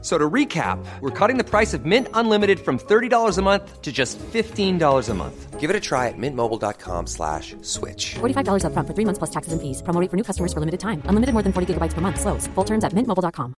So 0.00 0.16
to 0.16 0.30
recap, 0.30 0.78
we're 1.00 1.10
cutting 1.10 1.38
the 1.38 1.44
price 1.44 1.74
of 1.74 1.84
Mint 1.84 2.06
Unlimited 2.14 2.60
from 2.60 2.78
$30 2.78 3.36
a 3.36 3.42
month 3.42 3.82
to 3.82 3.90
just 3.90 4.16
$15 4.32 5.08
a 5.08 5.14
month. 5.14 5.58
Give 5.58 5.70
it 5.70 5.74
a 5.74 5.80
try 5.80 6.06
at 6.06 6.14
mintmobile.com 6.16 7.08
slash 7.08 7.56
switch. 7.62 8.14
$45 8.20 8.62
upfront 8.62 8.86
for 8.86 8.94
three 8.94 9.04
months 9.04 9.18
plus 9.18 9.30
taxes 9.30 9.52
and 9.52 9.60
fees. 9.60 9.82
Promo 9.82 10.00
rate 10.00 10.08
for 10.08 10.16
new 10.16 10.22
customers 10.22 10.52
for 10.52 10.60
limited 10.60 10.78
time. 10.78 11.02
Unlimited 11.06 11.32
more 11.34 11.42
than 11.42 11.52
40 11.52 11.74
gigabytes 11.74 11.94
per 11.94 12.00
month. 12.00 12.20
Slows. 12.20 12.46
Full 12.54 12.64
terms 12.64 12.84
at 12.84 12.94
mintmobile.com. 12.94 13.54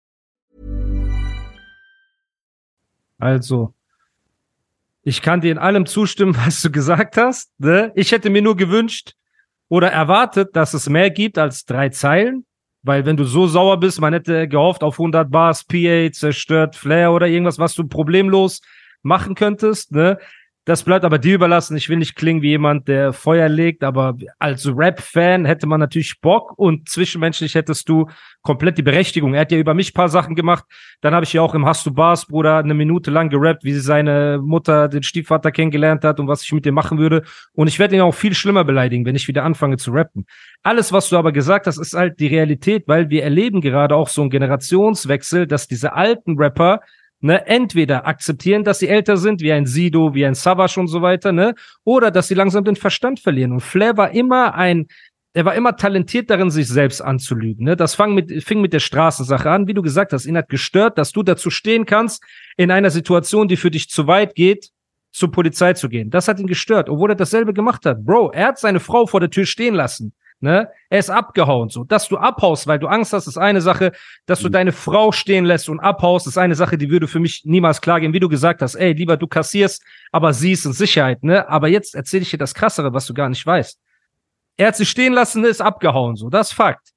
Also, 3.20 3.74
ich 5.02 5.22
kann 5.22 5.40
dir 5.40 5.50
in 5.50 5.58
allem 5.58 5.86
zustimmen, 5.86 6.36
was 6.46 6.62
du 6.62 6.70
gesagt 6.70 7.16
hast. 7.16 7.50
Ne? 7.58 7.90
Ich 7.96 8.12
hätte 8.12 8.30
mir 8.30 8.42
nur 8.42 8.56
gewünscht 8.56 9.14
oder 9.68 9.90
erwartet, 9.90 10.54
dass 10.54 10.72
es 10.72 10.88
mehr 10.88 11.10
gibt 11.10 11.36
als 11.36 11.64
drei 11.64 11.88
Zeilen. 11.88 12.44
Weil 12.82 13.04
wenn 13.06 13.16
du 13.16 13.24
so 13.24 13.46
sauer 13.46 13.78
bist, 13.78 14.00
man 14.00 14.12
hätte 14.12 14.48
gehofft 14.48 14.82
auf 14.82 14.98
100 14.98 15.30
Bars, 15.30 15.64
PA, 15.64 16.10
zerstört, 16.12 16.76
Flair 16.76 17.12
oder 17.12 17.26
irgendwas, 17.26 17.58
was 17.58 17.74
du 17.74 17.86
problemlos 17.86 18.60
machen 19.02 19.34
könntest. 19.34 19.92
Ne? 19.92 20.18
Das 20.68 20.82
bleibt 20.82 21.06
aber 21.06 21.16
dir 21.16 21.36
überlassen. 21.36 21.78
Ich 21.78 21.88
will 21.88 21.96
nicht 21.96 22.14
klingen 22.14 22.42
wie 22.42 22.50
jemand, 22.50 22.88
der 22.88 23.14
Feuer 23.14 23.48
legt, 23.48 23.82
aber 23.82 24.18
als 24.38 24.68
Rap-Fan 24.68 25.46
hätte 25.46 25.66
man 25.66 25.80
natürlich 25.80 26.20
Bock 26.20 26.58
und 26.58 26.90
zwischenmenschlich 26.90 27.54
hättest 27.54 27.88
du 27.88 28.06
komplett 28.42 28.76
die 28.76 28.82
Berechtigung. 28.82 29.32
Er 29.32 29.40
hat 29.40 29.50
ja 29.50 29.56
über 29.56 29.72
mich 29.72 29.94
paar 29.94 30.10
Sachen 30.10 30.34
gemacht. 30.34 30.66
Dann 31.00 31.14
habe 31.14 31.24
ich 31.24 31.32
ja 31.32 31.40
auch 31.40 31.54
im 31.54 31.64
Hast 31.64 31.86
du 31.86 31.94
Bars, 31.94 32.26
Bruder, 32.26 32.58
eine 32.58 32.74
Minute 32.74 33.10
lang 33.10 33.30
gerappt, 33.30 33.64
wie 33.64 33.72
sie 33.72 33.80
seine 33.80 34.40
Mutter, 34.44 34.88
den 34.88 35.02
Stiefvater 35.02 35.52
kennengelernt 35.52 36.04
hat 36.04 36.20
und 36.20 36.28
was 36.28 36.42
ich 36.42 36.52
mit 36.52 36.66
dem 36.66 36.74
machen 36.74 36.98
würde. 36.98 37.22
Und 37.54 37.68
ich 37.68 37.78
werde 37.78 37.96
ihn 37.96 38.02
auch 38.02 38.14
viel 38.14 38.34
schlimmer 38.34 38.64
beleidigen, 38.64 39.06
wenn 39.06 39.16
ich 39.16 39.26
wieder 39.26 39.44
anfange 39.44 39.78
zu 39.78 39.92
rappen. 39.92 40.26
Alles, 40.62 40.92
was 40.92 41.08
du 41.08 41.16
aber 41.16 41.32
gesagt 41.32 41.66
hast, 41.66 41.78
ist 41.78 41.94
halt 41.94 42.20
die 42.20 42.26
Realität, 42.26 42.84
weil 42.88 43.08
wir 43.08 43.22
erleben 43.22 43.62
gerade 43.62 43.96
auch 43.96 44.08
so 44.08 44.20
einen 44.20 44.28
Generationswechsel, 44.28 45.46
dass 45.46 45.66
diese 45.66 45.94
alten 45.94 46.36
Rapper 46.36 46.80
ne, 47.20 47.46
entweder 47.46 48.06
akzeptieren, 48.06 48.64
dass 48.64 48.78
sie 48.78 48.88
älter 48.88 49.16
sind, 49.16 49.40
wie 49.40 49.52
ein 49.52 49.66
Sido, 49.66 50.14
wie 50.14 50.24
ein 50.26 50.34
Savage 50.34 50.78
und 50.80 50.88
so 50.88 51.02
weiter, 51.02 51.32
ne, 51.32 51.54
oder 51.84 52.10
dass 52.10 52.28
sie 52.28 52.34
langsam 52.34 52.64
den 52.64 52.76
Verstand 52.76 53.20
verlieren. 53.20 53.52
Und 53.52 53.60
Flair 53.60 53.96
war 53.96 54.12
immer 54.12 54.54
ein, 54.54 54.86
er 55.34 55.44
war 55.44 55.54
immer 55.54 55.76
talentiert 55.76 56.30
darin, 56.30 56.50
sich 56.50 56.68
selbst 56.68 57.00
anzulügen. 57.00 57.64
Ne? 57.64 57.76
Das 57.76 57.94
fang 57.94 58.14
mit, 58.14 58.42
fing 58.42 58.60
mit 58.60 58.72
der 58.72 58.80
Straßensache 58.80 59.48
an. 59.50 59.68
Wie 59.68 59.74
du 59.74 59.82
gesagt 59.82 60.12
hast, 60.12 60.26
ihn 60.26 60.36
hat 60.36 60.48
gestört, 60.48 60.98
dass 60.98 61.12
du 61.12 61.22
dazu 61.22 61.50
stehen 61.50 61.86
kannst, 61.86 62.24
in 62.56 62.70
einer 62.70 62.90
Situation, 62.90 63.46
die 63.46 63.56
für 63.56 63.70
dich 63.70 63.88
zu 63.88 64.06
weit 64.06 64.34
geht, 64.34 64.70
zur 65.12 65.30
Polizei 65.30 65.74
zu 65.74 65.88
gehen. 65.88 66.10
Das 66.10 66.28
hat 66.28 66.40
ihn 66.40 66.46
gestört, 66.46 66.88
obwohl 66.88 67.10
er 67.10 67.16
dasselbe 67.16 67.52
gemacht 67.52 67.86
hat. 67.86 68.04
Bro, 68.04 68.32
er 68.32 68.48
hat 68.48 68.58
seine 68.58 68.80
Frau 68.80 69.06
vor 69.06 69.20
der 69.20 69.30
Tür 69.30 69.46
stehen 69.46 69.74
lassen. 69.74 70.12
Ne? 70.40 70.68
Er 70.88 70.98
ist 70.98 71.10
abgehauen. 71.10 71.68
So, 71.68 71.82
dass 71.84 72.08
du 72.08 72.16
abhaust, 72.16 72.66
weil 72.68 72.78
du 72.78 72.86
Angst 72.86 73.12
hast, 73.12 73.26
ist 73.26 73.38
eine 73.38 73.60
Sache. 73.60 73.92
Dass 74.26 74.40
du 74.40 74.48
mhm. 74.48 74.52
deine 74.52 74.72
Frau 74.72 75.10
stehen 75.10 75.44
lässt 75.44 75.68
und 75.68 75.80
abhaust, 75.80 76.26
ist 76.26 76.38
eine 76.38 76.54
Sache, 76.54 76.78
die 76.78 76.90
würde 76.90 77.08
für 77.08 77.18
mich 77.18 77.44
niemals 77.44 77.80
klar 77.80 78.00
gehen. 78.00 78.12
Wie 78.12 78.20
du 78.20 78.28
gesagt 78.28 78.62
hast, 78.62 78.76
ey, 78.76 78.92
lieber 78.92 79.16
du 79.16 79.26
kassierst, 79.26 79.82
aber 80.12 80.32
sie 80.32 80.52
ist 80.52 80.64
in 80.64 80.72
Sicherheit. 80.72 81.24
Ne? 81.24 81.48
Aber 81.48 81.68
jetzt 81.68 81.94
erzähle 81.94 82.22
ich 82.22 82.30
dir 82.30 82.38
das 82.38 82.54
Krassere, 82.54 82.92
was 82.92 83.06
du 83.06 83.14
gar 83.14 83.28
nicht 83.28 83.44
weißt. 83.44 83.80
Er 84.56 84.68
hat 84.68 84.76
sich 84.76 84.90
stehen 84.90 85.12
lassen, 85.12 85.44
ist 85.44 85.60
abgehauen. 85.60 86.16
So, 86.16 86.30
das 86.30 86.48
ist 86.48 86.54
Fakt. 86.54 86.92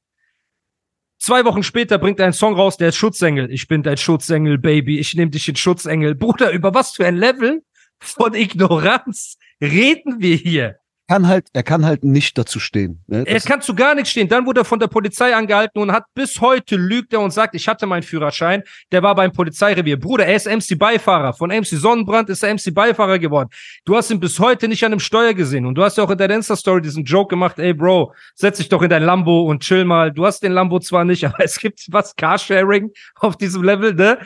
Zwei 1.17 1.45
Wochen 1.45 1.61
später 1.61 1.99
bringt 1.99 2.19
er 2.19 2.25
einen 2.25 2.33
Song 2.33 2.55
raus, 2.55 2.77
der 2.77 2.89
ist 2.89 2.95
Schutzengel. 2.95 3.51
Ich 3.51 3.67
bin 3.67 3.83
dein 3.83 3.97
Schutzengel, 3.97 4.57
Baby. 4.57 4.99
Ich 4.99 5.13
nehme 5.13 5.29
dich 5.29 5.47
in 5.47 5.55
Schutzengel. 5.55 6.15
Bruder, 6.15 6.51
über 6.51 6.73
was 6.73 6.91
für 6.91 7.05
ein 7.05 7.15
Level 7.15 7.63
von 7.99 8.33
Ignoranz 8.33 9.37
reden 9.61 10.19
wir 10.19 10.35
hier? 10.35 10.80
Kann 11.11 11.27
halt, 11.27 11.47
er 11.51 11.63
kann 11.63 11.85
halt 11.85 12.05
nicht 12.05 12.37
dazu 12.37 12.57
stehen. 12.57 13.03
Ne? 13.07 13.23
Er 13.27 13.41
kann 13.41 13.61
zu 13.61 13.75
gar 13.75 13.95
nichts 13.95 14.11
stehen. 14.11 14.29
Dann 14.29 14.45
wurde 14.45 14.61
er 14.61 14.65
von 14.65 14.79
der 14.79 14.87
Polizei 14.87 15.35
angehalten 15.35 15.81
und 15.81 15.91
hat 15.91 16.05
bis 16.13 16.39
heute 16.39 16.77
lügt 16.77 17.11
er 17.11 17.19
und 17.19 17.31
sagt, 17.31 17.53
ich 17.53 17.67
hatte 17.67 17.85
meinen 17.85 18.03
Führerschein. 18.03 18.63
Der 18.93 19.03
war 19.03 19.13
beim 19.13 19.33
Polizeirevier. 19.33 19.99
Bruder, 19.99 20.25
er 20.25 20.37
ist 20.37 20.47
MC-Beifahrer. 20.47 21.33
Von 21.33 21.49
MC 21.49 21.65
Sonnenbrand 21.65 22.29
ist 22.29 22.43
er 22.43 22.53
MC-Beifahrer 22.53 23.19
geworden. 23.19 23.49
Du 23.83 23.97
hast 23.97 24.09
ihn 24.09 24.21
bis 24.21 24.39
heute 24.39 24.69
nicht 24.69 24.85
an 24.85 24.93
einem 24.93 25.01
Steuer 25.01 25.33
gesehen. 25.33 25.65
Und 25.65 25.75
du 25.75 25.83
hast 25.83 25.97
ja 25.97 26.05
auch 26.05 26.09
in 26.11 26.17
deiner 26.17 26.35
Insta-Story 26.35 26.81
diesen 26.81 27.03
Joke 27.03 27.27
gemacht, 27.27 27.59
ey 27.59 27.73
Bro, 27.73 28.13
setz 28.35 28.59
dich 28.59 28.69
doch 28.69 28.81
in 28.81 28.89
dein 28.89 29.03
Lambo 29.03 29.41
und 29.41 29.63
chill 29.63 29.83
mal. 29.83 30.13
Du 30.13 30.25
hast 30.25 30.41
den 30.41 30.53
Lambo 30.53 30.79
zwar 30.79 31.03
nicht, 31.03 31.25
aber 31.27 31.43
es 31.43 31.59
gibt 31.59 31.87
was 31.89 32.15
Carsharing 32.15 32.89
auf 33.15 33.35
diesem 33.35 33.63
Level, 33.63 33.93
ne? 33.93 34.19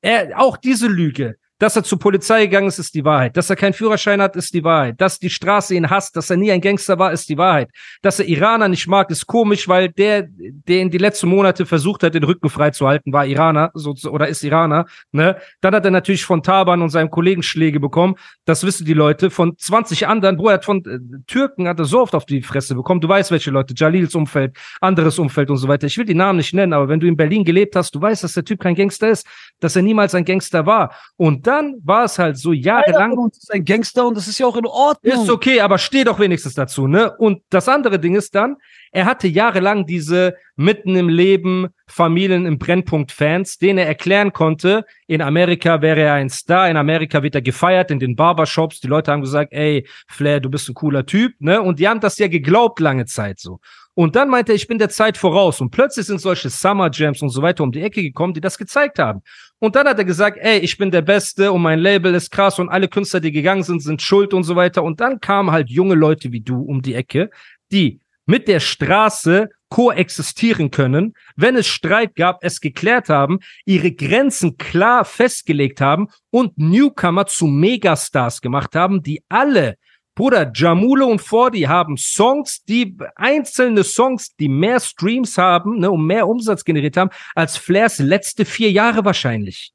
Er, 0.00 0.40
auch 0.40 0.56
diese 0.56 0.86
Lüge. 0.86 1.36
Dass 1.58 1.76
er 1.76 1.84
zur 1.84 2.00
Polizei 2.00 2.46
gegangen 2.46 2.66
ist, 2.66 2.80
ist 2.80 2.94
die 2.94 3.04
Wahrheit. 3.04 3.36
Dass 3.36 3.48
er 3.48 3.54
keinen 3.54 3.74
Führerschein 3.74 4.20
hat, 4.20 4.34
ist 4.34 4.52
die 4.54 4.64
Wahrheit. 4.64 5.00
Dass 5.00 5.20
die 5.20 5.30
Straße 5.30 5.74
ihn 5.74 5.88
hasst, 5.88 6.16
dass 6.16 6.28
er 6.28 6.36
nie 6.36 6.50
ein 6.50 6.60
Gangster 6.60 6.98
war, 6.98 7.12
ist 7.12 7.28
die 7.28 7.38
Wahrheit. 7.38 7.70
Dass 8.02 8.18
er 8.18 8.26
Iraner 8.26 8.68
nicht 8.68 8.88
mag, 8.88 9.08
ist 9.10 9.26
komisch, 9.26 9.68
weil 9.68 9.88
der, 9.88 10.26
der 10.28 10.80
in 10.80 10.90
die 10.90 10.98
letzten 10.98 11.28
Monate 11.28 11.64
versucht 11.64 12.02
hat, 12.02 12.14
den 12.14 12.24
Rücken 12.24 12.50
freizuhalten, 12.50 13.12
war 13.12 13.24
Iraner 13.24 13.70
so, 13.74 13.94
oder 14.10 14.26
ist 14.26 14.42
Iraner. 14.42 14.86
Ne? 15.12 15.36
Dann 15.60 15.74
hat 15.76 15.84
er 15.84 15.92
natürlich 15.92 16.24
von 16.24 16.42
Taban 16.42 16.82
und 16.82 16.90
seinem 16.90 17.10
Kollegen 17.10 17.42
Schläge 17.42 17.78
bekommen. 17.78 18.16
Das 18.46 18.64
wissen 18.64 18.84
die 18.84 18.94
Leute. 18.94 19.30
Von 19.30 19.56
20 19.56 20.08
anderen, 20.08 20.38
wo 20.38 20.48
er 20.48 20.54
hat 20.54 20.64
von 20.64 20.84
äh, 20.84 20.98
Türken 21.28 21.68
hat 21.68 21.78
er 21.78 21.84
so 21.84 22.00
oft 22.00 22.16
auf 22.16 22.26
die 22.26 22.42
Fresse 22.42 22.74
bekommen. 22.74 23.00
Du 23.00 23.08
weißt, 23.08 23.30
welche 23.30 23.52
Leute. 23.52 23.74
Jalils 23.76 24.16
Umfeld, 24.16 24.56
anderes 24.80 25.20
Umfeld 25.20 25.50
und 25.50 25.58
so 25.58 25.68
weiter. 25.68 25.86
Ich 25.86 25.96
will 25.98 26.04
die 26.04 26.14
Namen 26.14 26.38
nicht 26.38 26.52
nennen, 26.52 26.72
aber 26.72 26.88
wenn 26.88 26.98
du 26.98 27.06
in 27.06 27.16
Berlin 27.16 27.44
gelebt 27.44 27.76
hast, 27.76 27.94
du 27.94 28.00
weißt, 28.00 28.24
dass 28.24 28.32
der 28.32 28.44
Typ 28.44 28.60
kein 28.60 28.74
Gangster 28.74 29.08
ist, 29.08 29.26
dass 29.60 29.76
er 29.76 29.82
niemals 29.82 30.14
ein 30.16 30.24
Gangster 30.24 30.66
war. 30.66 30.92
Und 31.16 31.43
dann 31.46 31.76
war 31.84 32.04
es 32.04 32.18
halt 32.18 32.38
so 32.38 32.52
jahrelang. 32.52 33.12
Und 33.12 33.36
ist 33.36 33.52
ein 33.52 33.64
Gangster 33.64 34.06
und 34.06 34.16
das 34.16 34.28
ist 34.28 34.38
ja 34.38 34.46
auch 34.46 34.56
in 34.56 34.66
Ordnung. 34.66 35.22
Ist 35.22 35.30
okay, 35.30 35.60
aber 35.60 35.78
steh 35.78 36.04
doch 36.04 36.18
wenigstens 36.18 36.54
dazu, 36.54 36.86
ne? 36.86 37.14
Und 37.16 37.42
das 37.50 37.68
andere 37.68 37.98
Ding 37.98 38.16
ist 38.16 38.34
dann, 38.34 38.56
er 38.92 39.06
hatte 39.06 39.26
jahrelang 39.26 39.86
diese 39.86 40.36
mitten 40.56 40.94
im 40.96 41.08
Leben 41.08 41.68
Familien 41.86 42.46
im 42.46 42.58
Brennpunkt 42.58 43.12
Fans, 43.12 43.58
denen 43.58 43.78
er 43.78 43.86
erklären 43.86 44.32
konnte, 44.32 44.84
in 45.06 45.20
Amerika 45.20 45.82
wäre 45.82 46.00
er 46.00 46.14
ein 46.14 46.30
Star, 46.30 46.70
in 46.70 46.76
Amerika 46.76 47.22
wird 47.22 47.34
er 47.34 47.42
gefeiert, 47.42 47.90
in 47.90 47.98
den 47.98 48.16
Barbershops, 48.16 48.80
die 48.80 48.86
Leute 48.86 49.12
haben 49.12 49.20
gesagt, 49.20 49.52
ey, 49.52 49.86
Flair, 50.06 50.40
du 50.40 50.48
bist 50.48 50.68
ein 50.68 50.74
cooler 50.74 51.04
Typ, 51.06 51.34
ne? 51.40 51.60
Und 51.60 51.78
die 51.80 51.88
haben 51.88 52.00
das 52.00 52.18
ja 52.18 52.28
geglaubt 52.28 52.80
lange 52.80 53.06
Zeit 53.06 53.40
so. 53.40 53.60
Und 53.94 54.16
dann 54.16 54.28
meinte 54.28 54.52
er, 54.52 54.56
ich 54.56 54.66
bin 54.66 54.78
der 54.78 54.88
Zeit 54.88 55.16
voraus. 55.16 55.60
Und 55.60 55.70
plötzlich 55.70 56.06
sind 56.06 56.20
solche 56.20 56.50
Summer 56.50 56.90
Jams 56.92 57.22
und 57.22 57.28
so 57.30 57.42
weiter 57.42 57.62
um 57.62 57.70
die 57.70 57.80
Ecke 57.80 58.02
gekommen, 58.02 58.34
die 58.34 58.40
das 58.40 58.58
gezeigt 58.58 58.98
haben. 58.98 59.22
Und 59.60 59.76
dann 59.76 59.86
hat 59.86 59.98
er 59.98 60.04
gesagt, 60.04 60.38
ey, 60.40 60.58
ich 60.58 60.76
bin 60.76 60.90
der 60.90 61.02
Beste 61.02 61.52
und 61.52 61.62
mein 61.62 61.78
Label 61.78 62.14
ist 62.14 62.30
krass 62.30 62.58
und 62.58 62.68
alle 62.68 62.88
Künstler, 62.88 63.20
die 63.20 63.32
gegangen 63.32 63.62
sind, 63.62 63.80
sind 63.80 64.02
schuld 64.02 64.34
und 64.34 64.42
so 64.42 64.56
weiter. 64.56 64.82
Und 64.82 65.00
dann 65.00 65.20
kamen 65.20 65.52
halt 65.52 65.70
junge 65.70 65.94
Leute 65.94 66.32
wie 66.32 66.40
du 66.40 66.60
um 66.60 66.82
die 66.82 66.94
Ecke, 66.94 67.30
die 67.70 68.00
mit 68.26 68.48
der 68.48 68.60
Straße 68.60 69.50
koexistieren 69.68 70.70
können, 70.70 71.14
wenn 71.36 71.56
es 71.56 71.66
Streit 71.66 72.14
gab, 72.14 72.44
es 72.44 72.60
geklärt 72.60 73.08
haben, 73.08 73.40
ihre 73.64 73.90
Grenzen 73.90 74.56
klar 74.56 75.04
festgelegt 75.04 75.80
haben 75.80 76.08
und 76.30 76.56
Newcomer 76.56 77.26
zu 77.26 77.46
Megastars 77.46 78.40
gemacht 78.40 78.74
haben, 78.76 79.02
die 79.02 79.22
alle 79.28 79.76
Bruder, 80.14 80.50
Jamule 80.54 81.06
und 81.06 81.20
Fordi 81.20 81.62
haben 81.62 81.96
Songs, 81.96 82.62
die 82.64 82.96
einzelne 83.16 83.82
Songs, 83.82 84.36
die 84.36 84.48
mehr 84.48 84.78
Streams 84.78 85.36
haben, 85.38 85.80
ne, 85.80 85.90
und 85.90 86.06
mehr 86.06 86.28
Umsatz 86.28 86.64
generiert 86.64 86.96
haben, 86.96 87.10
als 87.34 87.56
Flairs 87.56 87.98
letzte 87.98 88.44
vier 88.44 88.70
Jahre 88.70 89.04
wahrscheinlich. 89.04 89.72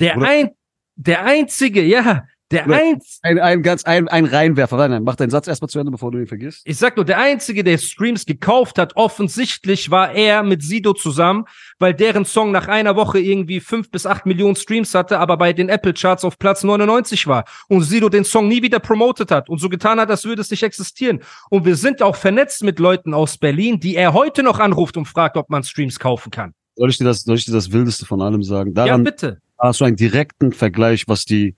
Der 0.00 0.20
ein, 0.20 0.50
der 0.96 1.24
einzige, 1.24 1.82
ja, 1.82 2.24
der 2.52 2.68
eins 2.68 3.18
ein, 3.22 3.38
ein 3.38 3.62
ganz 3.62 3.84
ein, 3.84 4.08
ein 4.08 4.26
Reinwerfer. 4.26 4.76
Nein, 4.76 4.90
nein, 4.90 5.02
mach 5.04 5.16
deinen 5.16 5.30
Satz 5.30 5.48
erstmal 5.48 5.68
zu 5.68 5.78
Ende, 5.78 5.90
bevor 5.90 6.12
du 6.12 6.18
ihn 6.18 6.26
vergisst. 6.26 6.62
Ich 6.64 6.78
sag 6.78 6.96
nur, 6.96 7.04
der 7.04 7.18
einzige, 7.18 7.64
der 7.64 7.78
Streams 7.78 8.26
gekauft 8.26 8.78
hat, 8.78 8.96
offensichtlich 8.96 9.90
war 9.90 10.12
er 10.12 10.42
mit 10.42 10.62
Sido 10.62 10.92
zusammen, 10.92 11.46
weil 11.78 11.94
deren 11.94 12.24
Song 12.24 12.52
nach 12.52 12.68
einer 12.68 12.96
Woche 12.96 13.18
irgendwie 13.18 13.60
fünf 13.60 13.90
bis 13.90 14.06
acht 14.06 14.26
Millionen 14.26 14.56
Streams 14.56 14.94
hatte, 14.94 15.18
aber 15.18 15.36
bei 15.36 15.52
den 15.52 15.68
Apple 15.68 15.94
Charts 15.94 16.24
auf 16.24 16.38
Platz 16.38 16.62
99 16.62 17.26
war 17.26 17.44
und 17.68 17.82
Sido 17.82 18.08
den 18.08 18.24
Song 18.24 18.48
nie 18.48 18.62
wieder 18.62 18.78
promotet 18.78 19.30
hat 19.30 19.48
und 19.48 19.58
so 19.58 19.68
getan 19.68 19.98
hat, 19.98 20.10
als 20.10 20.24
würde 20.24 20.42
es 20.42 20.50
nicht 20.50 20.62
existieren. 20.62 21.20
Und 21.50 21.64
wir 21.64 21.76
sind 21.76 22.02
auch 22.02 22.16
vernetzt 22.16 22.62
mit 22.62 22.78
Leuten 22.78 23.14
aus 23.14 23.38
Berlin, 23.38 23.80
die 23.80 23.96
er 23.96 24.12
heute 24.12 24.42
noch 24.42 24.58
anruft 24.58 24.96
und 24.96 25.06
fragt, 25.06 25.36
ob 25.36 25.50
man 25.50 25.62
Streams 25.62 25.98
kaufen 25.98 26.30
kann. 26.30 26.54
Soll 26.76 26.90
ich 26.90 26.98
dir 26.98 27.04
das, 27.04 27.22
soll 27.22 27.36
ich 27.36 27.44
dir 27.44 27.52
das 27.52 27.72
Wildeste 27.72 28.06
von 28.06 28.20
allem 28.22 28.42
sagen? 28.42 28.74
Daran 28.74 29.04
ja, 29.04 29.10
bitte. 29.10 29.40
Hast 29.58 29.80
du 29.80 29.84
einen 29.84 29.96
direkten 29.96 30.52
Vergleich, 30.52 31.06
was 31.06 31.24
die 31.24 31.54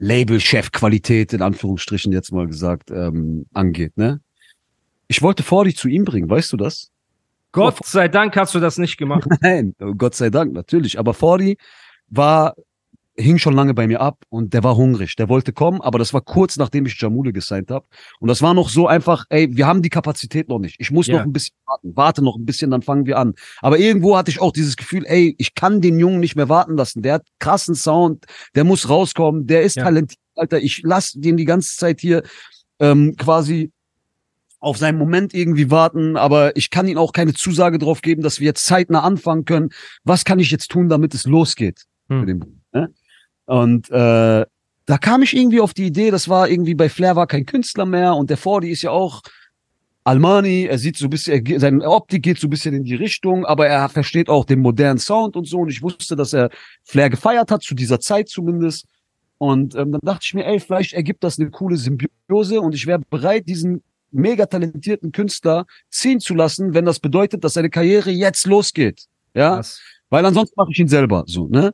Label-Chef-Qualität 0.00 1.32
in 1.32 1.42
Anführungsstrichen 1.42 2.12
jetzt 2.12 2.32
mal 2.32 2.46
gesagt 2.46 2.90
ähm, 2.90 3.46
angeht. 3.52 3.96
Ne? 3.96 4.20
Ich 5.06 5.22
wollte 5.22 5.42
Fordi 5.42 5.74
zu 5.74 5.88
ihm 5.88 6.04
bringen, 6.04 6.28
weißt 6.28 6.52
du 6.52 6.56
das? 6.56 6.90
Gott 7.52 7.84
sei 7.84 8.08
Dank 8.08 8.36
hast 8.36 8.54
du 8.54 8.60
das 8.60 8.78
nicht 8.78 8.96
gemacht. 8.96 9.28
Nein, 9.40 9.74
Gott 9.98 10.14
sei 10.14 10.30
Dank, 10.30 10.52
natürlich. 10.52 10.98
Aber 10.98 11.14
Fordi 11.14 11.58
war 12.08 12.54
hing 13.20 13.38
schon 13.38 13.54
lange 13.54 13.74
bei 13.74 13.86
mir 13.86 14.00
ab 14.00 14.22
und 14.28 14.54
der 14.54 14.64
war 14.64 14.76
hungrig. 14.76 15.14
Der 15.16 15.28
wollte 15.28 15.52
kommen, 15.52 15.80
aber 15.80 15.98
das 15.98 16.12
war 16.14 16.20
kurz 16.20 16.56
nachdem 16.56 16.86
ich 16.86 17.00
Jamule 17.00 17.32
gesigned 17.32 17.70
habe. 17.70 17.86
Und 18.18 18.28
das 18.28 18.42
war 18.42 18.54
noch 18.54 18.68
so 18.68 18.86
einfach, 18.86 19.24
ey, 19.28 19.48
wir 19.56 19.66
haben 19.66 19.82
die 19.82 19.90
Kapazität 19.90 20.48
noch 20.48 20.58
nicht. 20.58 20.76
Ich 20.78 20.90
muss 20.90 21.06
Ja. 21.06 21.16
noch 21.18 21.24
ein 21.24 21.32
bisschen 21.32 21.54
warten. 21.66 21.96
Warte 21.96 22.22
noch 22.22 22.36
ein 22.36 22.44
bisschen, 22.46 22.70
dann 22.70 22.82
fangen 22.82 23.06
wir 23.06 23.18
an. 23.18 23.34
Aber 23.60 23.78
irgendwo 23.78 24.16
hatte 24.16 24.30
ich 24.30 24.40
auch 24.40 24.52
dieses 24.52 24.76
Gefühl, 24.76 25.04
ey, 25.06 25.34
ich 25.38 25.54
kann 25.54 25.80
den 25.80 25.98
Jungen 25.98 26.20
nicht 26.20 26.36
mehr 26.36 26.48
warten 26.48 26.76
lassen. 26.76 27.02
Der 27.02 27.14
hat 27.14 27.26
krassen 27.38 27.74
Sound, 27.74 28.24
der 28.54 28.64
muss 28.64 28.88
rauskommen, 28.88 29.46
der 29.46 29.62
ist 29.62 29.76
Ja. 29.76 29.84
talentiert, 29.84 30.18
Alter. 30.36 30.58
Ich 30.60 30.82
lass 30.84 31.12
den 31.12 31.36
die 31.36 31.44
ganze 31.44 31.76
Zeit 31.76 32.00
hier 32.00 32.22
ähm, 32.80 33.14
quasi 33.16 33.70
auf 34.58 34.76
seinen 34.76 34.98
Moment 34.98 35.32
irgendwie 35.32 35.70
warten, 35.70 36.16
aber 36.18 36.54
ich 36.56 36.68
kann 36.68 36.86
ihm 36.86 36.98
auch 36.98 37.12
keine 37.12 37.32
Zusage 37.32 37.78
drauf 37.78 38.02
geben, 38.02 38.22
dass 38.22 38.40
wir 38.40 38.46
jetzt 38.46 38.66
zeitnah 38.66 39.00
anfangen 39.02 39.46
können. 39.46 39.70
Was 40.04 40.24
kann 40.26 40.38
ich 40.38 40.50
jetzt 40.50 40.70
tun, 40.70 40.88
damit 40.90 41.14
es 41.14 41.24
losgeht? 41.24 41.84
Hm. 42.10 42.59
Und 43.50 43.90
äh, 43.90 44.46
da 44.86 44.98
kam 45.00 45.22
ich 45.22 45.36
irgendwie 45.36 45.60
auf 45.60 45.74
die 45.74 45.86
Idee, 45.86 46.12
das 46.12 46.28
war 46.28 46.48
irgendwie 46.48 46.76
bei 46.76 46.88
Flair 46.88 47.16
war 47.16 47.26
kein 47.26 47.46
Künstler 47.46 47.84
mehr 47.84 48.14
und 48.14 48.30
der 48.30 48.36
Fordi 48.36 48.70
ist 48.70 48.82
ja 48.82 48.92
auch 48.92 49.22
Almani, 50.04 50.66
er 50.66 50.78
sieht 50.78 50.96
so 50.96 51.06
ein 51.06 51.10
bisschen, 51.10 51.44
er, 51.44 51.58
seine 51.58 51.82
Optik 51.82 52.22
geht 52.22 52.38
so 52.38 52.46
ein 52.46 52.50
bisschen 52.50 52.76
in 52.76 52.84
die 52.84 52.94
Richtung, 52.94 53.44
aber 53.44 53.66
er 53.66 53.88
versteht 53.88 54.28
auch 54.28 54.44
den 54.44 54.60
modernen 54.60 55.00
Sound 55.00 55.34
und 55.34 55.48
so. 55.48 55.58
Und 55.58 55.68
ich 55.68 55.82
wusste, 55.82 56.14
dass 56.14 56.32
er 56.32 56.50
Flair 56.84 57.10
gefeiert 57.10 57.50
hat, 57.50 57.64
zu 57.64 57.74
dieser 57.74 57.98
Zeit 57.98 58.28
zumindest. 58.28 58.86
Und 59.38 59.74
ähm, 59.74 59.90
dann 59.90 60.00
dachte 60.04 60.20
ich 60.22 60.34
mir, 60.34 60.46
ey, 60.46 60.60
vielleicht 60.60 60.92
ergibt 60.92 61.24
das 61.24 61.40
eine 61.40 61.50
coole 61.50 61.76
Symbiose 61.76 62.60
und 62.60 62.76
ich 62.76 62.86
wäre 62.86 63.00
bereit, 63.10 63.48
diesen 63.48 63.82
mega 64.12 64.46
talentierten 64.46 65.10
Künstler 65.10 65.66
ziehen 65.88 66.20
zu 66.20 66.36
lassen, 66.36 66.72
wenn 66.72 66.84
das 66.84 67.00
bedeutet, 67.00 67.42
dass 67.42 67.54
seine 67.54 67.70
Karriere 67.70 68.12
jetzt 68.12 68.46
losgeht. 68.46 69.06
Ja, 69.34 69.56
Das, 69.56 69.80
weil 70.08 70.24
ansonsten 70.24 70.54
mache 70.56 70.70
ich 70.70 70.78
ihn 70.78 70.88
selber 70.88 71.24
so, 71.26 71.48
ne? 71.48 71.72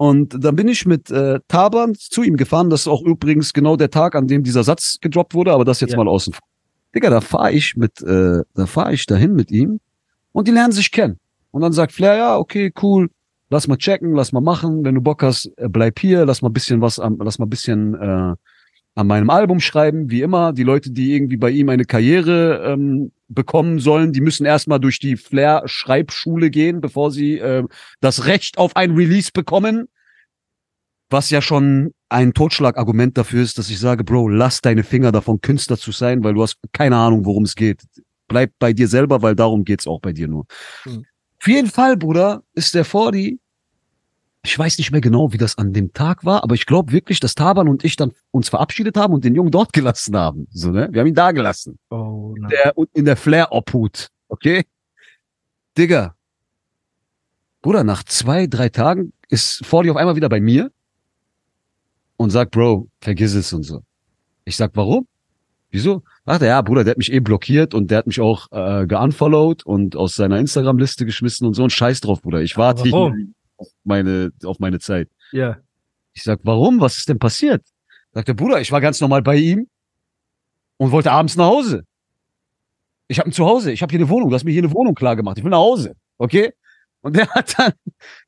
Und 0.00 0.42
dann 0.42 0.56
bin 0.56 0.66
ich 0.66 0.86
mit 0.86 1.10
äh, 1.10 1.40
Taban 1.46 1.94
zu 1.94 2.22
ihm 2.22 2.38
gefahren. 2.38 2.70
Das 2.70 2.80
ist 2.80 2.88
auch 2.88 3.02
übrigens 3.02 3.52
genau 3.52 3.76
der 3.76 3.90
Tag, 3.90 4.14
an 4.14 4.26
dem 4.28 4.42
dieser 4.42 4.64
Satz 4.64 4.96
gedroppt 4.98 5.34
wurde, 5.34 5.52
aber 5.52 5.66
das 5.66 5.80
jetzt 5.82 5.90
Ja. 5.90 5.98
mal 5.98 6.08
außen 6.08 6.32
vor. 6.32 6.40
Digga, 6.94 7.10
da 7.10 7.20
fahre 7.20 7.52
ich 7.52 7.76
mit, 7.76 8.00
äh, 8.00 8.40
da 8.54 8.64
fahre 8.64 8.94
ich 8.94 9.04
dahin 9.04 9.34
mit 9.34 9.50
ihm 9.50 9.78
und 10.32 10.48
die 10.48 10.52
lernen 10.52 10.72
sich 10.72 10.90
kennen. 10.90 11.18
Und 11.50 11.60
dann 11.60 11.74
sagt 11.74 11.92
Flair, 11.92 12.16
ja, 12.16 12.38
okay, 12.38 12.72
cool, 12.80 13.10
lass 13.50 13.68
mal 13.68 13.76
checken, 13.76 14.14
lass 14.14 14.32
mal 14.32 14.40
machen. 14.40 14.86
Wenn 14.86 14.94
du 14.94 15.02
Bock 15.02 15.22
hast, 15.22 15.52
äh, 15.58 15.68
bleib 15.68 15.98
hier, 15.98 16.24
lass 16.24 16.40
mal 16.40 16.48
bisschen 16.48 16.80
was 16.80 16.98
am, 16.98 17.18
lass 17.22 17.38
mal 17.38 17.44
bisschen 17.44 17.94
äh, 17.94 18.34
an 18.94 19.06
meinem 19.06 19.30
Album 19.30 19.60
schreiben, 19.60 20.10
wie 20.10 20.22
immer. 20.22 20.52
Die 20.52 20.62
Leute, 20.62 20.90
die 20.90 21.14
irgendwie 21.14 21.36
bei 21.36 21.50
ihm 21.50 21.68
eine 21.68 21.84
Karriere 21.84 22.72
ähm, 22.72 23.12
bekommen 23.28 23.78
sollen, 23.78 24.12
die 24.12 24.20
müssen 24.20 24.44
erstmal 24.44 24.80
durch 24.80 24.98
die 24.98 25.16
Flair-Schreibschule 25.16 26.50
gehen, 26.50 26.80
bevor 26.80 27.10
sie 27.10 27.38
äh, 27.38 27.64
das 28.00 28.26
Recht 28.26 28.58
auf 28.58 28.76
ein 28.76 28.92
Release 28.92 29.30
bekommen. 29.32 29.88
Was 31.08 31.30
ja 31.30 31.42
schon 31.42 31.92
ein 32.08 32.34
Totschlagargument 32.34 33.16
dafür 33.18 33.42
ist, 33.42 33.58
dass 33.58 33.70
ich 33.70 33.78
sage, 33.78 34.04
Bro, 34.04 34.28
lass 34.28 34.60
deine 34.60 34.84
Finger 34.84 35.12
davon, 35.12 35.40
Künstler 35.40 35.76
zu 35.76 35.92
sein, 35.92 36.22
weil 36.22 36.34
du 36.34 36.42
hast 36.42 36.58
keine 36.72 36.96
Ahnung, 36.96 37.24
worum 37.24 37.44
es 37.44 37.54
geht. 37.54 37.82
Bleib 38.28 38.52
bei 38.58 38.72
dir 38.72 38.86
selber, 38.86 39.22
weil 39.22 39.34
darum 39.34 39.64
geht's 39.64 39.86
auch 39.86 40.00
bei 40.00 40.12
dir 40.12 40.28
nur. 40.28 40.46
Hm. 40.84 41.04
Auf 41.40 41.48
jeden 41.48 41.68
Fall, 41.68 41.96
Bruder, 41.96 42.42
ist 42.54 42.74
der 42.74 42.84
Fordi 42.84 43.40
ich 44.42 44.58
weiß 44.58 44.78
nicht 44.78 44.90
mehr 44.90 45.00
genau, 45.00 45.32
wie 45.32 45.38
das 45.38 45.58
an 45.58 45.72
dem 45.72 45.92
Tag 45.92 46.24
war, 46.24 46.42
aber 46.42 46.54
ich 46.54 46.64
glaube 46.64 46.92
wirklich, 46.92 47.20
dass 47.20 47.34
Taban 47.34 47.68
und 47.68 47.84
ich 47.84 47.96
dann 47.96 48.12
uns 48.30 48.48
verabschiedet 48.48 48.96
haben 48.96 49.12
und 49.12 49.24
den 49.24 49.34
Jungen 49.34 49.50
dort 49.50 49.72
gelassen 49.72 50.16
haben. 50.16 50.46
So, 50.50 50.70
ne? 50.70 50.88
Wir 50.90 51.00
haben 51.00 51.08
ihn 51.08 51.14
da 51.14 51.32
gelassen. 51.32 51.78
oh, 51.90 52.34
nein. 52.38 52.50
Der, 52.50 52.78
und 52.78 52.88
in 52.94 53.04
der 53.04 53.16
Flair-Obhut. 53.16 54.08
Okay? 54.28 54.64
Digga. 55.76 56.14
Bruder, 57.60 57.84
nach 57.84 58.02
zwei, 58.04 58.46
drei 58.46 58.70
Tagen 58.70 59.12
ist 59.28 59.64
Fordi 59.66 59.90
auf 59.90 59.96
einmal 59.96 60.16
wieder 60.16 60.30
bei 60.30 60.40
mir 60.40 60.70
und 62.16 62.30
sagt, 62.30 62.52
Bro, 62.52 62.88
vergiss 63.00 63.34
es 63.34 63.52
und 63.52 63.64
so. 63.64 63.82
Ich 64.44 64.56
sag, 64.56 64.70
warum? 64.74 65.06
Wieso? 65.70 66.02
Ach, 66.24 66.40
ja, 66.40 66.62
Bruder, 66.62 66.84
der 66.84 66.92
hat 66.92 66.98
mich 66.98 67.12
eh 67.12 67.20
blockiert 67.20 67.74
und 67.74 67.90
der 67.90 67.98
hat 67.98 68.06
mich 68.06 68.20
auch 68.20 68.48
äh, 68.50 68.86
geunfollowed 68.86 69.64
und 69.64 69.94
aus 69.96 70.14
seiner 70.14 70.38
Instagram-Liste 70.38 71.04
geschmissen 71.04 71.46
und 71.46 71.54
so 71.54 71.62
ein 71.62 71.70
Scheiß 71.70 72.00
drauf, 72.00 72.22
Bruder. 72.22 72.40
Ich 72.40 72.56
warte 72.56 72.84
hier 72.84 72.92
warum? 72.92 73.34
Auf 73.60 73.68
meine, 73.84 74.32
auf 74.44 74.58
meine 74.58 74.78
Zeit. 74.78 75.08
Ja. 75.32 75.58
Ich 76.12 76.22
sag, 76.22 76.40
warum? 76.42 76.80
Was 76.80 76.96
ist 76.96 77.08
denn 77.08 77.18
passiert? 77.18 77.62
Sagt 78.12 78.28
der 78.28 78.34
Bruder, 78.34 78.60
ich 78.60 78.72
war 78.72 78.80
ganz 78.80 79.00
normal 79.00 79.22
bei 79.22 79.36
ihm 79.36 79.68
und 80.78 80.90
wollte 80.90 81.12
abends 81.12 81.36
nach 81.36 81.46
Hause. 81.46 81.84
Ich 83.06 83.18
habe 83.18 83.28
ein 83.28 83.32
Zuhause, 83.32 83.72
ich 83.72 83.82
habe 83.82 83.90
hier 83.90 84.00
eine 84.00 84.08
Wohnung, 84.08 84.30
du 84.30 84.34
hast 84.34 84.44
mir 84.44 84.52
hier 84.52 84.62
eine 84.62 84.72
Wohnung 84.72 84.94
klar 84.94 85.16
gemacht. 85.16 85.38
Ich 85.38 85.44
will 85.44 85.50
nach 85.50 85.58
Hause, 85.58 85.94
okay? 86.18 86.52
Und 87.02 87.16
der 87.16 87.28
hat 87.28 87.58
dann, 87.58 87.72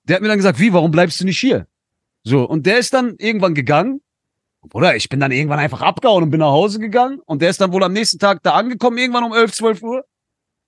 der 0.04 0.16
hat 0.16 0.22
mir 0.22 0.28
dann 0.28 0.38
gesagt, 0.38 0.58
wie, 0.58 0.72
warum 0.72 0.90
bleibst 0.90 1.20
du 1.20 1.24
nicht 1.24 1.40
hier? 1.40 1.66
So, 2.24 2.44
und 2.44 2.66
der 2.66 2.78
ist 2.78 2.92
dann 2.94 3.16
irgendwann 3.18 3.54
gegangen. 3.54 4.00
Bruder, 4.62 4.94
ich 4.94 5.08
bin 5.08 5.18
dann 5.18 5.32
irgendwann 5.32 5.58
einfach 5.58 5.82
abgehauen 5.82 6.22
und 6.22 6.30
bin 6.30 6.40
nach 6.40 6.52
Hause 6.52 6.78
gegangen. 6.78 7.18
Und 7.26 7.42
der 7.42 7.50
ist 7.50 7.60
dann 7.60 7.72
wohl 7.72 7.82
am 7.82 7.92
nächsten 7.92 8.18
Tag 8.18 8.42
da 8.44 8.52
angekommen, 8.52 8.96
irgendwann 8.96 9.24
um 9.24 9.32
11, 9.32 9.52
12 9.52 9.82
Uhr. 9.82 10.04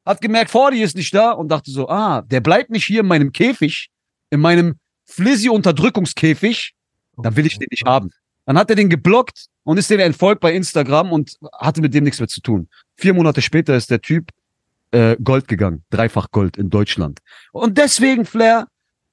Hat 0.04 0.20
gemerkt, 0.20 0.50
Fordi 0.50 0.82
ist 0.82 0.96
nicht 0.96 1.14
da 1.14 1.30
und 1.30 1.48
dachte 1.48 1.70
so, 1.70 1.88
ah, 1.88 2.22
der 2.22 2.40
bleibt 2.40 2.70
nicht 2.70 2.84
hier 2.84 3.00
in 3.00 3.06
meinem 3.06 3.32
Käfig, 3.32 3.88
in 4.34 4.40
meinem 4.40 4.74
Flizzy-Unterdrückungskäfig, 5.06 6.74
dann 7.16 7.36
will 7.36 7.46
ich 7.46 7.58
den 7.58 7.68
nicht 7.70 7.86
haben. 7.86 8.10
Dann 8.46 8.58
hat 8.58 8.68
er 8.68 8.76
den 8.76 8.90
geblockt 8.90 9.46
und 9.62 9.78
ist 9.78 9.88
dem 9.90 10.00
entfolgt 10.00 10.40
bei 10.40 10.52
Instagram 10.52 11.12
und 11.12 11.36
hatte 11.58 11.80
mit 11.80 11.94
dem 11.94 12.04
nichts 12.04 12.20
mehr 12.20 12.28
zu 12.28 12.40
tun. 12.40 12.68
Vier 12.96 13.14
Monate 13.14 13.40
später 13.40 13.74
ist 13.76 13.90
der 13.90 14.02
Typ 14.02 14.30
äh, 14.90 15.16
Gold 15.22 15.48
gegangen, 15.48 15.84
dreifach 15.90 16.30
Gold 16.30 16.56
in 16.56 16.68
Deutschland. 16.68 17.20
Und 17.52 17.78
deswegen, 17.78 18.26
Flair, 18.26 18.68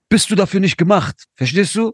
bist 0.10 0.30
du 0.30 0.36
dafür 0.36 0.60
nicht 0.60 0.78
gemacht. 0.78 1.24
Verstehst 1.36 1.76
du? 1.76 1.94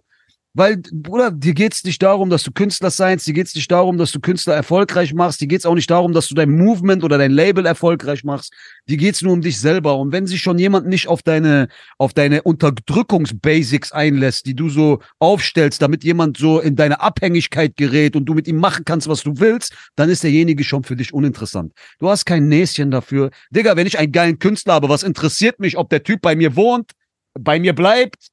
Weil, 0.53 0.77
Bruder, 0.91 1.29
dir 1.29 1.53
geht's 1.53 1.83
nicht 1.83 2.01
darum, 2.01 2.31
dass 2.31 2.41
du 2.41 2.51
Künstler 2.51 2.89
seinst, 2.89 3.27
dir 3.27 3.33
geht's 3.33 3.53
nicht 3.53 3.71
darum, 3.71 3.97
dass 3.99 4.11
du 4.11 4.19
Künstler 4.19 4.55
erfolgreich 4.55 5.13
machst, 5.13 5.39
dir 5.39 5.47
geht's 5.47 5.67
auch 5.67 5.75
nicht 5.75 5.91
darum, 5.91 6.13
dass 6.13 6.27
du 6.27 6.33
dein 6.33 6.49
Movement 6.49 7.03
oder 7.03 7.19
dein 7.19 7.31
Label 7.31 7.65
erfolgreich 7.65 8.23
machst. 8.23 8.53
Dir 8.89 8.97
geht's 8.97 9.21
nur 9.21 9.33
um 9.33 9.41
dich 9.41 9.59
selber. 9.59 9.97
Und 9.97 10.11
wenn 10.11 10.25
sich 10.25 10.41
schon 10.41 10.57
jemand 10.57 10.87
nicht 10.87 11.07
auf 11.07 11.21
deine, 11.21 11.67
auf 11.99 12.13
deine 12.13 12.41
Unterdrückungsbasics 12.41 13.91
einlässt, 13.91 14.47
die 14.47 14.55
du 14.55 14.69
so 14.69 14.99
aufstellst, 15.19 15.81
damit 15.81 16.03
jemand 16.03 16.37
so 16.37 16.59
in 16.59 16.75
deine 16.75 17.01
Abhängigkeit 17.01 17.75
gerät 17.75 18.15
und 18.15 18.25
du 18.25 18.33
mit 18.33 18.47
ihm 18.47 18.57
machen 18.57 18.83
kannst, 18.83 19.07
was 19.07 19.21
du 19.21 19.37
willst, 19.37 19.75
dann 19.95 20.09
ist 20.09 20.23
derjenige 20.23 20.63
schon 20.63 20.83
für 20.83 20.95
dich 20.95 21.13
uninteressant. 21.13 21.73
Du 21.99 22.09
hast 22.09 22.25
kein 22.25 22.47
Näschen 22.47 22.89
dafür. 22.89 23.29
Digga, 23.51 23.75
wenn 23.75 23.85
ich 23.85 23.99
einen 23.99 24.11
geilen 24.11 24.39
Künstler 24.39 24.73
habe, 24.73 24.89
was 24.89 25.03
interessiert 25.03 25.59
mich, 25.59 25.77
ob 25.77 25.89
der 25.89 26.01
Typ 26.01 26.21
bei 26.21 26.35
mir 26.35 26.55
wohnt, 26.55 26.93
bei 27.39 27.59
mir 27.59 27.73
bleibt, 27.73 28.31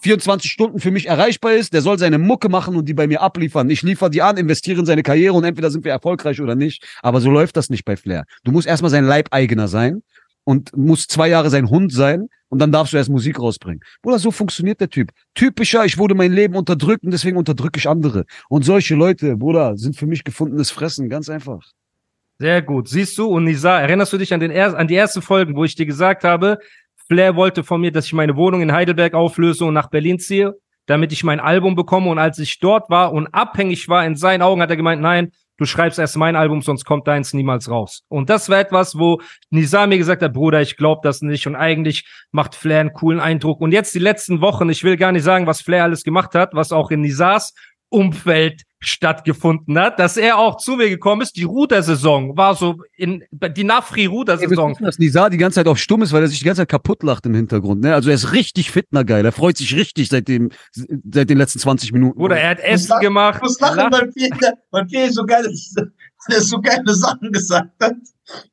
24 0.00 0.50
Stunden 0.50 0.78
für 0.78 0.90
mich 0.90 1.06
erreichbar 1.06 1.54
ist, 1.54 1.72
der 1.72 1.82
soll 1.82 1.98
seine 1.98 2.18
Mucke 2.18 2.48
machen 2.48 2.76
und 2.76 2.88
die 2.88 2.94
bei 2.94 3.06
mir 3.06 3.22
abliefern. 3.22 3.70
Ich 3.70 3.82
liefere 3.82 4.10
die 4.10 4.22
an, 4.22 4.36
investiere 4.36 4.80
in 4.80 4.86
seine 4.86 5.02
Karriere 5.02 5.34
und 5.34 5.44
entweder 5.44 5.70
sind 5.70 5.84
wir 5.84 5.92
erfolgreich 5.92 6.40
oder 6.40 6.54
nicht. 6.54 6.84
Aber 7.02 7.20
so 7.20 7.30
läuft 7.30 7.56
das 7.56 7.70
nicht 7.70 7.84
bei 7.84 7.96
Flair. 7.96 8.24
Du 8.44 8.52
musst 8.52 8.66
erstmal 8.66 8.90
sein 8.90 9.04
Leibeigener 9.04 9.68
sein 9.68 10.02
und 10.44 10.76
musst 10.76 11.10
zwei 11.10 11.28
Jahre 11.28 11.50
sein 11.50 11.70
Hund 11.70 11.92
sein 11.92 12.28
und 12.48 12.58
dann 12.58 12.72
darfst 12.72 12.92
du 12.92 12.96
erst 12.96 13.10
Musik 13.10 13.38
rausbringen. 13.38 13.80
Bruder, 14.02 14.18
so 14.18 14.30
funktioniert 14.30 14.80
der 14.80 14.90
Typ. 14.90 15.10
Typischer, 15.34 15.84
ich 15.84 15.98
wurde 15.98 16.14
mein 16.14 16.32
Leben 16.32 16.56
unterdrückt 16.56 17.04
und 17.04 17.10
deswegen 17.10 17.36
unterdrücke 17.36 17.78
ich 17.78 17.88
andere. 17.88 18.24
Und 18.48 18.64
solche 18.64 18.94
Leute, 18.94 19.36
Bruder, 19.36 19.76
sind 19.76 19.96
für 19.96 20.06
mich 20.06 20.24
gefundenes 20.24 20.70
Fressen, 20.70 21.08
ganz 21.08 21.28
einfach. 21.28 21.62
Sehr 22.38 22.62
gut. 22.62 22.88
Siehst 22.88 23.18
du, 23.18 23.26
und 23.26 23.44
Nisa, 23.44 23.80
erinnerst 23.80 24.12
du 24.12 24.18
dich 24.18 24.32
an, 24.32 24.40
den 24.40 24.52
er 24.52 24.76
an 24.76 24.86
die 24.86 24.94
ersten 24.94 25.22
Folgen, 25.22 25.56
wo 25.56 25.64
ich 25.64 25.74
dir 25.74 25.86
gesagt 25.86 26.22
habe, 26.24 26.58
Flair 27.08 27.36
wollte 27.36 27.64
von 27.64 27.80
mir, 27.80 27.90
dass 27.90 28.06
ich 28.06 28.12
meine 28.12 28.36
Wohnung 28.36 28.60
in 28.60 28.72
Heidelberg 28.72 29.14
auflöse 29.14 29.64
und 29.64 29.74
nach 29.74 29.88
Berlin 29.88 30.18
ziehe, 30.18 30.54
damit 30.86 31.12
ich 31.12 31.24
mein 31.24 31.40
Album 31.40 31.74
bekomme. 31.74 32.10
Und 32.10 32.18
als 32.18 32.38
ich 32.38 32.58
dort 32.60 32.90
war 32.90 33.12
und 33.12 33.28
abhängig 33.28 33.88
war, 33.88 34.04
in 34.04 34.16
seinen 34.16 34.42
Augen 34.42 34.60
hat 34.60 34.70
er 34.70 34.76
gemeint, 34.76 35.00
nein, 35.00 35.30
du 35.56 35.64
schreibst 35.64 35.98
erst 35.98 36.16
mein 36.16 36.36
Album, 36.36 36.62
sonst 36.62 36.84
kommt 36.84 37.08
deins 37.08 37.32
niemals 37.32 37.70
raus. 37.70 38.02
Und 38.08 38.30
das 38.30 38.48
war 38.48 38.58
etwas, 38.58 38.98
wo 38.98 39.20
Nisa 39.50 39.86
mir 39.86 39.98
gesagt 39.98 40.22
hat, 40.22 40.32
Bruder, 40.32 40.60
ich 40.60 40.76
glaube 40.76 41.00
das 41.02 41.22
nicht. 41.22 41.46
Und 41.46 41.56
eigentlich 41.56 42.04
macht 42.30 42.54
Flair 42.54 42.80
einen 42.80 42.92
coolen 42.92 43.20
Eindruck. 43.20 43.60
Und 43.60 43.72
jetzt 43.72 43.94
die 43.94 44.00
letzten 44.00 44.40
Wochen, 44.40 44.68
ich 44.68 44.84
will 44.84 44.96
gar 44.96 45.12
nicht 45.12 45.24
sagen, 45.24 45.46
was 45.46 45.62
Flair 45.62 45.84
alles 45.84 46.04
gemacht 46.04 46.34
hat, 46.34 46.54
was 46.54 46.72
auch 46.72 46.90
in 46.90 47.00
Nisas 47.00 47.54
Umfeld 47.90 48.62
stattgefunden 48.80 49.78
hat, 49.78 49.98
dass 49.98 50.16
er 50.16 50.38
auch 50.38 50.56
zu 50.56 50.76
mir 50.76 50.88
gekommen 50.88 51.22
ist. 51.22 51.36
Die 51.36 51.42
Rudersaison 51.44 52.36
war 52.36 52.54
so 52.54 52.76
in 52.96 53.24
die 53.32 53.64
Nafri-Rudersaison. 53.64 54.74
dass 54.80 54.98
Nizar 54.98 55.30
die 55.30 55.36
ganze 55.36 55.56
Zeit 55.56 55.66
auf 55.66 55.78
stumm 55.78 56.02
ist, 56.02 56.12
weil 56.12 56.22
er 56.22 56.28
sich 56.28 56.38
die 56.38 56.44
ganze 56.44 56.62
Zeit 56.62 56.68
kaputt 56.68 57.02
lacht 57.02 57.26
im 57.26 57.34
Hintergrund. 57.34 57.80
Ne? 57.82 57.94
Also 57.94 58.10
er 58.10 58.14
ist 58.14 58.32
richtig 58.32 58.70
fitner 58.70 59.04
geil. 59.04 59.24
Er 59.24 59.32
freut 59.32 59.56
sich 59.56 59.74
richtig 59.74 60.08
seit, 60.08 60.28
dem, 60.28 60.50
seit 60.72 61.28
den 61.30 61.38
letzten 61.38 61.58
20 61.58 61.92
Minuten. 61.92 62.20
Oder 62.20 62.38
er 62.38 62.50
hat 62.50 62.60
Essen 62.60 62.90
lach- 62.90 63.00
gemacht. 63.00 63.36
Ich 63.36 63.42
muss 63.42 63.60
lachen, 63.60 63.90
weil 63.92 64.12
Pierre, 64.12 64.54
weil 64.70 64.86
Pierre 64.86 65.10
so 65.12 65.24
geile, 65.24 65.48
er 66.28 66.40
so 66.40 66.60
geile 66.60 66.94
Sachen 66.94 67.32
gesagt 67.32 67.70
hat. 67.82 67.94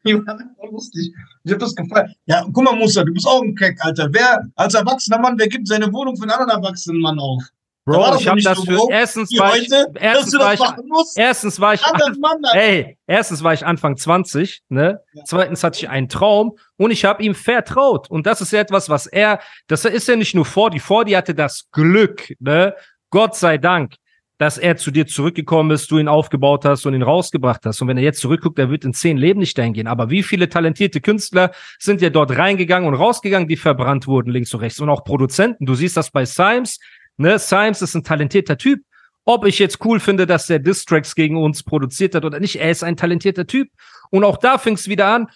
Die 0.06 0.14
waren 0.16 0.28
einfach 0.40 0.72
lustig. 0.72 1.14
Ich 1.44 1.52
hab 1.52 1.60
das 1.60 1.76
gefallen. 1.76 2.14
Ja, 2.26 2.46
guck 2.52 2.64
mal, 2.64 2.76
Musa, 2.76 3.04
du 3.04 3.12
bist 3.14 3.28
auch 3.28 3.42
ein 3.42 3.54
Keck, 3.56 3.78
Alter. 3.82 4.08
Wer, 4.12 4.42
als 4.56 4.74
erwachsener 4.74 5.20
Mann, 5.20 5.36
wer 5.38 5.48
gibt 5.50 5.68
seine 5.68 5.92
Wohnung 5.92 6.16
für 6.16 6.24
einen 6.24 6.32
anderen 6.32 6.64
erwachsenen 6.64 7.02
Mann 7.02 7.20
auf? 7.20 7.44
Da 7.86 7.92
Bro, 7.92 8.12
doch 8.12 8.20
ich 8.20 8.28
habe 8.28 8.42
das 8.42 8.58
so 8.58 8.66
für 8.66 8.76
grob 8.76 8.92
erstens 8.92 9.38
war 9.38 9.56
ich, 9.56 9.70
heute, 9.70 9.92
dass 9.94 10.02
erstens 10.02 10.40
war 10.40 10.54
ich, 10.54 10.60
erstens 11.16 11.62
war 11.62 11.74
ich 11.76 11.82
Mann. 12.20 12.42
Ey, 12.54 12.98
erstens 13.06 13.44
war 13.44 13.54
ich 13.54 13.64
Anfang 13.64 13.96
20, 13.96 14.64
ne? 14.70 15.02
Zweitens 15.26 15.64
hatte 15.64 15.78
ich 15.78 15.90
einen 15.90 16.10
Traum 16.10 16.58
und 16.78 16.90
ich 16.90 17.06
habe 17.06 17.22
ihm 17.22 17.36
vertraut. 17.36 18.10
Und 18.10 18.26
das 18.26 18.42
ist 18.42 18.52
ja 18.52 18.60
etwas, 18.60 18.90
was 18.90 19.06
er, 19.06 19.40
das 19.68 19.86
ist 19.86 20.08
ja 20.08 20.16
nicht 20.16 20.34
nur 20.34 20.46
Fordi. 20.46 20.80
Fordi 20.80 21.12
hatte 21.12 21.36
das 21.36 21.70
Glück, 21.72 22.34
ne? 22.40 22.74
Gott 23.12 23.36
sei 23.36 23.60
Dank, 23.60 23.94
dass 24.40 24.58
er 24.58 24.78
zu 24.78 24.90
dir 24.90 25.06
zurückgekommen 25.06 25.70
ist, 25.70 25.90
du 25.92 26.00
ihn 26.00 26.08
aufgebaut 26.08 26.66
hast 26.66 26.88
und 26.88 26.96
ihn 26.96 27.04
rausgebracht 27.04 27.66
hast. 27.66 27.82
Und 27.82 27.88
wenn 27.88 27.98
er 27.98 28.04
jetzt 28.04 28.20
zurückguckt, 28.20 28.58
er 28.58 28.72
wird 28.72 28.84
in 28.84 28.94
zehn 28.94 29.18
Leben 29.18 29.40
nicht 29.40 29.58
dahin 29.58 29.74
gehen. 29.74 29.88
Aber 29.88 30.10
wie 30.10 30.24
viele 30.24 30.50
talentierte 30.50 31.02
Künstler 31.02 31.52
sind 31.80 32.02
ja 32.02 32.10
dort 32.10 32.36
reingegangen 32.36 32.90
und 32.90 32.96
rausgegangen, 32.96 33.48
die 33.48 33.58
verbrannt 33.58 34.08
wurden, 34.08 34.32
links 34.32 34.54
und 34.56 34.62
rechts. 34.62 34.80
Und 34.80 34.90
auch 34.90 35.04
Produzenten. 35.04 35.68
Du 35.68 35.76
siehst 35.76 35.96
das 35.96 36.10
bei 36.10 36.26
Symes. 36.26 36.80
Ne? 37.18 37.40
Symes 37.40 37.82
ist 37.82 37.96
ein 37.96 38.04
talentierter 38.04 38.58
Typ. 38.58 38.82
Ob 39.24 39.46
ich 39.46 39.58
jetzt 39.58 39.84
cool 39.84 40.00
finde, 40.00 40.28
dass 40.28 40.48
der 40.48 40.60
Distracks 40.60 41.16
gegen 41.16 41.38
uns 41.38 41.64
produziert 41.64 42.14
hat 42.14 42.26
oder 42.26 42.40
nicht, 42.40 42.58
er 42.58 42.70
ist 42.70 42.84
ein 42.84 42.96
talentierter 42.96 43.48
Typ. 43.48 43.70
Und 44.12 44.24
auch 44.24 44.38
da 44.38 44.58
fing 44.60 44.76
es 44.76 44.88
wieder 44.88 45.08
an. 45.08 45.28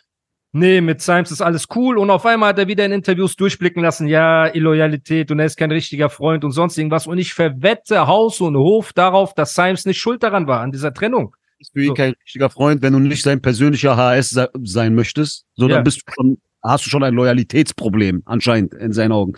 Nee, 0.51 0.81
mit 0.81 1.01
Symes 1.01 1.31
ist 1.31 1.41
alles 1.41 1.65
cool. 1.75 1.97
Und 1.97 2.09
auf 2.09 2.25
einmal 2.25 2.49
hat 2.49 2.59
er 2.59 2.67
wieder 2.67 2.85
in 2.85 2.91
Interviews 2.91 3.35
durchblicken 3.35 3.83
lassen, 3.83 4.07
ja, 4.07 4.47
Illoyalität 4.53 5.29
und 5.31 5.39
er 5.39 5.45
ist 5.45 5.57
kein 5.57 5.71
richtiger 5.71 6.09
Freund 6.09 6.43
und 6.43 6.51
sonst 6.51 6.77
irgendwas. 6.77 7.05
Und 7.07 7.17
ich 7.19 7.33
verwette 7.33 8.07
Haus 8.07 8.41
und 8.41 8.55
Hof 8.57 8.93
darauf, 8.93 9.33
dass 9.35 9.53
Symes 9.53 9.85
nicht 9.85 9.99
schuld 9.99 10.23
daran 10.23 10.47
war, 10.47 10.61
an 10.61 10.71
dieser 10.71 10.93
Trennung. 10.93 11.35
Ist 11.59 11.73
für 11.73 11.81
ihn 11.81 11.87
So. 11.87 11.93
kein 11.93 12.13
richtiger 12.23 12.49
Freund, 12.49 12.81
wenn 12.81 12.93
du 12.93 12.99
nicht 12.99 13.21
sein 13.23 13.41
persönlicher 13.41 13.95
HS 13.97 14.29
se 14.29 14.49
sein 14.63 14.95
möchtest. 14.95 15.45
So, 15.55 15.67
Ja. 15.67 15.75
dann 15.75 15.83
bist 15.83 16.01
du 16.07 16.11
schon, 16.13 16.37
hast 16.63 16.85
du 16.85 16.89
schon 16.89 17.03
ein 17.03 17.13
Loyalitätsproblem, 17.13 18.23
anscheinend, 18.25 18.73
in 18.73 18.91
seinen 18.93 19.11
Augen. 19.11 19.33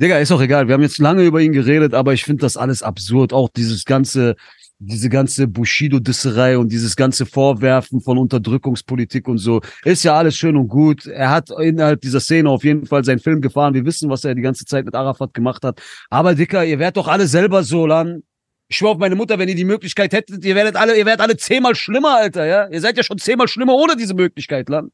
Digga, 0.00 0.18
ist 0.18 0.32
auch 0.32 0.40
egal. 0.40 0.66
Wir 0.66 0.74
haben 0.74 0.82
jetzt 0.82 0.98
lange 0.98 1.24
über 1.24 1.42
ihn 1.42 1.52
geredet, 1.52 1.92
aber 1.92 2.14
ich 2.14 2.24
finde 2.24 2.40
das 2.40 2.56
alles 2.56 2.82
absurd. 2.82 3.34
Auch 3.34 3.50
dieses 3.50 3.84
ganze, 3.84 4.34
diese 4.78 5.10
ganze 5.10 5.46
Bushido-Disserei 5.46 6.56
und 6.56 6.72
dieses 6.72 6.96
ganze 6.96 7.26
Vorwerfen 7.26 8.00
von 8.00 8.16
Unterdrückungspolitik 8.16 9.28
und 9.28 9.36
so. 9.36 9.60
Ist 9.84 10.02
ja 10.02 10.16
alles 10.16 10.36
schön 10.36 10.56
und 10.56 10.68
gut. 10.68 11.04
Er 11.06 11.30
hat 11.30 11.50
innerhalb 11.50 12.00
dieser 12.00 12.20
Szene 12.20 12.48
auf 12.48 12.64
jeden 12.64 12.86
Fall 12.86 13.04
seinen 13.04 13.18
Film 13.18 13.42
gefahren. 13.42 13.74
Wir 13.74 13.84
wissen, 13.84 14.08
was 14.08 14.24
er 14.24 14.34
die 14.34 14.40
ganze 14.40 14.64
Zeit 14.64 14.86
mit 14.86 14.94
Arafat 14.94 15.34
gemacht 15.34 15.64
hat. 15.64 15.82
Aber 16.08 16.34
Dicker, 16.34 16.64
ihr 16.64 16.78
werdet 16.78 16.96
doch 16.96 17.08
alle 17.08 17.26
selber 17.26 17.62
so 17.62 17.86
lang. 17.86 18.22
Ich 18.68 18.78
schwör 18.78 18.90
auf 18.90 18.98
meine 18.98 19.16
Mutter, 19.16 19.38
wenn 19.38 19.50
ihr 19.50 19.54
die 19.54 19.64
Möglichkeit 19.64 20.14
hättet, 20.14 20.44
ihr 20.46 20.54
werdet 20.54 20.76
alle, 20.76 20.96
ihr 20.96 21.04
werdet 21.04 21.20
alle 21.20 21.36
zehnmal 21.36 21.74
schlimmer, 21.74 22.16
Alter, 22.16 22.46
ja? 22.46 22.68
Ihr 22.70 22.80
seid 22.80 22.96
ja 22.96 23.02
schon 23.02 23.18
zehnmal 23.18 23.48
schlimmer 23.48 23.74
ohne 23.74 23.96
diese 23.96 24.14
Möglichkeit, 24.14 24.68
Lan. 24.70 24.92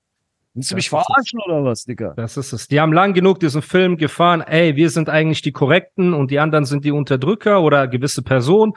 Willst 0.56 0.70
du 0.70 0.75
Das 0.75 0.78
mich 0.78 0.88
verarschen 0.88 1.38
oder 1.46 1.64
was, 1.64 1.84
Dicker? 1.84 2.14
Das 2.16 2.38
ist 2.38 2.54
es. 2.54 2.66
Die 2.66 2.80
haben 2.80 2.94
lang 2.94 3.12
genug 3.12 3.40
diesen 3.40 3.60
Film 3.60 3.98
gefahren, 3.98 4.40
ey, 4.40 4.75
wir 4.75 4.88
sind 4.88 5.10
eigentlich 5.10 5.42
die 5.42 5.52
Korrekten 5.52 6.14
und 6.14 6.30
die 6.30 6.38
anderen 6.38 6.64
sind 6.64 6.86
die 6.86 6.92
Unterdrücker 6.92 7.60
oder 7.60 7.86
gewisse 7.86 8.22
Personen. 8.22 8.72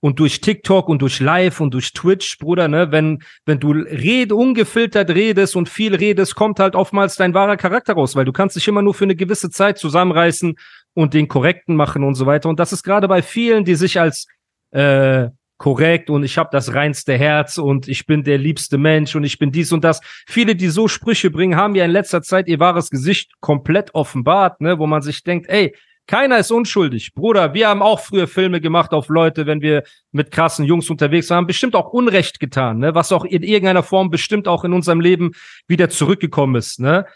Und 0.00 0.18
durch 0.18 0.40
TikTok 0.42 0.88
und 0.88 1.00
durch 1.00 1.20
Live 1.20 1.60
und 1.60 1.72
durch 1.72 1.92
Twitch, 1.94 2.36
Bruder, 2.38 2.68
ne, 2.68 2.90
wenn, 2.90 3.22
wenn 3.46 3.60
du 3.60 3.70
red, 3.70 4.32
ungefiltert 4.32 5.08
redest 5.10 5.56
und 5.56 5.70
viel 5.70 5.94
redest, 5.94 6.34
kommt 6.34 6.60
halt 6.60 6.74
oftmals 6.74 7.16
dein 7.16 7.32
wahrer 7.34 7.56
Charakter 7.56 7.94
raus, 7.94 8.14
weil 8.14 8.24
du 8.24 8.32
kannst 8.32 8.56
dich 8.56 8.68
immer 8.68 8.82
nur 8.82 8.92
für 8.92 9.04
eine 9.04 9.14
gewisse 9.16 9.48
Zeit 9.48 9.78
zusammenreißen 9.78 10.56
und 10.94 11.14
den 11.14 11.28
Korrekten 11.28 11.76
machen 11.76 12.04
und 12.04 12.14
so 12.14 12.26
weiter. 12.26 12.50
Und 12.50 12.58
das 12.58 12.72
ist 12.72 12.82
gerade 12.82 13.08
bei 13.08 13.22
vielen, 13.22 13.64
die 13.64 13.76
sich 13.76 13.98
als 13.98 14.26
äh, 14.72 15.28
korrekt 15.62 16.10
und 16.10 16.24
ich 16.24 16.38
habe 16.38 16.48
das 16.50 16.74
reinste 16.74 17.16
Herz 17.16 17.56
und 17.56 17.86
ich 17.86 18.04
bin 18.04 18.24
der 18.24 18.36
liebste 18.36 18.78
Mensch 18.78 19.14
und 19.14 19.22
ich 19.22 19.38
bin 19.38 19.52
dies 19.52 19.70
und 19.70 19.84
das. 19.84 20.00
Viele, 20.26 20.56
die 20.56 20.66
so 20.66 20.88
Sprüche 20.88 21.30
bringen, 21.30 21.54
haben 21.54 21.76
ja 21.76 21.84
in 21.84 21.92
letzter 21.92 22.20
Zeit 22.20 22.48
ihr 22.48 22.58
wahres 22.58 22.90
Gesicht 22.90 23.30
komplett 23.38 23.94
offenbart, 23.94 24.60
ne, 24.60 24.80
wo 24.80 24.88
man 24.88 25.02
sich 25.02 25.22
denkt, 25.22 25.48
ey, 25.48 25.72
keiner 26.08 26.38
ist 26.38 26.50
unschuldig. 26.50 27.14
Bruder, 27.14 27.54
wir 27.54 27.68
haben 27.68 27.80
auch 27.80 28.00
früher 28.00 28.26
Filme 28.26 28.60
gemacht 28.60 28.90
auf 28.90 29.08
Leute, 29.08 29.46
wenn 29.46 29.60
wir 29.60 29.84
mit 30.10 30.32
krassen 30.32 30.64
Jungs 30.64 30.90
unterwegs 30.90 31.30
waren, 31.30 31.46
bestimmt 31.46 31.76
auch 31.76 31.92
Unrecht 31.92 32.40
getan, 32.40 32.78
ne, 32.78 32.96
was 32.96 33.12
auch 33.12 33.24
in 33.24 33.44
irgendeiner 33.44 33.84
Form 33.84 34.10
bestimmt 34.10 34.48
auch 34.48 34.64
in 34.64 34.72
unserem 34.72 35.00
Leben 35.00 35.30
wieder 35.68 35.88
zurückgekommen 35.88 36.56
ist, 36.56 36.80
ne? 36.80 37.06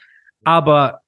Aber 0.45 1.01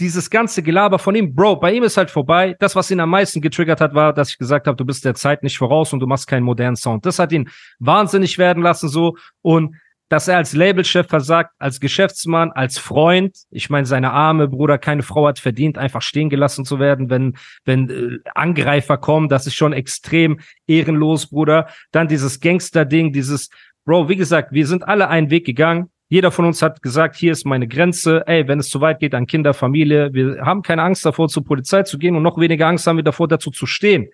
dieses 0.00 0.30
ganze 0.30 0.62
Gelaber 0.62 0.98
von 0.98 1.14
ihm, 1.14 1.34
Bro, 1.34 1.56
bei 1.56 1.72
ihm 1.72 1.82
ist 1.84 1.96
halt 1.96 2.10
vorbei. 2.10 2.56
Das, 2.58 2.74
was 2.74 2.90
ihn 2.90 3.00
am 3.00 3.10
meisten 3.10 3.40
getriggert 3.40 3.80
hat, 3.80 3.94
war, 3.94 4.12
dass 4.12 4.30
ich 4.30 4.38
gesagt 4.38 4.66
habe, 4.66 4.76
du 4.76 4.84
bist 4.84 5.04
der 5.04 5.14
Zeit 5.14 5.42
nicht 5.42 5.58
voraus 5.58 5.92
und 5.92 6.00
du 6.00 6.06
machst 6.06 6.26
keinen 6.26 6.42
modernen 6.42 6.76
Sound. 6.76 7.06
Das 7.06 7.18
hat 7.18 7.32
ihn 7.32 7.50
wahnsinnig 7.78 8.38
werden 8.38 8.62
lassen 8.62 8.88
so 8.88 9.16
und 9.42 9.76
dass 10.08 10.26
er 10.26 10.38
als 10.38 10.54
Labelchef 10.54 11.06
versagt, 11.06 11.52
als 11.60 11.78
Geschäftsmann, 11.78 12.50
als 12.50 12.78
Freund. 12.78 13.36
Ich 13.50 13.70
meine, 13.70 13.86
seine 13.86 14.10
arme 14.10 14.48
Bruder, 14.48 14.76
keine 14.76 15.04
Frau 15.04 15.28
hat 15.28 15.38
verdient, 15.38 15.78
einfach 15.78 16.02
stehen 16.02 16.30
gelassen 16.30 16.64
zu 16.64 16.80
werden, 16.80 17.10
wenn 17.10 17.36
wenn 17.64 17.88
äh, 17.90 18.18
Angreifer 18.34 18.98
kommen. 18.98 19.28
Das 19.28 19.46
ist 19.46 19.54
schon 19.54 19.72
extrem 19.72 20.40
ehrenlos, 20.66 21.28
Bruder. 21.28 21.68
Dann 21.92 22.08
dieses 22.08 22.40
Gangster-Ding, 22.40 23.12
dieses 23.12 23.50
Bro, 23.84 24.08
wie 24.08 24.16
gesagt, 24.16 24.52
wir 24.52 24.66
sind 24.66 24.86
alle 24.86 25.08
einen 25.08 25.30
Weg 25.30 25.46
gegangen. 25.46 25.90
Jeder 26.10 26.32
von 26.32 26.44
uns 26.44 26.60
hat 26.60 26.82
gesagt, 26.82 27.14
hier 27.14 27.30
ist 27.30 27.46
meine 27.46 27.68
Grenze. 27.68 28.24
Ey, 28.26 28.48
wenn 28.48 28.58
es 28.58 28.68
zu 28.68 28.80
weit 28.80 28.98
geht 28.98 29.14
an 29.14 29.28
Kinder, 29.28 29.54
Familie, 29.54 30.12
wir 30.12 30.44
haben 30.44 30.62
keine 30.62 30.82
Angst 30.82 31.06
davor, 31.06 31.28
zur 31.28 31.44
Polizei 31.44 31.84
zu 31.84 31.98
gehen 31.98 32.16
und 32.16 32.24
noch 32.24 32.36
weniger 32.36 32.66
Angst 32.66 32.84
haben 32.88 32.96
wir 32.96 33.04
davor, 33.04 33.28
dazu 33.28 33.52
zu 33.52 33.64
stehen. 33.64 34.10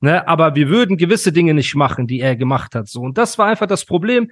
Ne? 0.00 0.26
Aber 0.28 0.54
wir 0.54 0.68
würden 0.68 0.96
gewisse 0.96 1.32
Dinge 1.32 1.52
nicht 1.52 1.74
machen, 1.74 2.06
die 2.06 2.20
er 2.20 2.36
gemacht 2.36 2.76
hat. 2.76 2.86
So. 2.86 3.00
Und 3.00 3.18
das 3.18 3.38
war 3.38 3.48
einfach 3.48 3.66
das 3.66 3.84
Problem. 3.84 4.30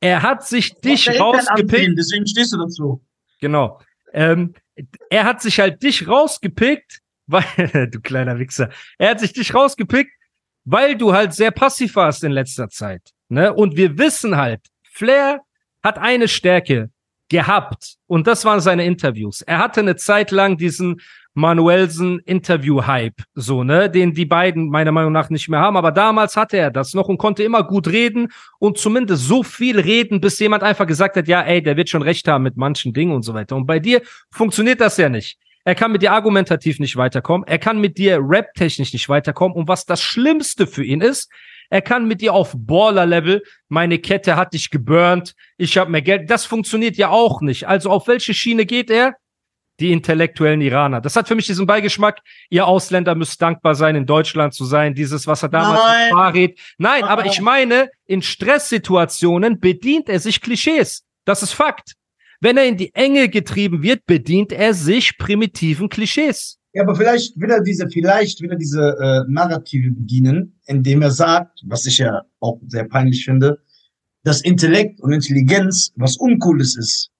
Er 0.00 0.22
hat 0.22 0.44
sich 0.44 0.74
dich 0.74 1.08
rausgepickt. 1.20 1.72
ansehen, 1.72 1.94
Deswegen 1.96 2.26
stehst 2.26 2.52
du 2.52 2.58
dazu. 2.58 3.00
Genau. 3.40 3.80
Ähm, 4.12 4.54
er 5.08 5.24
hat 5.24 5.40
sich 5.42 5.60
halt 5.60 5.80
dich 5.84 6.08
rausgepickt, 6.08 6.98
weil, 7.28 7.44
du 7.92 8.00
kleiner 8.00 8.40
Wichser, 8.40 8.70
er 8.98 9.10
hat 9.10 9.20
sich 9.20 9.32
dich 9.32 9.54
rausgepickt, 9.54 10.10
weil 10.64 10.96
du 10.96 11.12
halt 11.12 11.32
sehr 11.32 11.52
passiv 11.52 11.94
warst 11.94 12.24
in 12.24 12.32
letzter 12.32 12.68
Zeit. 12.70 13.02
Ne? 13.28 13.54
Und 13.54 13.76
wir 13.76 13.98
wissen 13.98 14.36
halt, 14.36 14.66
Flair 14.82 15.42
hat 15.82 15.98
eine 15.98 16.28
Stärke 16.28 16.90
gehabt 17.28 17.96
und 18.06 18.26
das 18.26 18.44
waren 18.44 18.60
seine 18.60 18.84
Interviews. 18.84 19.40
Er 19.42 19.58
hatte 19.58 19.80
eine 19.80 19.96
Zeit 19.96 20.30
lang 20.30 20.56
diesen 20.56 21.00
Manuelsen 21.32 22.18
Interview-Hype, 22.18 23.22
so, 23.34 23.62
ne, 23.62 23.88
den 23.88 24.12
die 24.12 24.26
beiden 24.26 24.68
meiner 24.68 24.90
Meinung 24.90 25.12
nach 25.12 25.30
nicht 25.30 25.48
mehr 25.48 25.60
haben, 25.60 25.76
aber 25.76 25.92
damals 25.92 26.36
hatte 26.36 26.56
er 26.56 26.72
das 26.72 26.92
noch 26.92 27.08
und 27.08 27.18
konnte 27.18 27.44
immer 27.44 27.62
gut 27.62 27.86
reden 27.86 28.28
und 28.58 28.78
zumindest 28.78 29.28
so 29.28 29.44
viel 29.44 29.78
reden, 29.78 30.20
bis 30.20 30.40
jemand 30.40 30.64
einfach 30.64 30.88
gesagt 30.88 31.16
hat, 31.16 31.28
ja, 31.28 31.40
ey, 31.42 31.62
der 31.62 31.76
wird 31.76 31.88
schon 31.88 32.02
recht 32.02 32.26
haben 32.26 32.42
mit 32.42 32.56
manchen 32.56 32.92
Dingen 32.92 33.12
und 33.12 33.22
so 33.22 33.32
weiter. 33.32 33.54
Und 33.54 33.66
bei 33.66 33.78
dir 33.78 34.02
funktioniert 34.32 34.80
das 34.80 34.96
ja 34.96 35.08
nicht. 35.08 35.38
Er 35.64 35.76
kann 35.76 35.92
mit 35.92 36.02
dir 36.02 36.12
argumentativ 36.12 36.80
nicht 36.80 36.96
weiterkommen, 36.96 37.46
er 37.46 37.58
kann 37.58 37.80
mit 37.80 37.96
dir 37.96 38.18
rap-technisch 38.20 38.92
nicht 38.92 39.08
weiterkommen 39.08 39.56
und 39.56 39.68
was 39.68 39.86
das 39.86 40.02
Schlimmste 40.02 40.66
für 40.66 40.82
ihn 40.82 41.00
ist, 41.00 41.30
er 41.70 41.82
kann 41.82 42.06
mit 42.06 42.20
dir 42.20 42.34
auf 42.34 42.52
Baller-Level, 42.54 43.42
meine 43.68 43.98
Kette 43.98 44.36
hat 44.36 44.52
dich 44.52 44.70
geburnt, 44.70 45.34
ich 45.56 45.78
habe 45.78 45.90
mehr 45.90 46.02
Geld, 46.02 46.28
das 46.28 46.44
funktioniert 46.44 46.96
ja 46.96 47.10
auch 47.10 47.40
nicht. 47.40 47.66
Also 47.66 47.90
auf 47.90 48.08
welche 48.08 48.34
Schiene 48.34 48.66
geht 48.66 48.90
er? 48.90 49.14
Die 49.78 49.92
intellektuellen 49.92 50.60
Iraner. 50.60 51.00
Das 51.00 51.16
hat 51.16 51.28
für 51.28 51.34
mich 51.34 51.46
diesen 51.46 51.66
Beigeschmack, 51.66 52.20
ihr 52.50 52.66
Ausländer 52.66 53.14
müsst 53.14 53.40
dankbar 53.40 53.74
sein, 53.74 53.96
in 53.96 54.04
Deutschland 54.04 54.52
zu 54.52 54.66
sein, 54.66 54.94
dieses, 54.94 55.26
was 55.26 55.42
er 55.42 55.48
damals 55.48 55.80
Nein. 56.12 56.32
mit. 56.34 56.60
Nein, 56.76 57.04
aber 57.04 57.24
ich 57.24 57.40
meine, 57.40 57.88
in 58.04 58.20
Stresssituationen 58.20 59.58
bedient 59.58 60.10
er 60.10 60.20
sich 60.20 60.42
Klischees. 60.42 61.04
Das 61.24 61.42
ist 61.42 61.52
Fakt. 61.52 61.94
Wenn 62.40 62.56
er 62.56 62.66
in 62.66 62.76
die 62.76 62.94
Enge 62.94 63.28
getrieben 63.28 63.82
wird, 63.82 64.04
bedient 64.06 64.52
er 64.52 64.74
sich 64.74 65.16
primitiven 65.16 65.88
Klischees. 65.88 66.59
Ja, 66.72 66.82
aber 66.84 66.94
vielleicht 66.94 67.38
will 67.40 67.50
er 67.50 67.62
diese, 67.62 67.88
vielleicht 67.88 68.40
will 68.40 68.50
er 68.50 68.56
diese 68.56 68.96
äh, 69.00 69.30
Narrative 69.30 69.90
bedienen, 69.90 70.60
indem 70.66 71.02
er 71.02 71.10
sagt, 71.10 71.60
was 71.66 71.84
ich 71.86 71.98
ja 71.98 72.22
auch 72.38 72.60
sehr 72.68 72.84
peinlich 72.84 73.24
finde, 73.24 73.58
dass 74.22 74.40
Intellekt 74.42 75.00
und 75.00 75.12
Intelligenz 75.12 75.92
was 75.96 76.16
Uncooles 76.16 76.76
ist. 76.76 77.10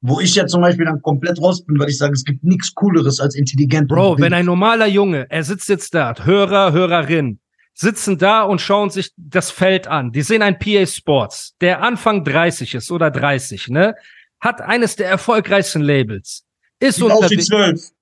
Wo 0.00 0.20
ich 0.20 0.34
ja 0.34 0.46
zum 0.46 0.60
Beispiel 0.60 0.84
dann 0.84 1.00
komplett 1.02 1.40
raus 1.40 1.64
bin, 1.64 1.78
weil 1.78 1.88
ich 1.88 1.98
sage, 1.98 2.12
es 2.12 2.24
gibt 2.24 2.44
nichts 2.44 2.74
Cooleres 2.74 3.18
als 3.18 3.34
intelligent. 3.34 3.88
Bro, 3.88 4.18
wenn 4.18 4.32
ein 4.32 4.44
normaler 4.44 4.86
Junge, 4.86 5.26
er 5.30 5.42
sitzt 5.42 5.68
jetzt 5.68 5.94
da, 5.94 6.14
Hörer, 6.22 6.72
Hörerin, 6.72 7.40
sitzen 7.74 8.18
da 8.18 8.42
und 8.42 8.60
schauen 8.60 8.90
sich 8.90 9.12
das 9.16 9.50
Feld 9.50 9.86
an. 9.86 10.12
Die 10.12 10.22
sehen 10.22 10.42
ein 10.42 10.58
PA 10.58 10.86
Sports, 10.86 11.54
der 11.60 11.82
Anfang 11.82 12.24
30 12.24 12.74
ist 12.74 12.90
oder 12.90 13.10
30, 13.10 13.68
ne? 13.68 13.94
Hat 14.40 14.60
eines 14.60 14.96
der 14.96 15.08
erfolgreichsten 15.08 15.80
Labels. 15.80 16.44
Ist 16.78 17.00
genau 17.00 17.22
Sieht 17.22 17.38
unterwegs. 17.38 17.52
Aus 17.52 17.58
wie 17.58 17.74
12. 17.74 17.95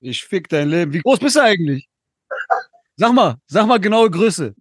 Ich 0.00 0.24
fick 0.24 0.48
dein 0.48 0.68
Leben. 0.68 0.92
Wie 0.92 1.00
groß 1.00 1.18
bist 1.18 1.36
du 1.36 1.42
eigentlich? 1.42 1.88
Sag 2.96 3.12
mal, 3.12 3.36
sag 3.46 3.66
mal 3.66 3.78
genaue 3.78 4.10
Größe. 4.10 4.54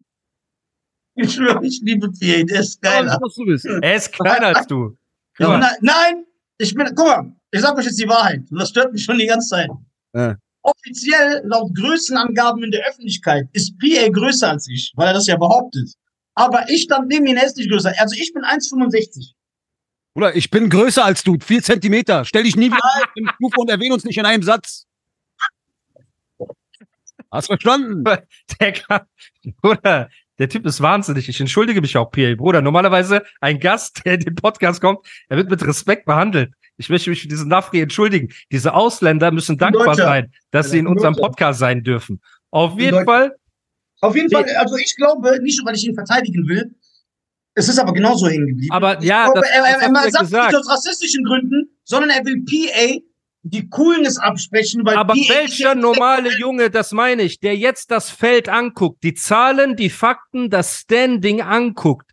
Ich 1.16 1.34
schwöre, 1.34 1.66
ich 1.66 1.82
liebe 1.84 2.10
PA, 2.10 2.44
der 2.44 2.60
ist 2.60 2.80
du 2.84 3.46
bist. 3.46 3.66
Er 3.66 3.96
ist 3.96 4.12
kleiner 4.14 4.48
als 4.56 4.68
du. 4.68 4.96
Ja, 5.40 5.58
nein, 5.58 5.76
nein, 5.82 6.26
ich 6.60 6.74
bin, 6.74 6.86
guck 6.96 7.08
mal, 7.08 7.36
ich 7.52 7.62
sag 7.62 7.76
euch 7.78 7.86
jetzt 7.86 8.00
die 8.00 8.08
Wahrheit. 8.08 8.42
Und 8.50 8.60
das 8.60 8.70
stört 8.70 8.92
mich 8.94 9.04
schon 9.04 9.18
die 9.18 9.26
ganze 9.26 9.50
Zeit. 9.50 9.70
Ja. 10.14 10.36
Offiziell, 10.62 11.42
laut 11.46 11.74
Größenangaben 11.76 12.64
in 12.64 12.72
der 12.72 12.88
Öffentlichkeit, 12.88 13.48
ist 13.54 13.78
PA 13.80 14.10
größer 14.10 14.50
als 14.50 14.68
ich, 14.68 14.92
weil 14.96 15.08
er 15.08 15.14
das 15.14 15.28
ja 15.28 15.38
behauptet. 15.38 15.94
Aber 16.36 16.70
ich 16.70 16.84
stand 16.84 17.08
neben 17.08 17.26
ihm, 17.26 17.38
er 17.38 17.46
ist 17.46 17.58
nicht 17.58 17.70
größer. 17.70 17.94
Also 17.98 18.16
ich 18.16 18.34
bin 18.34 18.44
1,65. 18.44 19.34
Bruder, 20.14 20.36
ich 20.36 20.50
bin 20.50 20.70
größer 20.70 21.06
als 21.06 21.24
du. 21.24 21.38
Vier 21.40 21.62
Zentimeter. 21.62 22.26
Stell 22.26 22.44
dich 22.44 22.56
nie 22.56 22.68
wieder 22.68 22.84
auf 22.84 23.14
den 23.16 23.28
Stufe 23.36 23.60
und 23.60 23.70
erwähne 23.70 23.94
uns 23.94 24.04
nicht 24.04 24.18
in 24.18 24.26
einem 24.26 24.44
Satz. 24.44 24.87
Hast 27.38 27.48
verstanden? 27.48 28.04
Der 28.60 28.72
kann, 28.74 29.02
Bruder, 29.62 30.10
der 30.40 30.50
Typ 30.50 30.66
ist 30.66 30.82
wahnsinnig. 30.82 31.30
Ich 31.30 31.40
entschuldige 31.40 31.82
mich 31.82 31.96
auch, 31.98 32.12
PA. 32.12 32.36
Bruder, 32.36 32.62
normalerweise 32.62 33.24
ein 33.42 33.60
Gast, 33.60 34.02
der 34.06 34.16
in 34.16 34.20
den 34.22 34.36
Podcast 34.36 34.82
kommt, 34.82 35.00
er 35.30 35.38
wird 35.38 35.50
mit 35.50 35.66
Respekt 35.66 36.06
behandelt. 36.06 36.52
Ich 36.78 36.90
möchte 36.90 37.10
mich 37.10 37.22
für 37.22 37.28
diesen 37.28 37.48
Nafri 37.48 37.82
entschuldigen. 37.82 38.30
Diese 38.52 38.74
Ausländer 38.74 39.32
müssen 39.32 39.58
dankbar 39.58 39.96
sein, 39.96 40.32
dass 40.52 40.68
Ja, 40.68 40.72
sie 40.74 40.78
in 40.80 40.88
unserem. 40.88 41.16
Podcast 41.16 41.60
sein 41.60 41.84
dürfen. 41.84 42.22
Auf 42.52 42.80
jeden. 42.80 43.04
Fall, 43.06 43.36
Auf 44.02 44.16
jeden 44.16 44.30
Fall, 44.32 44.46
also 44.58 44.76
ich 44.78 44.96
glaube, 44.96 45.42
nicht, 45.42 45.60
weil 45.66 45.76
ich 45.76 45.88
ihn 45.88 45.96
verteidigen 45.96 46.48
will, 46.48 46.76
es 47.56 47.68
ist 47.70 47.80
aber 47.80 47.94
genauso 47.94 48.28
hängen 48.28 48.48
geblieben. 48.48 48.72
Aber 48.72 49.02
ja, 49.04 49.26
glaube, 49.26 49.42
das- 49.42 49.50
er, 49.50 49.64
er, 49.64 49.82
er 49.82 49.92
ja 49.92 50.12
sagt 50.12 50.20
gesagt. 50.26 50.52
nicht 50.52 50.60
aus 50.60 50.70
rassistischen 50.70 51.24
Gründen, 51.24 51.70
sondern 51.84 52.12
er 52.12 52.24
will 52.26 52.44
PA 52.46 53.00
die 53.50 53.70
Coolness 53.70 54.18
absprechen, 54.18 54.86
weil 54.86 54.98
Aber 54.98 55.14
welcher 55.14 55.76
normale 55.76 56.38
Junge, 56.38 56.70
das 56.70 56.92
meine 56.92 57.24
ich, 57.24 57.40
der 57.40 57.56
jetzt 57.56 57.92
das 57.92 58.10
Feld 58.10 58.50
anguckt, 58.50 59.04
die 59.04 59.14
Zahlen, 59.14 59.76
die 59.76 59.90
Fakten, 59.90 60.50
das 60.50 60.82
Standing 60.82 61.42
anguckt, 61.42 62.12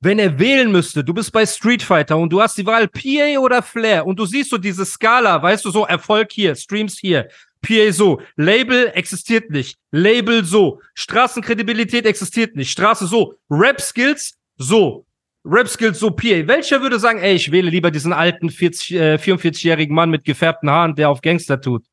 wenn 0.00 0.18
er 0.18 0.38
wählen 0.38 0.70
müsste, 0.70 1.02
du 1.02 1.12
bist 1.12 1.32
bei 1.32 1.44
Street 1.44 1.82
Fighter 1.82 2.16
und 2.16 2.32
du 2.32 2.40
hast 2.40 2.56
die 2.56 2.66
Wahl 2.66 2.86
PA 2.88 3.38
oder 3.40 3.62
Flair 3.62 4.06
und 4.06 4.18
du 4.18 4.26
siehst 4.26 4.50
so 4.50 4.58
diese 4.58 4.84
Skala, 4.84 5.42
weißt 5.42 5.64
du, 5.64 5.70
so 5.70 5.84
Erfolg 5.84 6.30
hier, 6.30 6.54
Streams 6.54 6.98
hier, 6.98 7.28
PA 7.62 7.92
so, 7.92 8.20
Label 8.36 8.92
existiert 8.94 9.50
nicht, 9.50 9.76
Label 9.90 10.44
so, 10.44 10.80
Straßenkredibilität 10.94 12.06
existiert 12.06 12.54
nicht, 12.54 12.70
Straße 12.70 13.06
so, 13.06 13.34
Rap 13.50 13.80
Skills 13.80 14.34
so, 14.56 15.04
Rap 15.50 15.68
Skills 15.68 15.98
so 15.98 16.10
PA. 16.10 16.46
Welcher 16.46 16.82
würde 16.82 16.98
sagen, 16.98 17.18
ey, 17.20 17.34
ich 17.34 17.50
wähle 17.50 17.70
lieber 17.70 17.90
diesen 17.90 18.12
alten 18.12 18.50
40, 18.50 18.94
äh, 18.94 19.14
44-jährigen 19.14 19.94
Mann 19.94 20.10
mit 20.10 20.24
gefärbten 20.24 20.68
Haaren, 20.70 20.94
der 20.94 21.08
auf 21.08 21.22
Gangster 21.22 21.60
tut? 21.60 21.84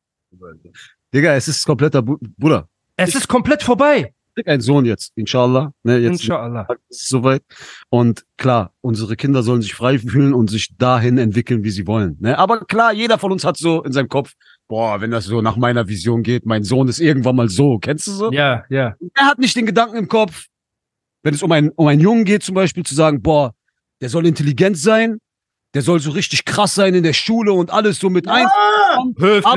Digga, 1.13 1.33
es 1.35 1.47
ist 1.47 1.65
kompletter 1.65 2.01
Bu 2.01 2.17
Bruder. 2.37 2.67
Es 2.97 3.15
ist 3.15 3.27
komplett 3.27 3.63
vorbei. 3.63 4.13
Ich 4.29 4.35
krieg 4.43 4.47
einen 4.49 4.61
Sohn 4.61 4.83
jetzt, 4.83 5.13
inshallah. 5.15 5.71
Ne, 5.83 5.97
jetzt 5.99 6.23
Inshallah. 6.23 6.67
ist 6.89 7.07
soweit. 7.07 7.41
Und 7.89 8.25
klar, 8.37 8.73
unsere 8.81 9.15
Kinder 9.15 9.43
sollen 9.43 9.61
sich 9.61 9.73
frei 9.73 9.97
fühlen 9.97 10.33
und 10.33 10.49
sich 10.49 10.75
dahin 10.77 11.17
entwickeln, 11.17 11.63
wie 11.63 11.69
sie 11.69 11.87
wollen. 11.87 12.17
Ne? 12.19 12.37
Aber 12.37 12.65
klar, 12.65 12.91
jeder 12.91 13.17
von 13.17 13.31
uns 13.31 13.45
hat 13.45 13.55
so 13.55 13.81
in 13.83 13.93
seinem 13.93 14.09
Kopf, 14.09 14.33
boah, 14.67 14.99
wenn 14.99 15.11
das 15.11 15.25
so 15.25 15.41
nach 15.41 15.55
meiner 15.55 15.87
Vision 15.87 16.21
geht, 16.21 16.45
mein 16.45 16.65
Sohn 16.65 16.89
ist 16.89 16.99
irgendwann 16.99 17.37
mal 17.37 17.47
so. 17.47 17.79
Kennst 17.79 18.07
du 18.07 18.11
so? 18.11 18.31
Ja, 18.33 18.65
ja. 18.69 18.95
Er 19.13 19.25
hat 19.25 19.39
nicht 19.39 19.55
den 19.55 19.65
Gedanken 19.65 19.95
im 19.95 20.09
Kopf, 20.09 20.47
wenn 21.25 21.33
es 21.33 21.41
um 21.43 21.51
einen, 21.51 21.69
um 21.69 21.87
einen 21.87 21.99
Jungen 22.01 22.23
geht, 22.23 22.43
zum 22.43 22.53
Beispiel, 22.55 22.83
zu 22.83 22.93
sagen, 22.93 23.21
boah, 23.21 23.53
der 23.99 24.09
soll 24.09 24.27
intelligent 24.27 24.77
sein, 24.77 25.17
der 25.73 25.81
soll 25.81 25.99
so 25.99 26.11
richtig 26.11 26.45
krass 26.45 26.75
sein 26.75 26.93
in 26.93 27.03
der 27.03 27.13
Schule 27.13 27.51
und 27.51 27.71
alles 27.71 27.99
so 27.99 28.09
mit 28.11 28.27
ein. 28.27 28.45
Ah, 28.45 28.97
Aber 28.97 29.11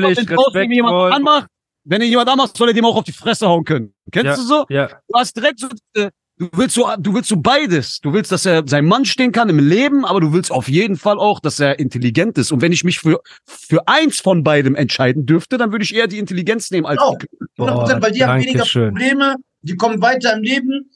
Höflich, 0.09 0.17
wenn 0.17 0.25
draußen 0.25 0.71
jemand 0.71 1.13
anmacht, 1.13 1.47
wenn 1.85 2.01
ihn 2.01 2.09
jemand 2.09 2.27
anmacht, 2.29 2.57
soll 2.57 2.69
er 2.69 2.73
dem 2.73 2.85
auch 2.85 2.95
auf 2.95 3.03
die 3.03 3.11
Fresse 3.13 3.47
hauen 3.47 3.63
können. 3.63 3.93
Kennst 4.11 4.25
Ja. 4.25 4.35
du 4.35 4.41
so? 4.41 4.65
Ja, 4.69 4.87
Du 5.07 5.13
hast 5.17 5.35
direkt 5.37 5.59
so, 5.59 5.67
du 5.93 6.49
willst 6.53 6.73
so, 6.75 6.89
du 6.99 7.13
willst 7.13 7.29
so 7.29 7.37
beides. 7.37 7.99
Du 7.99 8.11
willst, 8.13 8.31
dass 8.31 8.45
er 8.47 8.63
sein 8.65 8.85
Mann 8.85 9.05
stehen 9.05 9.31
kann 9.31 9.47
im 9.47 9.59
Leben, 9.59 10.05
aber 10.05 10.19
du 10.21 10.33
willst 10.33 10.51
auf 10.51 10.67
jeden 10.67 10.97
Fall 10.97 11.19
auch, 11.19 11.39
dass 11.39 11.59
er 11.59 11.77
intelligent 11.77 12.37
ist. 12.39 12.51
Und 12.51 12.61
wenn 12.61 12.71
ich 12.71 12.83
mich 12.83 12.97
für, 12.99 13.19
für 13.45 13.87
eins 13.87 14.19
von 14.19 14.43
beidem 14.43 14.75
entscheiden 14.75 15.25
dürfte, 15.27 15.57
dann 15.59 15.71
würde 15.71 15.83
ich 15.83 15.93
eher 15.95 16.07
die 16.07 16.17
Intelligenz 16.17 16.71
nehmen 16.71 16.87
als 16.87 16.99
Auch. 16.99 17.17
die 17.19 17.27
100%, 17.61 18.01
weil 18.01 18.11
die 18.11 18.25
haben 18.25 18.39
weniger 18.41 18.57
Dankeschön. 18.59 18.89
Probleme, 18.89 19.35
die 19.61 19.75
kommen 19.75 20.01
weiter 20.01 20.33
im 20.35 20.41
Leben. 20.43 20.89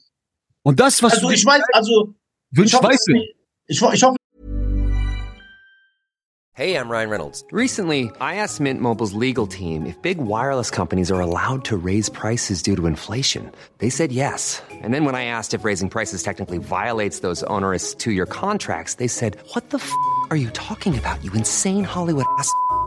Und 0.64 0.80
das, 0.80 1.04
was 1.04 1.14
Also 1.14 1.28
du 1.28 1.34
ich 1.34 1.46
weiß, 1.46 1.62
also 1.74 2.14
ich 2.52 2.58
wünschst, 2.58 2.76
hoffe, 2.76 2.88
weißt 2.88 3.08
du. 3.08 3.14
ich, 3.68 3.82
ich 3.82 4.04
hoffe, 4.04 4.16
Hey, 6.56 6.76
I'm 6.76 6.88
Ryan 6.88 7.10
Reynolds. 7.10 7.44
Recently, 7.52 8.12
I 8.22 8.36
asked 8.36 8.60
Mint 8.62 8.80
Mobile's 8.80 9.14
legal 9.14 9.48
team 9.48 9.88
if 9.88 10.00
big 10.04 10.20
wireless 10.20 10.70
companies 10.70 11.10
are 11.12 11.20
allowed 11.20 11.66
to 11.66 11.76
raise 11.76 12.10
prices 12.10 12.62
due 12.62 12.76
to 12.76 12.86
inflation. 12.86 13.52
They 13.80 13.90
said 13.90 14.12
yes. 14.12 14.62
And 14.70 14.94
then 14.94 15.04
when 15.04 15.16
I 15.16 15.26
asked 15.26 15.56
if 15.56 15.66
raising 15.66 15.90
prices 15.90 16.22
technically 16.22 16.60
violates 16.60 17.22
those 17.22 17.42
onerous 17.50 17.96
two 17.96 18.12
year 18.12 18.28
contracts, 18.28 18.96
they 18.96 19.08
said, 19.08 19.38
What 19.56 19.72
the 19.72 19.80
f 19.80 19.92
are 20.30 20.38
you 20.38 20.52
talking 20.52 20.96
about, 20.96 21.24
you 21.24 21.34
insane 21.34 21.84
Hollywood 21.84 22.26
ass? 22.38 22.54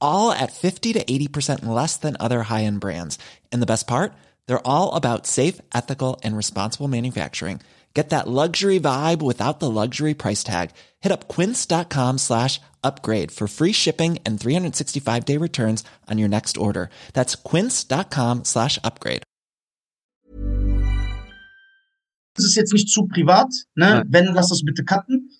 all 0.00 0.32
at 0.32 0.52
50 0.52 0.92
to 0.94 1.04
80% 1.04 1.64
less 1.64 1.96
than 1.96 2.16
other 2.20 2.42
high 2.42 2.64
end 2.64 2.80
brands. 2.80 3.18
And 3.52 3.62
the 3.62 3.72
best 3.72 3.86
part? 3.86 4.12
They're 4.46 4.66
all 4.66 4.94
about 4.94 5.26
safe, 5.26 5.60
ethical, 5.74 6.20
and 6.22 6.36
responsible 6.36 6.88
manufacturing. 6.88 7.60
Get 7.94 8.10
that 8.10 8.28
luxury 8.28 8.78
vibe 8.78 9.22
without 9.22 9.60
the 9.60 9.70
luxury 9.70 10.14
price 10.14 10.44
tag. 10.44 10.70
Hit 11.00 11.10
up 11.10 11.26
quince.com 11.26 12.18
slash 12.18 12.60
upgrade 12.84 13.32
for 13.32 13.48
free 13.48 13.72
shipping 13.72 14.18
and 14.24 14.38
365 14.38 15.24
day 15.24 15.36
returns 15.36 15.84
on 16.06 16.18
your 16.18 16.28
next 16.28 16.56
order. 16.58 16.90
That's 17.14 17.34
quince.com 17.34 18.44
slash 18.44 18.78
upgrade. 18.84 19.22
es 22.38 22.44
ist 22.44 22.56
jetzt 22.56 22.72
nicht 22.72 22.88
zu 22.88 23.06
privat, 23.06 23.48
ne? 23.74 23.86
Nein. 23.86 24.06
Wenn, 24.08 24.26
lass 24.34 24.48
das 24.48 24.62
bitte 24.64 24.84
cutten. 24.84 25.30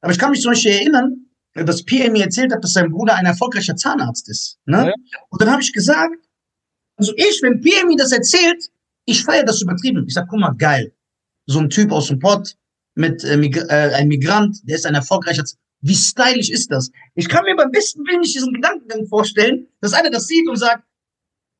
Aber 0.00 0.12
ich 0.12 0.18
kann 0.18 0.30
mich 0.30 0.40
zum 0.40 0.52
Beispiel 0.52 0.72
erinnern, 0.72 1.27
dass 1.64 1.84
Pierre 1.84 2.10
mir 2.10 2.24
erzählt 2.24 2.52
hat, 2.52 2.62
dass 2.62 2.72
sein 2.72 2.90
Bruder 2.90 3.14
ein 3.14 3.26
erfolgreicher 3.26 3.76
Zahnarzt 3.76 4.28
ist. 4.28 4.58
Ne? 4.66 4.86
Ja. 4.86 4.94
Und 5.30 5.40
dann 5.40 5.50
habe 5.50 5.62
ich 5.62 5.72
gesagt, 5.72 6.14
also 6.96 7.12
ich, 7.16 7.40
wenn 7.42 7.60
Pierre 7.60 7.86
mir 7.86 7.96
das 7.96 8.12
erzählt, 8.12 8.70
ich 9.04 9.24
feiere 9.24 9.44
das 9.44 9.62
übertrieben. 9.62 10.04
Ich 10.06 10.14
sag, 10.14 10.28
guck 10.28 10.40
mal, 10.40 10.52
geil. 10.52 10.92
So 11.46 11.60
ein 11.60 11.70
Typ 11.70 11.92
aus 11.92 12.08
dem 12.08 12.18
Pott 12.18 12.56
mit 12.94 13.24
äh, 13.24 13.36
Mig 13.36 13.56
äh, 13.56 13.94
ein 13.94 14.08
Migrant, 14.08 14.58
der 14.64 14.76
ist 14.76 14.84
ein 14.84 14.94
erfolgreicher 14.94 15.44
Z 15.44 15.56
Wie 15.80 15.94
stylisch 15.94 16.50
ist 16.50 16.70
das? 16.70 16.90
Ich 17.14 17.28
kann 17.28 17.44
mir 17.44 17.56
beim 17.56 17.70
besten 17.70 18.00
Willen 18.06 18.20
nicht 18.20 18.34
diesen 18.34 18.52
Gedankengang 18.52 19.06
vorstellen, 19.06 19.68
dass 19.80 19.94
einer 19.94 20.10
das 20.10 20.26
sieht 20.26 20.48
und 20.48 20.56
sagt, 20.56 20.84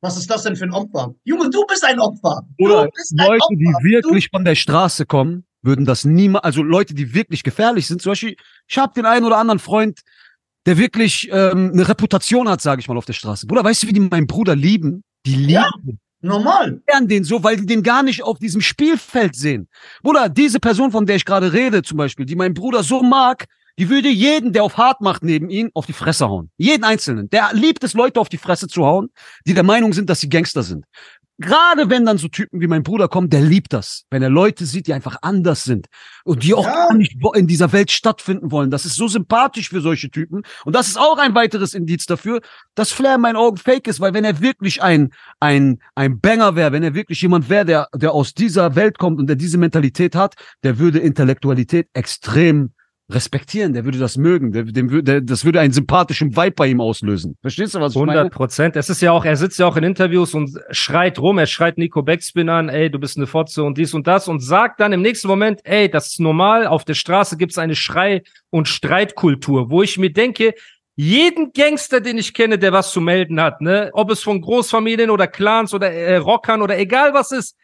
was 0.01 0.17
ist 0.17 0.29
das 0.29 0.43
denn 0.43 0.55
für 0.55 0.65
ein 0.65 0.73
Opfer? 0.73 1.15
Junge, 1.23 1.49
du 1.49 1.65
bist 1.65 1.83
ein 1.83 1.99
Opfer. 1.99 2.47
Oder 2.59 2.87
du 2.87 3.15
Leute, 3.15 3.43
Opfer. 3.43 3.55
die 3.55 3.65
wirklich 3.83 4.29
von 4.29 4.45
der 4.45 4.55
Straße 4.55 5.05
kommen, 5.05 5.45
würden 5.61 5.85
das 5.85 6.05
niemals, 6.05 6.43
also 6.43 6.63
Leute, 6.63 6.93
die 6.93 7.13
wirklich 7.13 7.43
gefährlich 7.43 7.87
sind. 7.87 8.01
Zum 8.01 8.11
Beispiel, 8.11 8.35
ich 8.67 8.77
habe 8.77 8.93
den 8.93 9.05
einen 9.05 9.25
oder 9.25 9.37
anderen 9.37 9.59
Freund, 9.59 10.01
der 10.65 10.77
wirklich 10.77 11.29
ähm, 11.31 11.71
eine 11.73 11.87
Reputation 11.87 12.49
hat, 12.49 12.61
sage 12.61 12.81
ich 12.81 12.87
mal, 12.87 12.97
auf 12.97 13.05
der 13.05 13.13
Straße. 13.13 13.47
Bruder, 13.47 13.63
weißt 13.63 13.83
du, 13.83 13.87
wie 13.87 13.93
die 13.93 13.99
meinen 13.99 14.27
Bruder 14.27 14.55
lieben? 14.55 15.03
Die 15.25 15.35
lieben 15.35 15.49
Ja. 15.51 15.69
Normal. 16.21 16.81
gern 16.85 17.07
den 17.07 17.23
so, 17.23 17.43
weil 17.43 17.55
die 17.55 17.65
den 17.65 17.81
gar 17.81 18.03
nicht 18.03 18.23
auf 18.23 18.39
diesem 18.39 18.59
Spielfeld 18.59 19.35
sehen. 19.35 19.69
Bruder, 20.03 20.27
diese 20.27 20.59
Person, 20.59 20.91
von 20.91 21.05
der 21.05 21.15
ich 21.15 21.23
gerade 21.23 21.53
rede, 21.53 21.81
zum 21.81 21.97
Beispiel, 21.97 22.25
die 22.25 22.35
mein 22.35 22.53
Bruder 22.53 22.83
so 22.83 23.01
mag, 23.01 23.45
die 23.79 23.89
würde 23.89 24.09
jeden, 24.09 24.51
der 24.51 24.65
auf 24.65 24.75
hart 24.75 24.99
macht 24.99 25.23
neben 25.23 25.49
ihn, 25.49 25.69
auf 25.73 25.85
die 25.85 25.93
Fresse 25.93 26.27
hauen. 26.27 26.51
Jeden 26.57 26.83
Einzelnen. 26.83 27.29
Der 27.29 27.51
liebt 27.53 27.81
es, 27.85 27.93
Leute 27.93 28.19
auf 28.19 28.27
die 28.27 28.37
Fresse 28.37 28.67
zu 28.67 28.85
hauen, 28.85 29.09
die 29.47 29.53
der 29.53 29.63
Meinung 29.63 29.93
sind, 29.93 30.09
dass 30.09 30.19
sie 30.19 30.27
Gangster 30.27 30.63
sind. 30.63 30.83
Gerade 31.41 31.89
wenn 31.89 32.05
dann 32.05 32.17
so 32.17 32.27
Typen 32.27 32.59
wie 32.59 32.67
mein 32.67 32.83
Bruder 32.83 33.07
kommen, 33.07 33.29
der 33.29 33.39
liebt 33.41 33.71
das. 33.71 34.03
Wenn 34.09 34.21
er 34.21 34.29
Leute 34.29 34.65
sieht, 34.65 34.87
die 34.87 34.93
einfach 34.93 35.17
anders 35.21 35.63
sind 35.63 35.87
und 36.25 36.43
die 36.43 36.53
auch 36.53 36.65
Ja. 36.65 36.87
gar 36.87 36.93
nicht 36.93 37.15
in 37.35 37.47
dieser 37.47 37.71
Welt 37.71 37.91
stattfinden 37.91 38.51
wollen. 38.51 38.71
Das 38.71 38.85
ist 38.85 38.95
so 38.95 39.07
sympathisch 39.07 39.69
für 39.69 39.79
solche 39.79 40.09
Typen. 40.09 40.43
Und 40.65 40.75
das 40.75 40.89
ist 40.89 40.99
auch 40.99 41.17
ein 41.17 41.35
weiteres 41.35 41.73
Indiz 41.73 42.05
dafür, 42.05 42.41
dass 42.75 42.91
Flair 42.91 43.15
in 43.15 43.21
meinen 43.21 43.37
Augen 43.37 43.55
fake 43.55 43.87
ist, 43.87 44.01
weil 44.01 44.13
wenn 44.13 44.25
er 44.25 44.41
wirklich 44.41 44.83
ein, 44.83 45.11
ein, 45.39 45.79
ein 45.95 46.19
Banger 46.19 46.57
wäre, 46.57 46.73
wenn 46.73 46.83
er 46.83 46.93
wirklich 46.93 47.21
jemand 47.21 47.49
wäre, 47.49 47.63
der, 47.65 47.87
der 47.95 48.11
aus 48.11 48.33
dieser 48.33 48.75
Welt 48.75 48.97
kommt 48.97 49.19
und 49.19 49.27
der 49.27 49.37
diese 49.37 49.57
Mentalität 49.57 50.15
hat, 50.15 50.35
der 50.63 50.77
würde 50.77 50.99
Intellektualität 50.99 51.87
extrem 51.93 52.73
respektieren, 53.09 53.73
der 53.73 53.85
würde 53.85 53.97
das 53.97 54.17
mögen, 54.17 54.51
der, 54.51 54.63
dem, 54.63 55.03
der, 55.03 55.21
das 55.21 55.43
würde 55.43 55.59
einen 55.59 55.73
sympathischen 55.73 56.35
Vibe 56.35 56.51
bei 56.51 56.67
ihm 56.67 56.79
auslösen. 56.79 57.37
Verstehst 57.41 57.73
du, 57.73 57.79
was 57.79 57.93
ich 57.93 57.97
100 57.97 58.15
meine? 58.15 58.29
Prozent. 58.29 58.75
Es 58.75 58.89
ist 58.89 59.01
ja 59.01 59.11
auch, 59.11 59.25
er 59.25 59.35
sitzt 59.35 59.57
ja 59.59 59.65
auch 59.65 59.77
in 59.77 59.83
Interviews 59.83 60.33
und 60.33 60.51
schreit 60.69 61.17
rum, 61.19 61.39
er 61.39 61.47
schreit 61.47 61.77
Nico 61.77 62.03
Backspin 62.03 62.49
an, 62.49 62.69
ey, 62.69 62.89
du 62.91 62.99
bist 62.99 63.17
eine 63.17 63.27
Fotze 63.27 63.63
und 63.63 63.77
dies 63.77 63.93
und 63.93 64.05
das 64.05 64.27
und 64.27 64.41
sagt 64.41 64.79
dann 64.79 64.93
im 64.93 65.01
nächsten 65.01 65.27
Moment, 65.27 65.61
ey, 65.63 65.89
das 65.89 66.07
ist 66.07 66.19
normal, 66.19 66.67
auf 66.67 66.85
der 66.85 66.93
Straße 66.93 67.37
gibt's 67.37 67.57
eine 67.57 67.75
Schrei- 67.75 68.21
und 68.51 68.67
Streitkultur, 68.67 69.71
wo 69.71 69.81
ich 69.81 69.97
mir 69.97 70.11
denke, 70.13 70.53
jeden 70.95 71.53
Gangster, 71.53 72.01
den 72.01 72.17
ich 72.17 72.33
kenne, 72.33 72.59
der 72.59 72.73
was 72.73 72.91
zu 72.91 72.99
melden 72.99 73.41
hat, 73.41 73.61
ne, 73.61 73.89
ob 73.93 74.11
es 74.11 74.21
von 74.21 74.41
Großfamilien 74.41 75.09
oder 75.09 75.27
Clans 75.27 75.73
oder 75.73 75.91
äh, 75.91 76.17
Rockern 76.17 76.61
oder 76.61 76.77
egal 76.77 77.13
was 77.13 77.31
ist, 77.31 77.55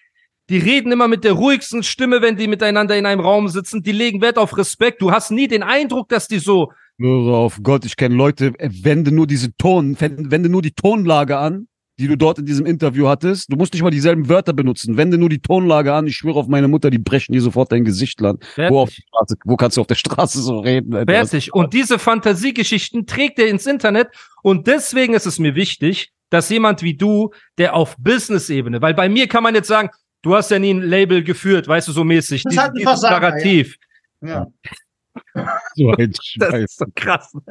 die 0.50 0.58
reden 0.58 0.92
immer 0.92 1.08
mit 1.08 1.24
der 1.24 1.34
ruhigsten 1.34 1.84
Stimme, 1.84 2.22
wenn 2.22 2.38
die 2.38 2.48
miteinander 2.48 2.98
in 2.98 3.06
einem 3.06 3.22
Raum 3.22 3.48
sitzen. 3.48 3.82
Die 3.82 3.92
legen 3.92 4.22
Wert 4.22 4.38
auf 4.38 4.58
Respekt. 4.58 5.02
Du 5.02 5.12
hast 5.12 5.32
nie 5.32 5.48
den 5.48 5.64
Eindruck, 5.64 6.10
dass 6.10 6.28
die 6.28 6.40
so, 6.40 6.72
Höre 6.98 7.34
auf 7.34 7.60
Gott, 7.62 7.84
ich 7.84 7.98
kenne 7.98 8.16
Leute, 8.16 8.54
äh, 8.58 8.70
wende 8.72 9.12
nur 9.12 9.28
diese 9.28 9.56
Ton, 9.58 9.98
wende, 10.00 10.48
nur 10.48 10.62
die 10.62 10.72
Tonlage 10.72 11.38
an, 11.38 11.68
die 12.00 12.08
du 12.08 12.16
dort 12.16 12.40
in 12.40 12.46
diesem 12.46 12.66
Interview 12.66 13.08
hattest. 13.08 13.52
Du 13.52 13.58
musst 13.58 13.74
nicht 13.74 13.84
mal 13.84 13.90
dieselben 13.90 14.30
Wörter 14.30 14.54
benutzen. 14.54 14.96
Wende 14.96 15.18
nur 15.18 15.28
die 15.28 15.42
Tonlage 15.42 15.94
an. 15.94 16.08
Ich 16.08 16.16
schwöre 16.16 16.40
auf 16.40 16.48
meine 16.48 16.70
Mutter, 16.70 16.90
die 16.90 16.98
brechen 16.98 17.34
dir 17.34 17.42
sofort 17.42 17.72
dein 17.72 17.84
Gesicht 17.84 18.22
lang. 18.22 18.40
Wo, 18.56 18.88
Straße, 18.88 19.36
wo 19.44 19.58
kannst 19.58 19.76
du 19.76 19.82
auf 19.82 19.88
der 19.88 19.96
Straße 19.96 20.42
so 20.42 20.60
reden? 20.60 20.94
Alter? 20.94 21.12
Fertig. 21.12 21.54
Und 21.54 21.74
diese 21.74 22.00
Fantasiegeschichten 22.00 23.06
trägt 23.06 23.40
er 23.40 23.48
ins 23.48 23.66
Internet. 23.66 24.08
Und 24.42 24.68
deswegen 24.68 25.16
ist 25.16 25.26
es 25.26 25.38
mir 25.38 25.56
wichtig, 25.56 26.12
dass 26.30 26.50
jemand 26.50 26.82
wie 26.82 26.96
du, 26.96 27.32
der 27.58 27.76
auf 27.76 27.98
Business-Ebene, 27.98 28.82
weil 28.82 28.94
bei 28.94 29.10
mir 29.10 29.28
kann 29.28 29.44
man 29.44 29.54
jetzt 29.54 29.68
sagen, 29.68 29.90
du 30.26 30.36
hast 30.36 30.50
ja 30.50 30.58
nie 30.58 30.74
ein 30.74 30.82
Label 30.82 31.24
geführt, 31.24 31.68
weißt 31.68 31.88
du, 31.88 31.92
so 31.92 32.04
mäßig. 32.04 32.44
Das 32.44 32.58
halt 32.58 32.74
ein 32.76 32.82
Versager, 32.82 33.30
Narrativ. 33.30 33.78
Ja. 34.22 34.48
So 35.76 35.92
ein 35.92 36.12
Das 36.12 36.26
Scheiß. 36.26 36.64
ist 36.64 36.78
so 36.80 36.86
krass. 36.96 37.34
Ne? 37.34 37.42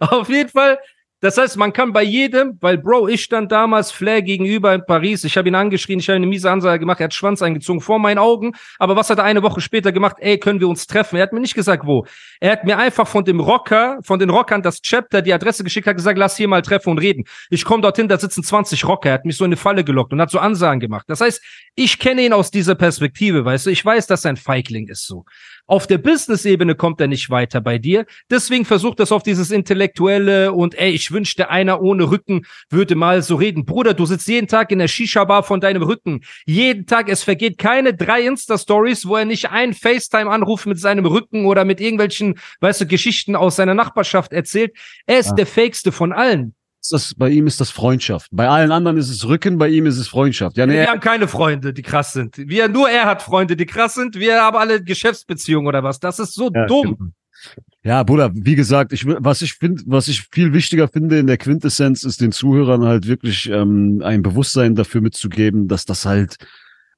Auf 0.00 0.28
jeden 0.28 0.48
Fall. 0.48 0.78
Das 1.22 1.38
heißt, 1.38 1.56
man 1.56 1.72
kann 1.72 1.92
bei 1.92 2.02
jedem, 2.02 2.58
weil 2.60 2.78
Bro, 2.78 3.06
ich 3.06 3.22
stand 3.22 3.52
damals 3.52 3.92
Flair 3.92 4.22
gegenüber 4.22 4.74
in 4.74 4.84
Paris. 4.84 5.22
Ich 5.22 5.36
habe 5.36 5.46
ihn 5.46 5.54
angeschrien, 5.54 6.00
ich 6.00 6.08
habe 6.08 6.16
eine 6.16 6.26
miese 6.26 6.50
Ansage 6.50 6.80
gemacht, 6.80 6.98
er 6.98 7.04
hat 7.04 7.14
Schwanz 7.14 7.40
eingezogen 7.42 7.80
vor 7.80 8.00
meinen 8.00 8.18
Augen. 8.18 8.54
Aber 8.80 8.96
was 8.96 9.08
hat 9.08 9.18
er 9.18 9.24
eine 9.24 9.40
Woche 9.40 9.60
später 9.60 9.92
gemacht? 9.92 10.16
Ey, 10.18 10.36
können 10.36 10.58
wir 10.58 10.66
uns 10.66 10.88
treffen? 10.88 11.14
Er 11.14 11.22
hat 11.22 11.32
mir 11.32 11.38
nicht 11.38 11.54
gesagt, 11.54 11.86
wo. 11.86 12.06
Er 12.40 12.50
hat 12.50 12.64
mir 12.64 12.76
einfach 12.76 13.06
von 13.06 13.24
dem 13.24 13.38
Rocker, 13.38 14.00
von 14.02 14.18
den 14.18 14.30
Rockern 14.30 14.62
das 14.62 14.82
Chapter, 14.82 15.22
die 15.22 15.32
Adresse 15.32 15.62
geschickt, 15.62 15.86
hat 15.86 15.94
gesagt, 15.94 16.18
lass 16.18 16.36
hier 16.36 16.48
mal 16.48 16.60
treffen 16.60 16.90
und 16.90 16.98
reden. 16.98 17.22
Ich 17.50 17.64
komme 17.64 17.82
dorthin, 17.82 18.08
da 18.08 18.18
sitzen 18.18 18.42
20 18.42 18.84
Rocker. 18.84 19.10
Er 19.10 19.14
hat 19.14 19.24
mich 19.24 19.36
so 19.36 19.44
in 19.44 19.50
eine 19.50 19.56
Falle 19.56 19.84
gelockt 19.84 20.12
und 20.12 20.20
hat 20.20 20.30
so 20.32 20.40
Ansagen 20.40 20.80
gemacht. 20.80 21.04
Das 21.06 21.20
heißt, 21.20 21.40
ich 21.76 22.00
kenne 22.00 22.22
ihn 22.22 22.32
aus 22.32 22.50
dieser 22.50 22.74
Perspektive, 22.74 23.44
weißt 23.44 23.66
du. 23.66 23.70
Ich 23.70 23.84
weiß, 23.84 24.08
dass 24.08 24.24
er 24.24 24.30
ein 24.30 24.36
Feigling 24.36 24.88
ist 24.88 25.06
so. 25.06 25.24
Auf 25.66 25.86
der 25.86 25.98
Business-Ebene 25.98 26.74
kommt 26.74 27.00
er 27.00 27.06
nicht 27.06 27.30
weiter 27.30 27.60
bei 27.60 27.78
dir. 27.78 28.04
Deswegen 28.30 28.64
versucht 28.64 29.00
das 29.00 29.12
auf 29.12 29.22
dieses 29.22 29.50
Intellektuelle 29.50 30.52
und 30.52 30.74
ey, 30.74 30.90
ich 30.90 31.12
wünschte, 31.12 31.50
einer 31.50 31.80
ohne 31.80 32.10
Rücken 32.10 32.42
würde 32.68 32.94
mal 32.94 33.22
so 33.22 33.36
reden. 33.36 33.64
Bruder, 33.64 33.94
du 33.94 34.04
sitzt 34.04 34.28
jeden 34.28 34.48
Tag 34.48 34.70
in 34.72 34.80
der 34.80 34.88
Shisha-Bar 34.88 35.44
von 35.44 35.60
deinem 35.60 35.82
Rücken. 35.82 36.20
Jeden 36.46 36.86
Tag, 36.86 37.08
es 37.08 37.22
vergeht 37.22 37.58
keine 37.58 37.94
drei 37.94 38.22
Insta-Stories, 38.22 39.06
wo 39.06 39.16
er 39.16 39.24
nicht 39.24 39.50
einen 39.50 39.72
FaceTime-Anruf 39.72 40.66
mit 40.66 40.78
seinem 40.78 41.06
Rücken 41.06 41.46
oder 41.46 41.64
mit 41.64 41.80
irgendwelchen, 41.80 42.38
weißt 42.60 42.82
du, 42.82 42.86
Geschichten 42.86 43.36
aus 43.36 43.56
seiner 43.56 43.74
Nachbarschaft 43.74 44.32
erzählt. 44.32 44.72
Er 45.06 45.20
ist 45.20 45.28
Ja. 45.28 45.34
der 45.34 45.46
fakeste 45.46 45.92
von 45.92 46.12
allen. 46.12 46.54
Ist 46.82 46.92
das, 46.92 47.14
bei 47.14 47.30
ihm 47.30 47.46
ist 47.46 47.60
das 47.60 47.70
Freundschaft. 47.70 48.28
Bei 48.32 48.48
allen 48.48 48.72
anderen 48.72 48.96
ist 48.96 49.08
es 49.08 49.26
Rücken, 49.26 49.56
bei 49.56 49.68
ihm 49.68 49.86
ist 49.86 49.98
es 49.98 50.08
Freundschaft. 50.08 50.56
Ja, 50.56 50.66
nee, 50.66 50.74
Wir 50.74 50.88
haben 50.88 50.98
keine 50.98 51.28
Freunde, 51.28 51.72
die 51.72 51.82
krass 51.82 52.12
sind. 52.12 52.36
Wir, 52.36 52.68
nur 52.68 52.90
er 52.90 53.04
hat 53.04 53.22
Freunde, 53.22 53.56
die 53.56 53.66
krass 53.66 53.94
sind. 53.94 54.16
Wir 54.18 54.42
haben 54.42 54.56
alle 54.56 54.82
Geschäftsbeziehungen 54.82 55.68
oder 55.68 55.84
was. 55.84 56.00
Das 56.00 56.18
ist 56.18 56.34
so 56.34 56.50
Ja, 56.52 56.66
dumm. 56.66 56.96
genau. 56.98 57.10
Ja, 57.84 58.02
Bruder, 58.02 58.30
wie 58.34 58.54
gesagt, 58.56 58.92
ich, 58.92 59.04
was 59.06 59.42
ich 59.42 59.54
finde, 59.54 59.82
was 59.86 60.06
ich 60.08 60.28
viel 60.32 60.52
wichtiger 60.52 60.88
finde 60.88 61.18
in 61.18 61.26
der 61.28 61.38
Quintessenz, 61.38 62.04
ist 62.04 62.20
den 62.20 62.30
Zuhörern 62.32 62.84
halt 62.84 63.06
wirklich 63.06 63.48
ähm, 63.48 64.00
ein 64.04 64.22
Bewusstsein 64.22 64.74
dafür 64.74 65.00
mitzugeben, 65.00 65.66
dass 65.68 65.84
das 65.84 66.04
halt 66.04 66.36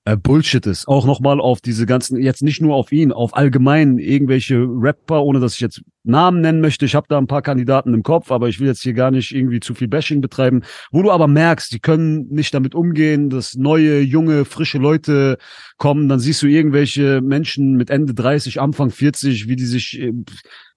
Bullshit 0.04 0.66
ist. 0.66 0.86
Auch 0.86 1.06
nochmal 1.06 1.40
auf 1.40 1.62
diese 1.62 1.86
ganzen, 1.86 2.20
jetzt 2.20 2.42
nicht 2.42 2.60
nur 2.60 2.74
auf 2.74 2.92
ihn, 2.92 3.10
auf 3.10 3.34
allgemein 3.34 3.98
irgendwelche 3.98 4.56
Rapper, 4.58 5.22
ohne 5.22 5.40
dass 5.40 5.54
ich 5.54 5.60
jetzt 5.60 5.80
Namen 6.02 6.42
nennen 6.42 6.60
möchte. 6.60 6.84
Ich 6.84 6.94
habe 6.94 7.06
da 7.08 7.16
ein 7.16 7.26
paar 7.26 7.40
Kandidaten 7.40 7.94
im 7.94 8.02
Kopf, 8.02 8.30
aber 8.30 8.48
ich 8.48 8.60
will 8.60 8.66
jetzt 8.66 8.82
hier 8.82 8.92
gar 8.92 9.10
nicht 9.10 9.34
irgendwie 9.34 9.60
zu 9.60 9.74
viel 9.74 9.88
Bashing 9.88 10.20
betreiben. 10.20 10.62
Wo 10.92 11.02
du 11.02 11.10
aber 11.10 11.26
merkst, 11.26 11.72
die 11.72 11.80
können 11.80 12.26
nicht 12.28 12.52
damit 12.52 12.74
umgehen, 12.74 13.30
dass 13.30 13.54
neue, 13.54 14.00
junge, 14.00 14.44
frische 14.44 14.76
Leute 14.76 15.38
kommen, 15.78 16.10
dann 16.10 16.20
siehst 16.20 16.42
du 16.42 16.46
irgendwelche 16.46 17.22
Menschen 17.22 17.74
mit 17.76 17.88
Ende 17.88 18.12
30, 18.12 18.60
Anfang 18.60 18.90
40, 18.90 19.48
wie 19.48 19.56
die 19.56 19.64
sich, 19.64 19.98
äh, 19.98 20.12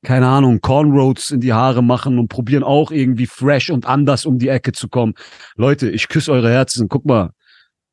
keine 0.03 0.27
Ahnung, 0.27 0.61
Cornroads 0.61 1.31
in 1.31 1.41
die 1.41 1.51
Haare 1.51 1.83
machen 1.83 2.17
und 2.17 2.29
probieren 2.29 2.63
auch 2.63 2.91
irgendwie 2.91 3.27
fresh 3.27 3.69
und 3.69 3.85
anders 3.85 4.25
um 4.25 4.37
die 4.37 4.47
Ecke 4.47 4.71
zu 4.71 4.87
kommen. 4.87 5.15
Leute, 5.57 5.89
ich 5.89 6.07
küsse 6.07 6.31
eure 6.31 6.49
Herzen. 6.49 6.87
Guck 6.87 7.05
mal, 7.05 7.31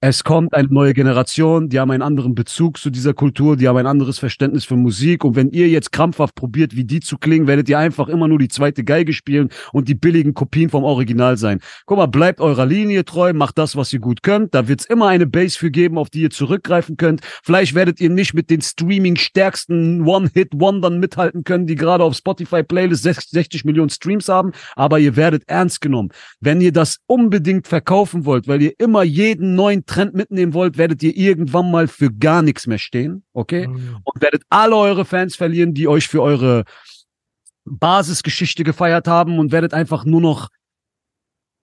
es 0.07 0.23
kommt 0.23 0.53
eine 0.53 0.69
neue 0.69 0.93
Generation, 0.93 1.71
die 1.71 1.81
haben 1.81 1.91
einen 1.91 2.03
anderen 2.03 2.35
Bezug 2.35 2.77
zu 2.77 2.91
dieser 2.91 3.15
Kultur, 3.15 3.57
die 3.57 3.69
haben 3.69 3.79
ein 3.79 3.87
anderes 3.87 4.19
Verständnis 4.19 4.67
für 4.67 4.77
Musik. 4.77 5.25
Und 5.25 5.35
wenn 5.35 5.49
ihr 5.49 5.67
jetzt 5.71 5.93
krampfhaft 5.93 6.35
probiert, 6.35 6.77
wie 6.77 6.85
die 6.85 7.01
zu 7.01 7.17
klingen, 7.17 7.47
werdet 7.47 7.71
ihr 7.71 7.79
einfach 7.79 8.09
immer 8.09 8.29
nur 8.29 8.39
die 8.39 8.49
zweite 8.49 8.85
Geige 8.85 9.15
spielen 9.15 9.49
und 9.73 9.89
die 9.89 9.95
billigen 9.95 10.35
Kopien 10.35 10.69
vom 10.69 10.85
Original 10.85 11.39
sein. 11.39 11.61
Guck 11.87 11.97
mal, 11.97 12.05
bleibt 12.05 12.43
eurer 12.43 12.67
Linie 12.67 13.07
treu, 13.07 13.33
macht 13.33 13.57
das, 13.57 13.77
was 13.77 13.95
ihr 13.95 13.99
gut 13.99 14.23
könnt. 14.23 14.55
Da 14.55 14.69
wird's 14.69 14.85
immer 14.85 15.09
eine 15.09 15.27
Base 15.27 15.59
für 15.59 15.71
geben, 15.71 15.97
auf 15.97 16.11
die 16.11 16.21
ihr 16.21 16.31
zurückgreifen 16.31 16.99
könnt. 16.99 17.23
Vielleicht 17.43 17.75
werdet 17.75 17.99
ihr 17.99 18.11
nicht 18.11 18.35
mit 18.35 18.51
den 18.51 18.61
Streaming-stärksten 18.61 20.03
One-Hit-Wondern 20.03 21.01
mithalten 21.01 21.45
können, 21.45 21.67
die 21.67 21.77
gerade 21.77 22.05
auf 22.05 22.15
Spotify-Playlist 22.15 23.05
60 23.05 23.65
Millionen 23.65 23.89
Streams 23.89 24.29
haben, 24.29 24.53
aber 24.77 24.99
ihr 24.99 25.17
werdet 25.17 25.45
ernst 25.47 25.81
genommen. 25.81 26.11
Wenn 26.41 26.61
ihr 26.61 26.73
das 26.73 26.99
unbedingt 27.07 27.69
verkaufen 27.69 28.27
wollt, 28.27 28.47
weil 28.49 28.61
ihr 28.61 28.75
immer 28.77 29.03
jeden 29.03 29.55
neuen 29.55 29.87
Trend 29.95 30.15
mitnehmen 30.15 30.55
wollt, 30.55 30.77
werdet 30.77 31.03
ihr 31.03 31.17
irgendwann 31.17 31.71
mal 31.71 31.87
für 31.87 32.13
gar 32.13 32.43
nichts 32.43 32.67
mehr 32.67 32.79
stehen, 32.79 33.23
okay? 33.33 33.67
Und 34.03 34.21
werdet 34.23 34.43
alle 34.51 34.77
eure 34.77 35.05
Fans 35.05 35.37
verlieren, 35.37 35.73
die 35.73 35.87
euch 35.87 36.09
für 36.09 36.21
eure 36.21 36.65
Basisgeschichte 37.65 38.65
gefeiert 38.65 39.07
haben 39.07 39.39
und 39.39 39.53
werdet 39.53 39.73
einfach 39.73 40.05
nur 40.05 40.21
noch 40.21 40.49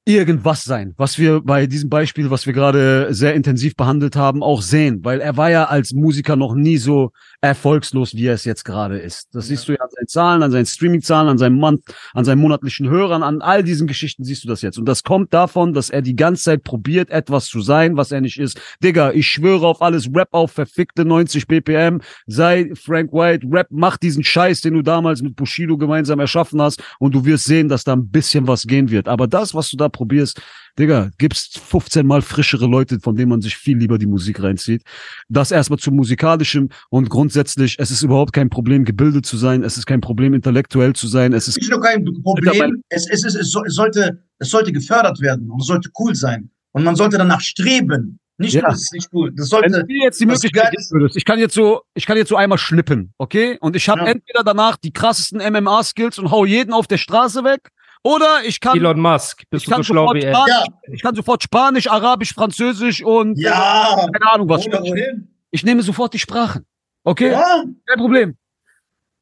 irgendwas 0.05 0.63
sein, 0.63 0.95
was 0.97 1.19
wir 1.19 1.41
bei 1.41 1.67
diesem 1.67 1.89
Beispiel, 1.89 2.31
was 2.31 2.47
wir 2.47 2.53
gerade 2.53 3.13
sehr 3.13 3.35
intensiv 3.35 3.75
behandelt 3.75 4.15
haben, 4.15 4.41
auch 4.41 4.63
sehen, 4.63 5.01
weil 5.03 5.21
er 5.21 5.37
war 5.37 5.51
ja 5.51 5.65
als 5.65 5.93
Musiker 5.93 6.35
noch 6.35 6.55
nie 6.55 6.77
so 6.77 7.11
erfolgslos, 7.39 8.15
wie 8.15 8.25
er 8.25 8.33
es 8.33 8.43
jetzt 8.43 8.65
gerade 8.65 8.97
ist. 8.97 9.29
Das 9.33 9.47
siehst 9.47 9.67
du 9.67 9.73
ja 9.73 9.79
an 9.79 9.89
seinen 9.91 10.07
Zahlen, 10.07 10.43
an 10.43 10.51
seinen 10.51 10.65
Streaming-Zahlen, 10.65 11.29
an 11.29 11.37
seinem 11.37 11.59
Mann, 11.59 11.77
an 12.13 12.25
seinen 12.25 12.39
monatlichen 12.39 12.89
Hörern, 12.89 13.21
an 13.21 13.41
all 13.43 13.63
diesen 13.63 13.85
Geschichten 13.85 14.23
siehst 14.23 14.43
du 14.43 14.47
das 14.47 14.63
jetzt. 14.63 14.79
Und 14.79 14.85
das 14.85 15.03
kommt 15.03 15.35
davon, 15.35 15.73
dass 15.73 15.91
er 15.91 16.01
die 16.01 16.15
ganze 16.15 16.43
Zeit 16.43 16.63
probiert, 16.63 17.11
etwas 17.11 17.45
zu 17.45 17.61
sein, 17.61 17.95
was 17.95 18.11
er 18.11 18.21
nicht 18.21 18.39
ist. 18.39 18.59
Digga, 18.83 19.11
ich 19.11 19.27
schwöre 19.27 19.67
auf 19.67 19.83
alles, 19.83 20.09
Rap 20.11 20.29
auf 20.31 20.51
verfickte 20.51 21.05
90 21.05 21.45
BPM, 21.45 22.01
sei 22.25 22.71
Frank 22.73 23.13
White, 23.13 23.45
Rap, 23.51 23.67
mach 23.69 23.97
diesen 23.97 24.23
Scheiß, 24.23 24.61
den 24.61 24.73
du 24.73 24.81
damals 24.81 25.21
mit 25.21 25.35
Bushido 25.35 25.77
gemeinsam 25.77 26.19
erschaffen 26.19 26.59
hast 26.59 26.81
und 26.97 27.13
du 27.13 27.23
wirst 27.23 27.45
sehen, 27.45 27.69
dass 27.69 27.83
da 27.83 27.93
ein 27.93 28.07
bisschen 28.07 28.47
was 28.47 28.63
gehen 28.63 28.89
wird. 28.89 29.07
Aber 29.07 29.27
das, 29.27 29.53
was 29.53 29.69
du 29.69 29.77
da 29.77 29.90
probierst, 29.91 30.41
Digga, 30.79 31.09
gibst 31.17 31.59
15 31.59 32.07
mal 32.07 32.21
frischere 32.21 32.65
Leute, 32.65 32.99
von 33.01 33.15
denen 33.15 33.29
man 33.29 33.41
sich 33.41 33.57
viel 33.57 33.77
lieber 33.77 33.97
die 33.97 34.05
Musik 34.05 34.41
reinzieht. 34.41 34.83
Das 35.27 35.51
erstmal 35.51 35.79
zum 35.79 35.95
musikalischen 35.97 36.69
und 36.89 37.09
grundsätzlich, 37.09 37.75
es 37.77 37.91
ist 37.91 38.03
überhaupt 38.03 38.31
kein 38.33 38.49
Problem, 38.49 38.85
gebildet 38.85 39.25
zu 39.25 39.35
sein. 39.37 39.63
Es 39.63 39.77
ist 39.77 39.85
kein 39.85 39.99
Problem, 40.01 40.33
intellektuell 40.33 40.93
zu 40.93 41.07
sein. 41.07 41.33
Es 41.33 41.47
ist 41.47 41.57
nicht 41.57 41.69
nur 41.69 41.81
kein 41.81 42.05
Problem, 42.23 42.81
es, 42.89 43.07
es, 43.09 43.25
es, 43.25 43.35
es, 43.35 43.51
sollte, 43.51 44.23
es 44.39 44.49
sollte 44.49 44.71
gefördert 44.71 45.19
werden 45.19 45.49
und 45.49 45.59
es 45.61 45.67
sollte 45.67 45.89
cool 45.99 46.15
sein. 46.15 46.49
Und 46.71 46.85
man 46.85 46.95
sollte 46.95 47.17
danach 47.17 47.41
streben. 47.41 48.17
Nicht 48.37 48.53
Ja. 48.55 48.71
ist 48.71 48.93
nicht 48.93 49.09
cool. 49.13 49.31
Das 49.35 49.51
Wenn 49.51 49.71
sollte, 49.71 49.85
du 49.85 49.85
mir 49.93 50.03
jetzt 50.05 50.19
die 50.19 50.25
Möglichkeit 50.25 50.73
würdest, 50.89 51.15
ich 51.15 51.25
kann 51.25 51.37
jetzt 51.37 51.53
so, 51.53 51.81
ich 51.93 52.05
kann 52.07 52.17
jetzt 52.17 52.29
so 52.29 52.37
einmal 52.37 52.57
schnippen, 52.57 53.13
okay? 53.19 53.57
Und 53.61 53.75
ich 53.75 53.87
habe 53.87 54.01
Ja. 54.01 54.07
entweder 54.07 54.43
danach 54.43 54.77
die 54.77 54.91
krassesten 54.91 55.41
MMA-Skills 55.41 56.17
und 56.17 56.31
hau 56.31 56.45
jeden 56.45 56.73
auf 56.73 56.87
der 56.87 56.97
Straße 56.97 57.43
weg, 57.43 57.69
oder 58.03 58.41
ich 58.45 58.59
kann, 58.59 58.77
Elon 58.77 58.99
Musk, 58.99 59.43
bist 59.49 59.63
ich 59.63 59.65
du 59.65 59.69
so 59.69 59.75
kann 59.75 59.83
schlau 59.83 60.01
sofort 60.07 60.17
wie 60.17 60.25
er? 60.25 60.33
Spanisch, 60.33 60.67
ich 60.91 61.01
kann 61.01 61.15
sofort 61.15 61.43
Spanisch, 61.43 61.87
Arabisch, 61.87 62.33
Französisch 62.33 63.03
und 63.03 63.37
ja, 63.37 63.93
äh, 63.93 64.11
keine 64.11 64.31
Ahnung 64.31 64.49
was. 64.49 64.65
wohin? 64.65 65.27
Ich 65.51 65.63
nehme 65.63 65.83
sofort 65.83 66.13
die 66.13 66.19
Sprachen, 66.19 66.65
okay? 67.03 67.31
Ja, 67.31 67.63
Kein 67.85 67.97
Problem. 67.97 68.37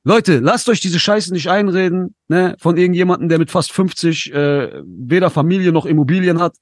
Leute, 0.06 0.40
lasst 0.40 0.70
euch 0.70 0.80
diese 0.80 1.00
Scheiße 1.00 1.34
nicht 1.34 1.50
einreden, 1.50 2.16
ne, 2.30 2.56
von 2.60 2.78
irgendjemandem, 2.78 3.28
der 3.28 3.38
mit 3.38 3.52
fast 3.52 3.74
50 3.74 4.34
äh, 4.34 4.82
weder 4.86 5.30
Familie 5.30 5.72
noch 5.74 5.86
Immobilien 5.86 6.40
hat. 6.40 6.56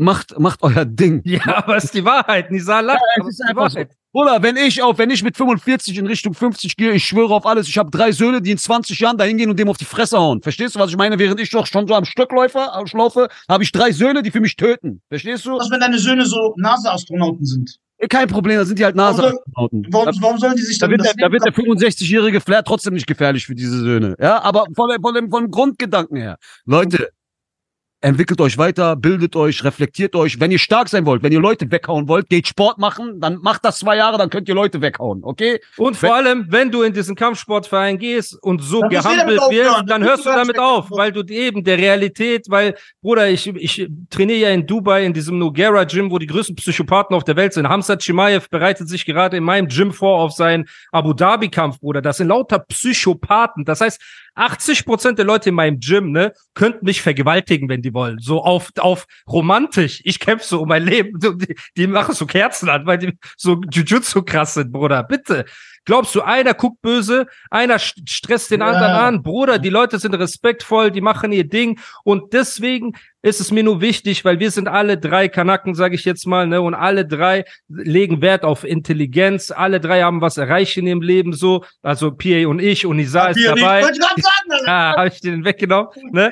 Macht, 0.00 0.38
macht 0.38 0.62
euer 0.62 0.84
Ding. 0.86 1.20
Ja, 1.24 1.58
aber 1.58 1.76
es 1.76 1.84
ist 1.84 1.94
die 1.94 2.04
Wahrheit. 2.04 2.50
Nisa 2.50 2.80
lacht. 2.80 3.00
es 3.16 3.20
aber 3.20 3.28
ist 3.28 3.34
es 3.34 3.46
die 3.46 3.50
einfach 3.50 3.70
so. 3.70 3.74
Wahrheit. 3.76 3.92
Oder 4.12 4.42
wenn 4.42 4.56
ich 4.56 4.82
auf, 4.82 4.98
wenn 4.98 5.10
ich 5.10 5.22
mit 5.22 5.36
45 5.36 5.96
in 5.98 6.06
Richtung 6.06 6.34
50 6.34 6.76
gehe, 6.76 6.92
ich 6.92 7.04
schwöre 7.04 7.32
auf 7.34 7.46
alles, 7.46 7.68
ich 7.68 7.78
habe 7.78 7.90
drei 7.90 8.10
Söhne, 8.10 8.42
die 8.42 8.50
in 8.50 8.58
20 8.58 8.98
Jahren 8.98 9.16
dahin 9.18 9.36
gehen 9.36 9.50
und 9.50 9.58
dem 9.58 9.68
auf 9.68 9.76
die 9.76 9.84
Fresse 9.84 10.18
hauen. 10.18 10.42
Verstehst 10.42 10.74
du, 10.74 10.80
was 10.80 10.90
ich 10.90 10.96
meine? 10.96 11.18
Während 11.18 11.38
ich 11.38 11.50
doch 11.50 11.66
schon 11.66 11.86
so 11.86 11.94
am 11.94 12.04
Stöckläufer 12.04 12.72
äh, 12.82 12.86
schlaufe, 12.88 13.28
habe 13.48 13.62
ich 13.62 13.70
drei 13.72 13.92
Söhne, 13.92 14.22
die 14.22 14.30
für 14.32 14.40
mich 14.40 14.56
töten. 14.56 15.00
Verstehst 15.08 15.46
du? 15.46 15.52
was, 15.58 15.70
wenn 15.70 15.80
deine 15.80 15.98
Söhne 15.98 16.24
so 16.26 16.54
NASA-Astronauten 16.56 17.44
sind? 17.44 17.76
Kein 18.08 18.26
Problem, 18.28 18.56
da 18.56 18.64
sind 18.64 18.78
die 18.78 18.84
halt 18.84 18.96
NASA-Astronauten. 18.96 19.86
Warum, 19.90 20.14
warum 20.20 20.38
sollen 20.38 20.56
die 20.56 20.62
sich 20.62 20.78
Da 20.78 20.86
dann 20.88 20.92
wird, 20.98 21.04
der, 21.04 21.14
da 21.28 21.30
wird 21.30 21.44
der 21.44 21.52
Leben 21.52 21.78
65-jährige 21.78 22.40
Flair 22.40 22.64
trotzdem 22.64 22.94
nicht 22.94 23.06
gefährlich 23.06 23.46
für 23.46 23.54
diese 23.54 23.78
Söhne. 23.78 24.16
Ja, 24.18 24.42
aber 24.42 24.64
von, 24.74 24.88
dem- 24.88 25.02
von, 25.02 25.14
von 25.30 25.44
dem 25.44 25.50
Grundgedanken 25.50 26.16
her. 26.16 26.38
Leute, 26.64 27.10
entwickelt 28.00 28.40
euch 28.40 28.56
weiter, 28.56 28.96
bildet 28.96 29.36
euch, 29.36 29.62
reflektiert 29.62 30.16
euch. 30.16 30.40
Wenn 30.40 30.50
ihr 30.50 30.58
stark 30.58 30.88
sein 30.88 31.04
wollt, 31.04 31.22
wenn 31.22 31.32
ihr 31.32 31.40
Leute 31.40 31.70
weghauen 31.70 32.08
wollt, 32.08 32.28
geht 32.28 32.48
Sport 32.48 32.78
machen, 32.78 33.20
dann 33.20 33.38
macht 33.38 33.64
das 33.64 33.78
zwei 33.78 33.96
Jahre, 33.96 34.16
dann 34.16 34.30
könnt 34.30 34.48
ihr 34.48 34.54
Leute 34.54 34.80
weghauen, 34.80 35.20
okay? 35.22 35.60
Und 35.76 35.96
vor 35.96 36.14
allem, 36.14 36.46
wenn 36.48 36.70
du 36.70 36.82
in 36.82 36.94
diesen 36.94 37.14
Kampfsportverein 37.14 37.98
gehst 37.98 38.38
und 38.42 38.62
so 38.62 38.80
gehandelt 38.80 39.40
wirst, 39.50 39.84
dann 39.86 40.02
hörst 40.02 40.24
du 40.24 40.30
damit 40.30 40.58
auf, 40.58 40.90
weil 40.90 41.12
du 41.12 41.22
eben 41.26 41.62
der 41.62 41.76
Realität, 41.76 42.46
weil, 42.48 42.74
Bruder, 43.02 43.28
ich, 43.28 43.46
ich 43.46 43.86
trainiere 44.08 44.38
ja 44.38 44.50
in 44.50 44.66
Dubai 44.66 45.04
in 45.04 45.12
diesem 45.12 45.38
Nogera 45.38 45.84
Gym, 45.84 46.10
wo 46.10 46.18
die 46.18 46.26
größten 46.26 46.56
Psychopathen 46.56 47.14
auf 47.14 47.24
der 47.24 47.36
Welt 47.36 47.52
sind. 47.52 47.68
Hamzat 47.68 48.02
Chimaev 48.02 48.48
bereitet 48.48 48.88
sich 48.88 49.04
gerade 49.04 49.36
in 49.36 49.44
meinem 49.44 49.68
Gym 49.68 49.92
vor 49.92 50.20
auf 50.20 50.32
seinen 50.32 50.66
Abu 50.90 51.12
Dhabi 51.12 51.48
Kampf, 51.48 51.80
Bruder. 51.80 52.00
Das 52.00 52.16
sind 52.16 52.28
lauter 52.28 52.60
Psychopathen. 52.60 53.64
Das 53.64 53.80
heißt, 53.82 54.00
80 54.34 54.86
Prozent 54.86 55.18
der 55.18 55.26
Leute 55.26 55.50
in 55.50 55.54
meinem 55.54 55.80
Gym, 55.80 56.12
ne, 56.12 56.32
könnten 56.54 56.84
mich 56.84 57.02
vergewaltigen, 57.02 57.68
wenn 57.68 57.82
die 57.82 57.89
die 57.90 57.94
wollen. 57.94 58.18
So 58.20 58.42
auf, 58.42 58.70
auf 58.78 59.06
romantisch. 59.28 60.00
Ich 60.04 60.18
kämpfe 60.18 60.46
so 60.46 60.60
um 60.62 60.68
mein 60.68 60.84
Leben. 60.84 61.18
Die, 61.18 61.54
die 61.76 61.86
machen 61.86 62.14
so 62.14 62.26
Kerzen 62.26 62.68
an, 62.68 62.86
weil 62.86 62.98
die 62.98 63.18
so 63.36 63.60
Jujutsu 63.70 64.22
krass 64.22 64.54
sind, 64.54 64.72
Bruder. 64.72 65.02
Bitte. 65.02 65.44
Glaubst 65.86 66.14
du, 66.14 66.20
einer 66.20 66.52
guckt 66.52 66.82
böse, 66.82 67.26
einer 67.50 67.78
st- 67.78 68.02
stresst 68.08 68.50
den 68.50 68.60
Ja. 68.60 68.66
anderen 68.66 68.92
an? 68.92 69.22
Bruder, 69.22 69.58
die 69.58 69.70
Leute 69.70 69.98
sind 69.98 70.14
respektvoll, 70.14 70.90
die 70.90 71.00
machen 71.00 71.32
ihr 71.32 71.48
Ding. 71.48 71.80
Und 72.04 72.34
deswegen 72.34 72.92
ist 73.22 73.40
es 73.40 73.50
mir 73.50 73.62
nur 73.62 73.80
wichtig, 73.80 74.24
weil 74.24 74.38
wir 74.38 74.50
sind 74.50 74.68
alle 74.68 74.98
drei 74.98 75.28
Kanaken, 75.28 75.74
sage 75.74 75.94
ich 75.94 76.04
jetzt 76.04 76.26
mal, 76.26 76.46
ne? 76.46 76.60
Und 76.60 76.74
alle 76.74 77.06
drei 77.06 77.44
legen 77.68 78.20
Wert 78.20 78.44
auf 78.44 78.64
Intelligenz. 78.64 79.50
Alle 79.50 79.80
drei 79.80 80.02
haben 80.02 80.20
was 80.20 80.36
erreicht 80.36 80.76
in 80.76 80.86
ihrem 80.86 81.00
Leben, 81.02 81.32
so. 81.32 81.64
Also 81.82 82.10
PA 82.12 82.46
und 82.46 82.60
ich 82.60 82.84
und 82.84 82.96
Nisa 82.96 83.28
ist 83.28 83.42
dabei. 83.44 83.80
Ich 83.80 83.86
sagen. 83.86 84.66
Ah, 84.66 84.96
habe 84.96 85.08
ich 85.08 85.20
den 85.20 85.44
weggenommen. 85.44 85.88
Ne? 86.12 86.30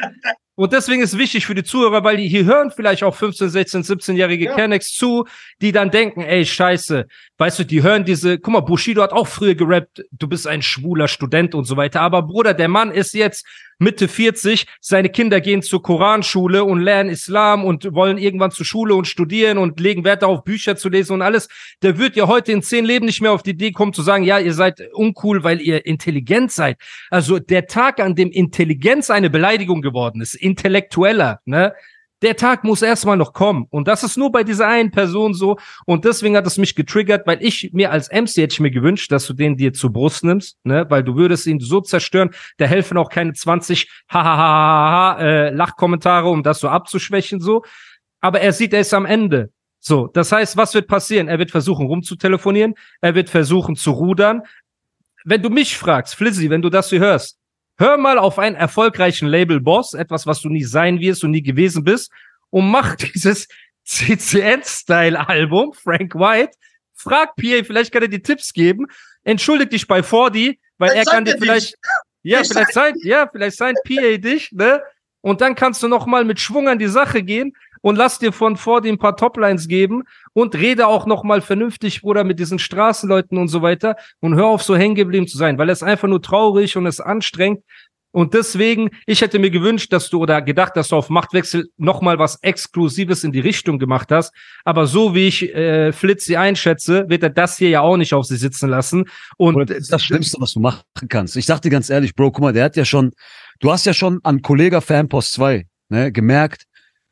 Und 0.59 0.73
deswegen 0.73 1.03
ist 1.03 1.17
wichtig 1.17 1.47
für 1.47 1.55
die 1.55 1.63
Zuhörer, 1.63 2.03
weil 2.03 2.17
die 2.17 2.27
hier 2.27 2.45
hören 2.45 2.73
vielleicht 2.73 3.05
auch 3.05 3.15
15, 3.15 3.49
16, 3.49 3.83
17-jährige 3.85 4.47
Ja. 4.47 4.57
Kennex 4.57 4.93
zu, 4.93 5.25
die 5.63 5.71
dann 5.71 5.93
denken, 5.93 6.23
ey, 6.23 6.45
scheiße, 6.45 7.07
weißt 7.37 7.61
du, 7.61 7.65
die 7.65 7.85
hören 7.85 8.05
diese, 8.05 8.41
guck 8.41 8.55
mal, 8.55 8.61
Bushido 8.61 9.01
hat 9.01 9.13
auch 9.13 9.29
früher 9.29 9.55
gerappt, 9.55 10.03
du 10.11 10.27
bist 10.27 10.49
ein 10.49 10.61
schwuler 10.61 11.07
Student 11.07 11.55
und 11.55 11.65
so 11.65 11.77
weiter. 11.77 12.01
Aber 12.01 12.23
Bruder, 12.23 12.55
der 12.55 12.67
Mann 12.67 12.91
ist 12.91 13.15
jetzt 13.15 13.47
Mitte 13.79 14.09
40, 14.09 14.67
seine 14.81 15.09
Kinder 15.09 15.41
gehen 15.41 15.63
zur 15.63 15.83
Koranschule 15.83 16.65
und 16.65 16.81
lernen 16.81 17.11
Islam 17.11 17.65
und 17.65 17.95
wollen 17.95 18.19
irgendwann 18.19 18.51
zur 18.51 18.67
Schule 18.67 18.95
und 18.95 19.07
studieren 19.07 19.57
und 19.57 19.79
legen 19.79 20.05
Wert 20.05 20.23
darauf, 20.23 20.43
Bücher 20.43 20.77
zu 20.77 20.89
lesen 20.89 21.13
und 21.13 21.23
alles. 21.23 21.49
Der 21.83 21.97
wird 21.97 22.17
ja 22.17 22.27
heute 22.27 22.51
in 22.53 22.63
zehn 22.63 22.85
Leben 22.85 23.07
nicht 23.07 23.21
mehr 23.21 23.33
auf 23.33 23.43
die 23.43 23.51
Idee 23.51 23.71
kommen 23.71 23.93
zu 23.93 24.03
sagen, 24.03 24.25
ja, 24.25 24.39
ihr 24.39 24.55
seid 24.55 24.81
uncool, 24.93 25.45
weil 25.45 25.61
ihr 25.61 25.87
intelligent 25.87 26.51
seid. 26.51 26.77
Also 27.11 27.39
der 27.39 27.67
Tag, 27.67 28.01
an 28.01 28.17
dem 28.17 28.31
Intelligenz 28.31 29.11
eine 29.11 29.31
Beleidigung 29.31 29.81
geworden 29.81 30.21
ist, 30.21 30.35
intellektueller, 30.35 31.41
ne? 31.45 31.73
Der 32.23 32.37
Tag 32.37 32.65
muss 32.65 32.83
erstmal 32.83 33.17
noch 33.17 33.33
kommen. 33.33 33.67
Und 33.71 33.87
das 33.87 34.03
ist 34.03 34.17
nur 34.17 34.33
bei 34.33 34.43
dieser 34.43 34.67
einen 34.67 34.91
Person 34.91 35.35
so. 35.35 35.57
Und 35.87 36.05
deswegen 36.05 36.37
hat 36.37 36.47
es 36.47 36.59
mich 36.59 36.75
getriggert, 36.75 37.27
weil 37.27 37.43
ich 37.43 37.71
mir 37.73 37.93
als 37.93 38.11
MC 38.11 38.39
hätte 38.39 38.55
ich 38.55 38.61
mir 38.61 38.73
gewünscht, 38.73 39.13
dass 39.13 39.27
du 39.27 39.35
den 39.35 39.57
dir 39.57 39.73
zur 39.73 39.93
Brust 39.93 40.25
nimmst, 40.25 40.59
ne? 40.65 40.87
Weil 40.89 41.05
du 41.05 41.15
würdest 41.15 41.47
ihn 41.47 41.61
so 41.61 41.81
zerstören. 41.81 42.31
Da 42.57 42.67
helfen 42.67 42.99
auch 42.99 43.09
keine 43.09 43.35
20 43.35 43.89
hahaha 44.09 45.21
äh, 45.21 45.51
Lachkommentare, 45.51 46.29
um 46.29 46.43
das 46.43 46.59
so 46.59 46.69
abzuschwächen, 46.69 47.41
so. 47.41 47.63
Aber 48.21 48.41
er 48.41 48.53
sieht, 48.53 48.73
er 48.73 48.81
ist 48.81 48.95
am 48.95 49.07
Ende. 49.07 49.53
So, 49.79 50.09
das 50.09 50.33
heißt, 50.33 50.57
was 50.57 50.75
wird 50.75 50.89
passieren? 50.89 51.29
Er 51.29 51.39
wird 51.39 51.53
versuchen, 51.53 51.87
rumzutelefonieren. 51.87 52.75
Er 53.01 53.15
wird 53.15 53.31
versuchen, 53.31 53.77
zu 53.77 53.93
rudern. 53.93 54.43
Wenn 55.25 55.43
du 55.43 55.51
mich 55.51 55.77
fragst, 55.77 56.17
Flizzy, 56.17 56.51
wenn 56.51 56.63
du 56.63 56.71
das 56.71 56.91
hier 56.91 57.01
hörst, 57.01 57.39
hör 57.79 57.97
mal 57.97 58.19
auf 58.19 58.39
einen 58.39 58.57
erfolgreichen 58.57 59.29
Label-Boss, 59.29 59.95
etwas, 59.95 60.27
was 60.27 60.41
du 60.41 60.49
nie 60.49 60.65
sein 60.65 61.01
wirst 61.01 61.25
und 61.25 61.31
nie 61.31 61.43
gewesen 61.43 61.85
bist, 61.85 62.11
und 62.51 62.71
mach 62.71 62.97
dieses 63.15 63.49
CCN-Style-Album, 63.85 65.73
Frank 65.73 66.15
White. 66.15 66.57
Frag 66.95 67.37
PA, 67.37 67.63
vielleicht 67.65 67.93
kann 67.93 68.03
er 68.03 68.09
dir 68.09 68.23
Tipps 68.23 68.53
geben. 68.53 68.87
Entschuldig 69.23 69.71
dich 69.71 69.87
bei 69.87 70.03
40, 70.03 70.59
weil 70.79 70.91
Vielleicht 70.91 71.07
er 71.07 71.13
kann 71.13 71.25
dir 71.25 71.39
vielleicht, 71.39 71.77
ja, 72.23 72.43
Vielleicht 72.43 72.73
sein, 72.73 72.95
ja, 73.03 73.29
vielleicht 73.31 73.57
sein 73.57 73.75
PA 73.85 74.17
dich, 74.17 74.51
ne? 74.53 74.83
Und 75.21 75.41
dann 75.41 75.55
kannst 75.55 75.83
du 75.83 75.89
noch 75.89 76.07
mal 76.07 76.25
mit 76.25 76.41
Schwung 76.41 76.69
an 76.69 76.79
die 76.79 76.89
Sache 76.89 77.23
gehen 77.23 77.53
und 77.81 77.97
lass 77.97 78.19
dir 78.19 78.33
von 78.33 78.57
vor 78.57 78.83
ein 78.85 78.99
paar 78.99 79.17
Toplines 79.17 79.69
geben 79.69 80.05
und 80.33 80.55
rede 80.55 80.87
auch 80.87 81.07
noch 81.07 81.25
mal 81.25 81.41
vernünftig, 81.41 82.03
Bruder, 82.03 82.25
mit 82.25 82.39
diesen 82.39 82.59
Straßenleuten 82.59 83.39
und 83.39 83.49
so 83.49 83.63
weiter 83.63 83.97
und 84.21 84.35
hör 84.35 84.47
auf, 84.47 84.63
so 84.63 84.77
hängen 84.77 84.95
geblieben 84.95 85.27
zu 85.27 85.37
sein, 85.37 85.59
weil 85.59 85.71
es 85.71 85.83
einfach 85.83 86.09
nur 86.09 86.23
traurig 86.23 86.77
und 86.77 86.87
es 86.87 87.01
anstrengend. 87.01 87.63
Und 88.11 88.33
deswegen, 88.33 88.91
ich 89.07 89.21
hätte 89.21 89.39
mir 89.39 89.51
gewünscht, 89.51 89.93
dass 89.93 90.09
du 90.09 90.19
oder 90.19 90.41
gedacht, 90.41 90.77
dass 90.77 90.89
du 90.89 90.97
auf 90.97 91.11
Machtwechsel 91.11 91.69
noch 91.77 92.01
mal 92.01 92.19
was 92.19 92.39
Exklusives 92.43 93.23
in 93.23 93.33
die 93.33 93.41
Richtung 93.41 93.79
gemacht 93.79 94.11
hast. 94.11 94.35
Aber 94.65 94.87
so 94.87 95.15
wie 95.15 95.29
ich 95.29 95.55
äh, 95.55 95.93
Flitzi 95.93 96.37
einschätze, 96.37 97.05
wird 97.09 97.23
er 97.23 97.31
das 97.31 97.59
hier 97.59 97.69
ja 97.69 97.81
auch 97.83 97.99
nicht 97.99 98.15
auf 98.15 98.25
sie 98.25 98.37
sitzen 98.37 98.71
lassen. 98.71 99.05
Und 99.37 99.69
das 99.69 99.79
ist 99.79 99.93
das 99.93 100.03
Schlimmste, 100.03 100.41
was 100.41 100.55
du 100.55 100.61
machen 100.61 100.83
kannst. 101.09 101.37
Ich 101.37 101.47
dir 101.47 101.71
ganz 101.71 101.91
ehrlich, 101.91 102.15
Bro, 102.15 102.33
guck 102.33 102.43
mal, 102.43 102.53
der 102.53 102.65
hat 102.65 102.77
ja 102.77 102.87
schon, 102.87 103.13
du 103.61 103.71
hast 103.71 103.85
ja 103.85 103.93
schon 103.93 104.21
an 104.23 104.41
Kollega 104.41 104.81
Fanpost 104.81 105.33
2 105.35 105.67
ne, 105.91 106.11
gemerkt, 106.11 106.65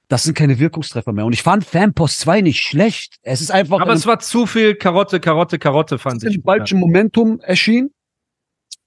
das 0.09 0.23
sind 0.23 0.35
keine 0.37 0.59
Wirkungstreffer 0.59 1.13
mehr. 1.13 1.25
Und 1.27 1.33
ich 1.33 1.43
fand 1.43 1.65
Fanpost 1.65 2.21
2 2.21 2.43
nicht 2.43 2.61
schlecht. 2.61 3.17
Es 3.23 3.41
ist 3.41 3.51
einfach 3.51 3.81
aber 3.81 3.93
es 3.93 4.07
war 4.07 4.21
zu 4.21 4.47
viel 4.47 4.77
Karotte, 4.77 5.21
Karotte, 5.21 5.59
Karotte, 5.59 5.99
fand 5.99 6.23
ich. 6.25 6.41
falschen 6.45 6.79
Momentum 6.79 7.41
erschienen. 7.41 7.91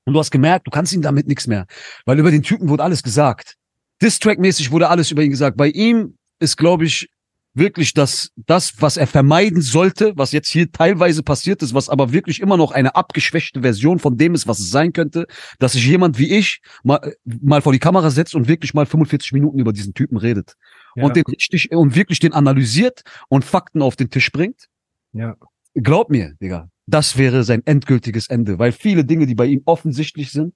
Und 0.06 0.14
du 0.14 0.20
hast 0.20 0.32
gemerkt, 0.32 0.66
du 0.66 0.72
kannst 0.72 0.94
ihm 0.94 1.02
damit 1.02 1.28
nichts 1.28 1.46
mehr. 1.46 1.66
Weil 2.06 2.20
über 2.20 2.32
den 2.32 2.42
Typen 2.42 2.70
wurde 2.70 2.84
alles 2.84 3.04
gesagt. 3.04 3.56
Distrack-mäßig 4.02 4.72
wurde 4.72 4.90
alles 4.90 5.12
über 5.12 5.22
ihn 5.22 5.30
gesagt. 5.30 5.58
Bei 5.58 5.68
ihm 5.68 6.18
ist, 6.40 6.56
glaube 6.56 6.86
ich, 6.86 7.10
wirklich 7.54 7.94
das, 7.94 8.32
das, 8.36 8.82
was 8.82 8.98
er 8.98 9.08
vermeiden 9.08 9.62
sollte, 9.62 10.14
was 10.16 10.32
jetzt 10.32 10.50
hier 10.50 10.72
teilweise 10.72 11.24
passiert 11.24 11.62
ist, 11.62 11.74
was 11.74 11.90
aber 11.90 12.14
wirklich 12.14 12.42
immer 12.42 12.58
noch 12.58 12.72
eine 12.72 12.96
abgeschwächte 12.96 13.62
Version 13.62 14.00
von 14.00 14.18
dem 14.18 14.36
ist, 14.36 14.48
was 14.48 14.60
es 14.60 14.70
sein 14.70 14.94
könnte, 14.94 15.26
dass 15.58 15.74
sich 15.74 15.86
jemand 15.86 16.18
wie 16.20 16.32
ich 16.32 16.62
mal, 16.84 17.16
mal 17.26 17.62
vor 17.62 17.74
die 17.74 17.80
Kamera 17.80 18.10
setzt 18.12 18.36
und 18.36 18.48
wirklich 18.48 18.74
mal 18.74 18.86
45 18.86 19.32
Minuten 19.34 19.60
über 19.60 19.74
diesen 19.74 19.94
Typen 19.94 20.18
redet. 20.18 20.56
Ja. 20.96 21.04
Und 21.06 21.16
den 21.16 21.24
richtig, 21.26 21.72
und 21.72 21.96
wirklich 21.96 22.20
den 22.20 22.34
analysiert 22.34 23.04
und 23.30 23.46
Fakten 23.46 23.82
auf 23.82 23.96
den 23.96 24.10
Tisch 24.10 24.32
bringt. 24.32 24.68
Ja. 25.14 25.36
Glaub 25.74 26.10
mir, 26.10 26.34
Digga, 26.42 26.70
das 26.88 27.18
wäre 27.18 27.44
sein 27.44 27.62
endgültiges 27.66 28.28
Ende, 28.28 28.60
weil 28.60 28.72
viele 28.72 29.06
Dinge, 29.06 29.28
die 29.28 29.36
bei 29.36 29.46
ihm 29.46 29.62
offensichtlich 29.66 30.32
sind, 30.32 30.54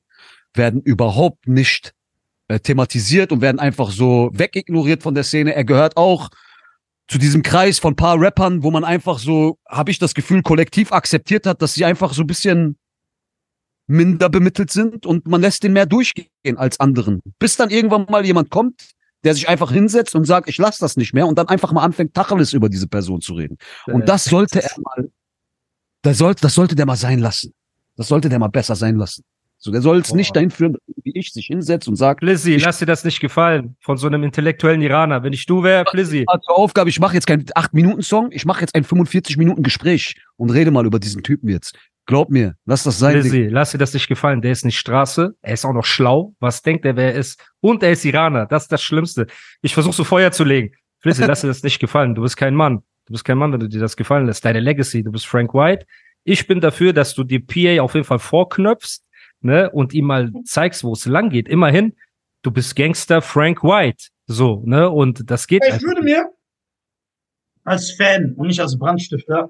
werden 0.54 0.82
überhaupt 0.82 1.48
nicht 1.48 1.94
äh, 2.48 2.60
thematisiert 2.60 3.32
und 3.32 3.42
werden 3.42 3.60
einfach 3.60 3.92
so 3.92 4.30
wegignoriert 4.34 5.04
von 5.04 5.16
der 5.16 5.24
Szene. 5.24 5.56
Er 5.56 5.64
gehört 5.64 5.98
auch 5.98 6.30
zu 7.14 7.20
diesem 7.20 7.44
Kreis 7.44 7.78
von 7.78 7.96
paar 7.96 8.20
Rappern, 8.20 8.64
wo 8.64 8.72
man 8.72 8.84
einfach 8.84 9.20
so, 9.20 9.60
habe 9.70 9.92
ich 9.92 10.00
das 10.00 10.16
Gefühl, 10.16 10.42
kollektiv 10.42 10.92
akzeptiert 10.92 11.46
hat, 11.46 11.62
dass 11.62 11.76
sie 11.76 11.86
einfach 11.86 12.12
so 12.12 12.24
ein 12.24 12.28
bisschen 12.28 12.76
minder 13.86 14.30
bemittelt 14.30 14.72
sind 14.72 15.06
und 15.06 15.28
man 15.28 15.40
lässt 15.40 15.62
den 15.62 15.74
mehr 15.74 15.86
durchgehen 15.86 16.58
als 16.58 16.80
anderen. 16.80 17.22
Bis 17.38 17.56
dann 17.56 17.70
irgendwann 17.70 18.08
mal 18.10 18.26
jemand 18.26 18.50
kommt, 18.50 18.96
der 19.24 19.36
sich 19.36 19.48
einfach 19.48 19.72
hinsetzt 19.72 20.16
und 20.16 20.26
sagt, 20.26 20.50
ich 20.50 20.58
lasse 20.58 20.80
das 20.80 20.98
nicht 20.98 21.14
mehr 21.14 21.28
und 21.28 21.38
dann 21.38 21.50
einfach 21.50 21.72
mal 21.72 21.84
anfängt, 21.84 22.16
Tacheles 22.16 22.52
über 22.52 22.68
diese 22.68 22.88
Person 22.88 23.22
zu 23.22 23.36
reden. 23.36 23.60
Und 23.86 24.10
das 24.10 24.26
sollte 24.26 24.64
er 24.64 24.72
mal, 24.82 25.12
das 26.02 26.18
sollte, 26.18 26.42
das 26.42 26.56
sollte 26.56 26.74
der 26.74 26.88
mal 26.88 26.96
sein 26.96 27.20
lassen. 27.20 27.54
Das 27.96 28.08
sollte 28.08 28.28
der 28.28 28.40
mal 28.40 28.48
besser 28.48 28.76
sein 28.76 28.96
lassen. 28.96 29.24
So, 29.64 29.72
der 29.72 29.80
soll 29.82 30.00
es 30.00 30.14
nicht 30.14 30.36
dahin 30.36 30.50
führen, 30.52 30.76
wie 31.04 31.18
ich 31.18 31.32
sich 31.32 31.46
hinsetzt 31.46 31.88
und 31.88 31.96
sagt, 31.96 32.20
Flizzy, 32.20 32.56
Ich- 32.56 32.66
lass 32.66 32.80
dir 32.80 32.86
das 32.86 33.06
nicht 33.06 33.22
gefallen 33.22 33.78
von 33.80 33.96
so 33.96 34.08
einem 34.08 34.22
intellektuellen 34.24 34.82
Iraner. 34.82 35.24
Wenn 35.24 35.32
ich 35.32 35.46
du 35.46 35.64
wäre, 35.64 35.86
Flizzy. 35.90 36.26
"Ah, 36.28 36.38
zur 36.42 36.58
Aufgabe, 36.58 36.90
ich 36.90 37.00
mache 37.00 37.14
jetzt 37.14 37.28
keinen 37.28 37.46
8-Minuten-Song, 37.56 38.34
ich 38.34 38.44
mache 38.46 38.60
jetzt 38.60 38.76
ein 38.76 38.84
45-Minuten-Gespräch 38.84 40.16
und 40.36 40.50
rede 40.50 40.70
mal 40.72 40.86
über 40.86 41.00
diesen 41.00 41.24
Typen 41.24 41.48
jetzt. 41.50 41.78
Glaub 42.06 42.30
mir, 42.30 42.56
lass 42.66 42.84
das 42.84 43.00
sein. 43.00 43.22
Flizzy, 43.22 43.48
lass 43.50 43.72
dir 43.72 43.78
das 43.78 43.94
nicht 43.94 44.10
gefallen. 44.10 44.42
Der 44.42 44.52
ist 44.52 44.66
nicht 44.66 44.78
Straße, 44.78 45.34
er 45.42 45.54
ist 45.54 45.64
auch 45.64 45.72
noch 45.72 45.86
schlau. 45.86 46.36
Was 46.42 46.62
denkt 46.62 46.84
er, 46.84 46.98
wer 46.98 47.14
er 47.14 47.20
ist? 47.20 47.40
Und 47.62 47.84
er 47.84 47.92
ist 47.92 48.04
Iraner. 48.04 48.46
Das 48.46 48.64
ist 48.64 48.72
das 48.74 48.84
Schlimmste. 48.84 49.28
Ich 49.62 49.74
versuche 49.74 49.94
so 49.96 50.04
Feuer 50.04 50.32
zu 50.34 50.44
legen. 50.44 50.76
Flizzy, 51.00 51.24
lass 51.24 51.40
dir 51.40 51.48
das 51.48 51.64
nicht 51.64 51.80
gefallen. 51.80 52.16
Du 52.16 52.22
bist 52.22 52.36
kein 52.36 52.54
Mann. 52.56 52.80
Du 53.06 53.14
bist 53.14 53.24
kein 53.24 53.38
Mann, 53.38 53.54
wenn 53.54 53.62
du 53.62 53.70
dir 53.70 53.80
das 53.80 53.96
gefallen 53.96 54.26
lässt. 54.26 54.44
Deine 54.44 54.60
Legacy, 54.60 55.04
du 55.04 55.12
bist 55.14 55.26
Frank 55.26 55.54
White. 55.54 55.86
Ich 56.26 56.48
bin 56.48 56.60
dafür, 56.60 56.92
dass 56.92 57.14
du 57.16 57.24
die 57.24 57.40
PA 57.40 57.82
auf 57.82 57.94
jeden 57.94 58.06
Fall 58.06 58.20
vorknöpfst, 58.20 59.02
ne, 59.44 59.70
und 59.72 59.94
ihm 59.94 60.06
mal 60.06 60.32
zeigst, 60.46 60.84
wo 60.84 60.94
es 60.94 61.06
lang 61.06 61.30
geht. 61.30 61.48
Immerhin, 61.48 61.96
du 62.42 62.52
bist 62.52 62.76
Gangster 62.76 63.22
Frank 63.22 63.64
White. 63.64 64.08
So, 64.26 64.64
ne, 64.66 64.90
und 64.90 65.30
das 65.30 65.48
geht. 65.48 65.64
Ich 65.68 65.82
würde 65.82 66.02
mir 66.02 66.30
als 67.64 67.92
Fan 67.92 68.34
und 68.36 68.48
nicht 68.48 68.60
als 68.60 68.78
Brandstifter 68.78 69.50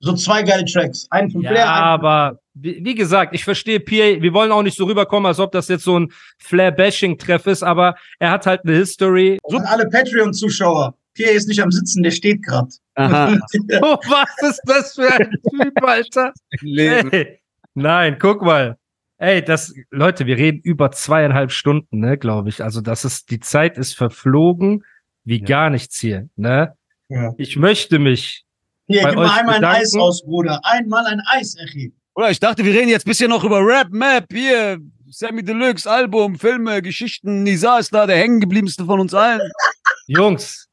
so 0.00 0.14
zwei 0.14 0.42
geile 0.42 0.64
Tracks. 0.64 1.06
Einen 1.10 1.30
von 1.30 1.42
Ja, 1.42 1.50
Flair, 1.50 1.72
einen 1.72 1.84
aber 1.84 2.38
wie, 2.54 2.84
wie 2.84 2.94
gesagt, 2.94 3.34
ich 3.34 3.42
verstehe 3.42 3.80
PA, 3.80 4.20
wir 4.22 4.32
wollen 4.32 4.52
auch 4.52 4.62
nicht 4.62 4.76
so 4.76 4.84
rüberkommen, 4.84 5.26
als 5.26 5.40
ob 5.40 5.50
das 5.52 5.68
jetzt 5.68 5.84
so 5.84 5.98
ein 5.98 6.12
Flair-Bashing-Treff 6.38 7.46
ist, 7.46 7.62
aber 7.62 7.96
er 8.18 8.30
hat 8.30 8.46
halt 8.46 8.60
eine 8.64 8.76
History. 8.76 9.38
von 9.50 9.60
an 9.60 9.66
alle 9.66 9.88
Patreon-Zuschauer. 9.88 10.96
Pierre 11.14 11.32
ist 11.32 11.48
nicht 11.48 11.62
am 11.62 11.70
Sitzen, 11.70 12.02
der 12.02 12.10
steht 12.10 12.42
gerade. 12.44 12.68
Oh, 13.82 13.96
was 14.08 14.50
ist 14.50 14.60
das 14.66 14.94
für 14.94 15.10
ein 15.12 15.30
Typ, 15.50 15.82
Alter? 15.82 16.32
Ey, 16.62 17.40
nein, 17.74 18.16
guck 18.18 18.42
mal. 18.42 18.78
Ey, 19.18 19.42
das, 19.44 19.72
Leute, 19.90 20.26
wir 20.26 20.36
reden 20.36 20.60
über 20.60 20.90
zweieinhalb 20.90 21.52
Stunden, 21.52 22.00
ne, 22.00 22.18
glaube 22.18 22.48
ich. 22.48 22.62
Also, 22.62 22.80
das 22.80 23.04
ist, 23.04 23.30
die 23.30 23.38
Zeit 23.40 23.78
ist 23.78 23.94
verflogen 23.96 24.84
wie 25.24 25.38
Ja. 25.40 25.44
gar 25.46 25.70
nichts 25.70 25.98
hier, 26.00 26.28
ne? 26.36 26.74
Ja. 27.08 27.32
Ich 27.38 27.56
möchte 27.56 27.98
mich, 27.98 28.44
Hier, 28.86 29.02
Bei 29.02 29.10
gib 29.10 29.18
euch 29.20 29.28
mal 29.28 29.38
einmal 29.38 29.54
ein 29.54 29.60
bedanken. 29.62 29.80
Eis 29.82 29.94
aus, 29.96 30.22
Bruder. 30.24 30.60
Einmal 30.64 31.06
ein 31.06 31.22
Eis, 31.26 31.56
Echi. 31.56 31.94
Oder 32.14 32.30
ich 32.30 32.38
dachte, 32.40 32.64
wir 32.64 32.74
reden 32.74 32.88
jetzt 32.88 33.06
bisschen 33.06 33.30
noch 33.30 33.42
über 33.44 33.60
Rap, 33.64 33.88
Map, 33.90 34.26
hier, 34.30 34.78
Sammy 35.08 35.42
Deluxe, 35.42 35.90
Album, 35.90 36.38
Filme, 36.38 36.82
Geschichten. 36.82 37.44
Nisa 37.44 37.78
ist 37.78 37.94
da 37.94 38.06
der 38.06 38.16
hängengebliebenste 38.18 38.84
von 38.84 39.00
uns 39.00 39.14
allen. 39.14 39.40
Jungs, 40.06 40.68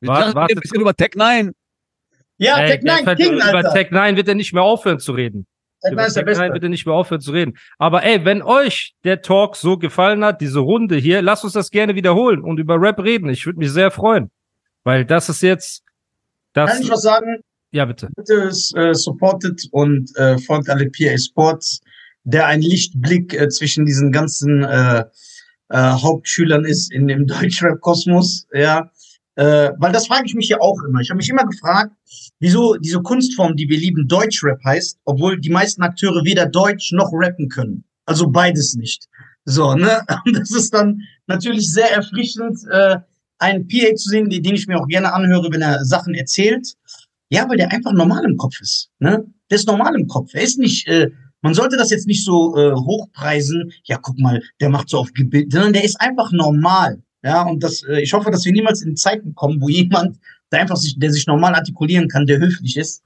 Wir 0.00 0.08
Wart- 0.10 0.36
dachten 0.36 0.52
ein 0.56 0.60
bisschen 0.60 0.80
über 0.80 0.94
Tech 0.94 1.10
9. 1.16 1.52
Ja, 2.38 2.58
ey, 2.58 2.70
Tech 2.72 2.80
der 2.84 2.94
9 2.96 3.04
Ver- 3.04 3.16
King, 3.16 3.32
über 3.34 3.44
Alter. 3.44 3.72
Tech 3.74 3.90
9 3.90 4.16
wird 4.16 4.28
er 4.28 4.34
nicht 4.36 4.52
mehr 4.52 4.62
aufhören 4.62 5.00
zu 5.00 5.12
reden. 5.12 5.46
Über 5.90 6.06
ist 6.06 6.14
bitte 6.14 6.68
nicht 6.68 6.86
mehr 6.86 6.94
aufhören 6.94 7.20
zu 7.20 7.32
reden. 7.32 7.56
Aber 7.78 8.02
ey, 8.02 8.24
wenn 8.24 8.42
euch 8.42 8.94
der 9.04 9.22
Talk 9.22 9.56
so 9.56 9.76
gefallen 9.78 10.24
hat, 10.24 10.40
diese 10.40 10.60
Runde 10.60 10.96
hier, 10.96 11.22
lasst 11.22 11.44
uns 11.44 11.52
das 11.52 11.70
gerne 11.70 11.94
wiederholen 11.94 12.40
und 12.40 12.58
über 12.58 12.80
Rap 12.80 12.98
reden. 13.00 13.28
Ich 13.28 13.46
würde 13.46 13.58
mich 13.58 13.70
sehr 13.70 13.90
freuen. 13.90 14.30
Weil 14.84 15.04
das 15.04 15.28
ist 15.28 15.42
jetzt, 15.42 15.82
das, 16.52 16.70
Kann 16.70 16.82
ich 16.82 16.90
was 16.90 17.02
sagen? 17.02 17.40
ja 17.72 17.84
bitte. 17.84 18.08
Bitte 18.16 18.50
äh, 18.76 18.94
supportet 18.94 19.68
und 19.70 20.14
äh, 20.16 20.38
folgt 20.38 20.68
alle 20.68 20.90
PA 20.90 21.18
Sports, 21.18 21.80
der 22.24 22.46
ein 22.46 22.62
Lichtblick 22.62 23.34
äh, 23.34 23.48
zwischen 23.48 23.84
diesen 23.84 24.12
ganzen 24.12 24.64
äh, 24.64 25.04
äh, 25.68 25.76
Hauptschülern 25.76 26.64
ist 26.64 26.92
in 26.92 27.06
dem 27.06 27.26
Deutschrap-Kosmos, 27.26 28.46
ja. 28.52 28.90
Äh, 29.36 29.72
weil 29.78 29.92
das 29.92 30.06
frage 30.06 30.24
ich 30.26 30.34
mich 30.34 30.48
ja 30.48 30.58
auch 30.60 30.82
immer. 30.82 31.00
Ich 31.00 31.10
habe 31.10 31.18
mich 31.18 31.28
immer 31.28 31.44
gefragt, 31.44 31.92
wieso 32.40 32.76
diese 32.76 33.02
Kunstform, 33.02 33.54
die 33.54 33.68
wir 33.68 33.78
lieben, 33.78 34.08
Deutschrap 34.08 34.58
heißt, 34.64 34.98
obwohl 35.04 35.38
die 35.38 35.50
meisten 35.50 35.82
Akteure 35.82 36.24
weder 36.24 36.46
Deutsch 36.46 36.92
noch 36.92 37.10
rappen 37.12 37.48
können. 37.48 37.84
Also 38.06 38.28
beides 38.28 38.74
nicht. 38.74 39.06
So, 39.44 39.74
ne? 39.74 40.00
Und 40.24 40.36
das 40.38 40.50
ist 40.52 40.72
dann 40.72 41.02
natürlich 41.26 41.70
sehr 41.70 41.92
erfrischend, 41.92 42.58
äh, 42.70 42.96
einen 43.38 43.68
PA 43.68 43.94
zu 43.94 44.08
sehen, 44.08 44.30
den 44.30 44.54
ich 44.54 44.66
mir 44.66 44.78
auch 44.80 44.88
gerne 44.88 45.12
anhöre, 45.12 45.52
wenn 45.52 45.60
er 45.60 45.84
Sachen 45.84 46.14
erzählt. 46.14 46.74
Ja, 47.28 47.46
weil 47.48 47.58
der 47.58 47.70
einfach 47.72 47.92
normal 47.92 48.24
im 48.24 48.36
Kopf 48.36 48.60
ist. 48.60 48.88
Ne? 49.00 49.24
Der 49.50 49.56
ist 49.56 49.66
normal 49.66 49.94
im 49.96 50.06
Kopf. 50.06 50.30
Er 50.32 50.42
ist 50.42 50.58
nicht, 50.58 50.86
äh, 50.88 51.10
man 51.42 51.52
sollte 51.52 51.76
das 51.76 51.90
jetzt 51.90 52.06
nicht 52.06 52.24
so 52.24 52.56
äh, 52.56 52.72
hochpreisen. 52.72 53.70
Ja, 53.84 53.98
guck 54.00 54.18
mal, 54.18 54.42
der 54.60 54.70
macht 54.70 54.88
so 54.88 54.98
auf 54.98 55.12
Gebild, 55.12 55.52
sondern 55.52 55.74
der 55.74 55.84
ist 55.84 56.00
einfach 56.00 56.32
normal. 56.32 57.02
Ja, 57.26 57.42
und 57.42 57.62
das, 57.62 57.82
äh, 57.82 58.00
ich 58.00 58.12
hoffe, 58.12 58.30
dass 58.30 58.44
wir 58.44 58.52
niemals 58.52 58.82
in 58.82 58.94
Zeiten 58.96 59.34
kommen, 59.34 59.60
wo 59.60 59.68
jemand, 59.68 60.16
der 60.52 60.60
einfach 60.60 60.76
sich, 60.76 60.96
der 60.98 61.10
sich 61.12 61.26
normal 61.26 61.54
artikulieren 61.54 62.08
kann, 62.08 62.24
der 62.26 62.38
höflich 62.38 62.76
ist, 62.76 63.02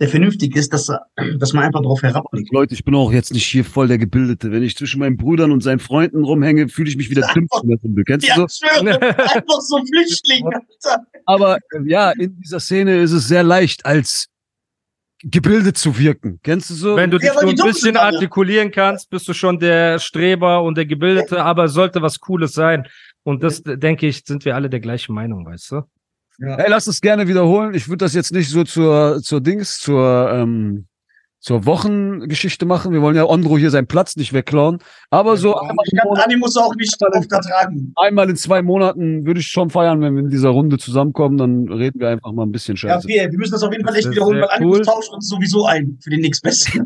der 0.00 0.08
vernünftig 0.08 0.54
ist, 0.54 0.72
dass, 0.72 0.88
er- 0.88 1.04
dass 1.38 1.52
man 1.52 1.64
einfach 1.64 1.82
drauf 1.82 2.02
herabblickt. 2.02 2.52
Leute, 2.52 2.74
ich 2.74 2.84
bin 2.84 2.94
auch 2.94 3.10
jetzt 3.12 3.32
nicht 3.32 3.46
hier 3.46 3.64
voll 3.64 3.88
der 3.88 3.98
Gebildete. 3.98 4.52
Wenn 4.52 4.62
ich 4.62 4.76
zwischen 4.76 5.00
meinen 5.00 5.16
Brüdern 5.16 5.50
und 5.52 5.62
seinen 5.62 5.80
Freunden 5.80 6.24
rumhänge, 6.24 6.68
fühle 6.68 6.88
ich 6.88 6.96
mich 6.96 7.10
wieder 7.10 7.28
dumm 7.34 7.48
in 7.62 7.68
der 7.68 7.78
Runde. 7.82 8.04
Kennst 8.04 8.26
Ja, 8.28 8.36
du 8.36 8.44
ich 8.44 8.52
so? 8.52 8.66
schwöre, 8.66 9.00
einfach 9.18 9.60
so 9.60 9.80
Flüchtling, 9.86 10.44
Alter. 10.46 11.06
Aber 11.26 11.56
äh, 11.56 11.80
ja, 11.86 12.10
in 12.12 12.36
dieser 12.40 12.60
Szene 12.60 12.98
ist 13.00 13.12
es 13.12 13.26
sehr 13.28 13.42
leicht, 13.42 13.84
als 13.86 14.26
gebildet 15.22 15.78
zu 15.78 15.98
wirken. 15.98 16.38
Kennst 16.42 16.70
du 16.70 16.74
so? 16.74 16.96
Wenn 16.96 17.10
du 17.10 17.16
Ja, 17.18 17.32
dich 17.32 17.40
so 17.40 17.46
die 17.50 17.60
ein 17.62 17.66
bisschen 17.66 17.96
artikulieren 17.96 18.70
kannst, 18.70 19.08
bist 19.10 19.26
du 19.26 19.32
schon 19.32 19.58
der 19.58 19.98
Streber 19.98 20.62
und 20.62 20.76
der 20.76 20.86
Gebildete, 20.86 21.42
aber 21.42 21.64
es 21.64 21.72
sollte 21.72 22.02
was 22.02 22.20
Cooles 22.20 22.52
sein. 22.52 22.86
Und 23.24 23.42
das, 23.42 23.62
denke 23.64 24.06
ich, 24.06 24.22
sind 24.24 24.44
wir 24.44 24.54
alle 24.54 24.70
der 24.70 24.80
gleichen 24.80 25.14
Meinung, 25.14 25.44
weißt 25.46 25.72
du? 25.72 25.82
Hey, 26.40 26.66
lass 26.68 26.86
es 26.86 27.00
gerne 27.00 27.28
wiederholen. 27.28 27.74
Ich 27.74 27.88
würde 27.88 28.04
das 28.04 28.14
jetzt 28.14 28.32
nicht 28.32 28.50
so 28.50 28.64
zur, 28.64 29.20
zur 29.22 29.40
Dings, 29.40 29.78
zur, 29.78 30.30
ähm, 30.32 30.86
zur 31.38 31.64
Wochengeschichte 31.64 32.66
machen. 32.66 32.92
Wir 32.92 33.02
wollen 33.02 33.14
ja 33.14 33.24
Ondro 33.24 33.56
hier 33.56 33.70
seinen 33.70 33.86
Platz 33.86 34.16
nicht 34.16 34.32
wegklauen. 34.32 34.78
Aber 35.10 35.36
so 35.36 35.54
einmal 35.54 35.76
Ich 35.86 35.92
im 35.92 35.98
kann 35.98 36.08
Monat, 36.08 36.24
Animus 36.26 36.56
auch 36.56 36.74
nicht 36.74 37.00
darauf 37.00 37.24
ertragen. 37.30 37.92
einmal 37.96 38.28
in 38.30 38.36
zwei 38.36 38.62
Monaten 38.62 39.24
würde 39.26 39.40
ich 39.40 39.46
schon 39.46 39.70
feiern, 39.70 40.00
wenn 40.00 40.14
wir 40.16 40.22
in 40.24 40.30
dieser 40.30 40.48
Runde 40.48 40.76
zusammenkommen. 40.78 41.36
Dann 41.36 41.68
reden 41.68 42.00
wir 42.00 42.08
einfach 42.08 42.32
mal 42.32 42.44
ein 42.44 42.50
bisschen 42.52 42.74
Ja, 42.76 42.94
Scheiße. 42.94 43.06
wir, 43.08 43.30
wir 43.30 43.38
müssen 43.38 43.52
das 43.52 43.62
auf 43.62 43.72
jeden 43.72 43.86
Fall 43.86 43.94
echt 43.94 44.10
wiederholen, 44.10 44.40
weil 44.40 44.48
Animus 44.50 44.78
cool. 44.78 44.84
tauscht 44.84 45.12
uns 45.12 45.28
sowieso 45.28 45.66
ein 45.66 45.98
für 46.02 46.10
den 46.10 46.20
nächstbesten. 46.20 46.84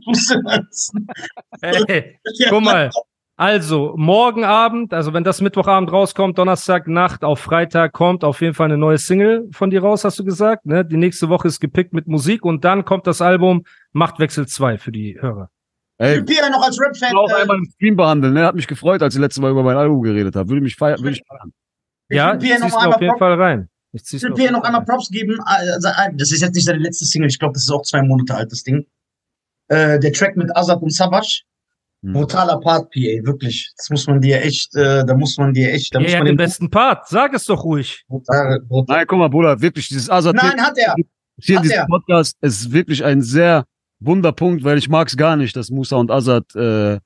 Hey, 1.62 2.18
guck 2.51 2.62
mal. 2.62 2.90
Also, 3.40 3.94
morgen 3.96 4.42
Abend, 4.42 4.92
also 4.92 5.12
wenn 5.12 5.22
das 5.22 5.40
Mittwochabend 5.40 5.92
rauskommt, 5.92 6.37
Donnerstag 6.38 6.88
Nacht 6.88 7.22
auf 7.22 7.38
Freitag 7.38 7.92
kommt 7.92 8.24
auf 8.24 8.40
jeden 8.40 8.53
Fall 8.53 8.64
eine 8.64 8.77
neue 8.77 8.98
Single 8.98 9.48
von 9.53 9.70
dir 9.70 9.81
raus, 9.81 10.03
hast 10.05 10.18
du 10.18 10.24
gesagt. 10.24 10.66
Ne? 10.66 10.85
Die 10.85 10.96
nächste 10.96 11.29
Woche 11.29 11.46
ist 11.46 11.61
gepickt 11.61 11.92
mit 11.92 12.09
Musik 12.09 12.44
und 12.44 12.64
dann 12.64 12.85
kommt 12.85 13.07
das 13.07 13.22
Album 13.22 13.62
Machtwechsel 13.92 14.48
2 14.48 14.79
für 14.79 14.90
die 14.90 15.18
Hörer. 15.20 15.51
Ey, 15.98 16.18
Ich 16.18 16.24
bin 16.24 16.35
ja 16.35 16.51
noch 16.51 16.64
als 16.64 16.81
Rap-Fan. 16.81 17.11
ich 17.11 17.12
will 17.12 17.18
auch 17.18 17.31
äh, 17.31 17.42
einmal 17.42 17.59
im 17.59 17.64
Stream 17.77 17.94
behandeln. 17.96 18.35
Ne? 18.35 18.44
Hat 18.44 18.57
mich 18.57 18.66
gefreut, 18.66 19.03
als 19.03 19.14
ich 19.14 19.20
letztes 19.20 19.40
Mal 19.40 19.53
über 19.53 19.62
mein 19.62 19.77
Album 19.77 20.03
geredet 20.03 20.35
habe. 20.35 20.48
Würde 20.48 20.62
mich 20.62 20.74
feiern, 20.74 20.98
würde 20.98 21.12
ich 21.16 21.22
feiern. 21.24 21.53
Ja, 22.11 22.35
ich 22.35 22.40
zieh's 22.40 22.59
noch 22.61 22.87
auf 22.87 23.01
jeden 23.01 23.11
Prop- 23.12 23.18
Fall 23.20 23.40
rein. 23.40 23.68
Ich 23.92 24.05
zieh's 24.05 24.20
Ich 24.24 24.29
will 24.29 24.35
Pierre 24.35 24.53
noch 24.53 24.64
einmal. 24.64 24.85
Props 24.85 25.11
geben. 25.11 25.38
Also, 25.44 25.88
äh, 25.88 26.11
Das 26.14 26.33
ist 26.33 26.40
jetzt 26.42 26.57
nicht 26.57 26.64
seine 26.64 26.81
letzte 26.81 27.05
Single. 27.05 27.29
Ich 27.29 27.38
glaube, 27.38 27.53
das 27.55 27.62
ist 27.62 27.70
auch 27.70 27.83
zwei 27.83 28.03
Monate 28.03 28.35
alt, 28.35 28.51
das 28.51 28.64
Ding. 28.64 28.85
Äh, 29.68 30.01
der 30.01 30.12
Track 30.12 30.37
mit 30.37 30.55
Azad 30.57 30.83
und 30.83 30.92
Savage. 30.92 31.42
Hm. 32.02 32.12
Brutaler 32.12 32.61
Part, 32.61 32.90
PA, 32.92 33.26
wirklich. 33.26 33.72
Das 33.76 33.90
muss 33.90 34.06
man 34.06 34.20
dir 34.20 34.40
echt, 34.42 34.74
äh, 34.76 35.04
da 35.04 35.14
muss 35.14 35.37
man 35.37 35.52
dir 35.52 35.72
echt, 35.72 35.94
da 35.94 35.98
muss 36.00 36.08
Er 36.12 36.18
man 36.18 36.20
hat 36.20 36.26
den 36.28 36.37
den 36.37 36.44
besten 36.44 36.70
Part. 36.70 37.08
Sag 37.08 37.34
es 37.34 37.44
doch 37.46 37.64
ruhig. 37.64 38.04
brutal, 38.08 38.61
brutal. 38.68 38.96
Nein, 38.98 39.06
guck 39.08 39.18
mal, 39.18 39.28
Bruder, 39.28 39.61
wirklich, 39.61 39.88
dieses 39.88 40.08
Azad 40.08 40.37
Nein, 40.37 40.61
hat 40.61 40.78
er. 40.78 40.94
hier 41.40 41.54
in 41.54 41.56
hat 41.58 41.64
diesem 41.64 41.78
er. 41.78 41.87
Podcast 41.87 42.37
ist 42.40 42.70
wirklich 42.72 43.04
ein 43.04 43.20
sehr 43.22 43.64
Wunderpunkt, 44.00 44.62
weil 44.62 44.78
ich 44.78 44.88
mag 44.88 45.08
es 45.08 45.16
gar 45.16 45.34
nicht, 45.37 45.56
dass 45.56 45.70
Musa 45.70 45.96
und 45.96 46.11
Azad 46.12 46.44
äh, 46.54 46.94
äh, 46.94 47.00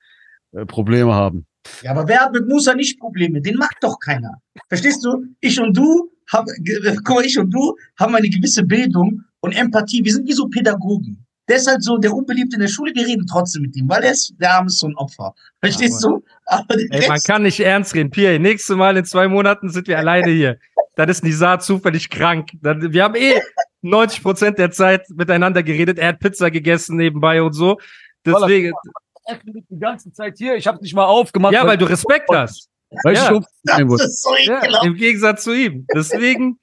Probleme 0.67 1.15
haben. 1.15 1.47
Ja, 1.83 1.93
aber 1.93 2.07
wer 2.09 2.21
hat 2.21 2.33
mit 2.33 2.47
Musa 2.47 2.75
nicht 2.75 2.99
Probleme? 3.01 3.41
Den 3.41 3.57
mag 3.57 3.73
doch 3.81 3.99
keiner. 3.99 4.35
Verstehst 4.69 5.03
du? 5.05 5.25
Ich 5.41 5.59
und 5.59 5.75
du, 5.77 6.11
hab, 6.31 6.45
ge- 6.59 6.97
guck 7.05 7.17
mal, 7.17 7.25
ich 7.25 7.39
und 7.39 7.49
du 7.51 7.75
haben 7.99 8.15
eine 8.15 8.29
gewisse 8.29 8.63
Bildung 8.65 9.23
und 9.41 9.53
Empathie. 9.53 10.05
Wir 10.05 10.13
sind 10.13 10.29
wie 10.29 10.33
so 10.33 10.49
Pädagogen. 10.49 11.25
Der 11.53 11.59
ist 11.59 11.67
halt 11.67 11.83
so 11.83 11.99
der 11.99 12.15
Unbeliebte 12.15 12.57
in 12.57 12.63
der 12.63 12.69
Schule, 12.69 12.95
wir 12.95 13.07
reden 13.07 13.27
trotzdem 13.27 13.61
mit 13.61 13.77
ihm, 13.77 13.87
weil 13.87 14.03
er 14.03 14.13
ist, 14.13 14.33
der 14.41 14.55
Arme 14.55 14.69
ist 14.69 14.79
so 14.79 14.87
ein 14.87 14.97
Opfer. 14.97 15.35
Verstehst 15.61 16.03
du? 16.03 16.25
Aber 16.47 16.75
der 16.79 16.87
Ey, 16.91 17.09
man 17.09 17.21
kann 17.21 17.43
nicht 17.43 17.61
ernst 17.61 17.95
reden. 17.95 18.11
Pierre, 18.11 18.39
nächstes 18.39 18.75
Mal 18.75 18.97
in 18.97 19.05
zwei 19.05 19.29
Monaten 19.29 19.69
sind 19.69 19.87
wir 19.87 19.99
alleine 19.99 20.31
hier. 20.31 20.57
Dann 20.97 21.11
ist 21.11 21.23
Nizar 21.23 21.61
zufällig 21.61 22.09
krank. 22.09 22.53
Dann, 22.63 22.95
wir 22.95 23.05
haben 23.05 23.17
eh 23.17 23.35
90 23.83 24.23
Prozent 24.23 24.59
der 24.59 24.71
Zeit 24.71 25.11
miteinander 25.11 25.63
geredet. 25.63 25.99
Er 25.99 26.09
hat 26.09 26.21
Pizza 26.21 26.51
gegessen 26.51 26.97
nebenbei 26.97 27.43
und 27.43 27.53
so. 27.53 27.79
Deswegen, 28.25 28.73
Die 29.69 29.79
ganze 29.79 30.11
Zeit 30.11 30.39
hier, 30.39 30.55
ich 30.55 30.67
habe 30.67 30.81
nicht 30.81 30.95
mal 30.95 31.05
aufgemacht, 31.05 31.53
ja, 31.53 31.67
weil 31.67 31.77
du 31.77 31.85
Respekt 31.85 32.31
hast. 32.33 32.71
weil 33.03 33.13
ich 33.13 33.19
ja. 33.21 33.29
so 33.29 33.95
ist 33.97 34.23
so 34.23 34.35
Ja. 34.45 34.85
Im 34.85 34.95
Gegensatz 34.95 35.45
zu 35.45 35.53
ihm. 35.53 35.87
Deswegen, 35.95 36.59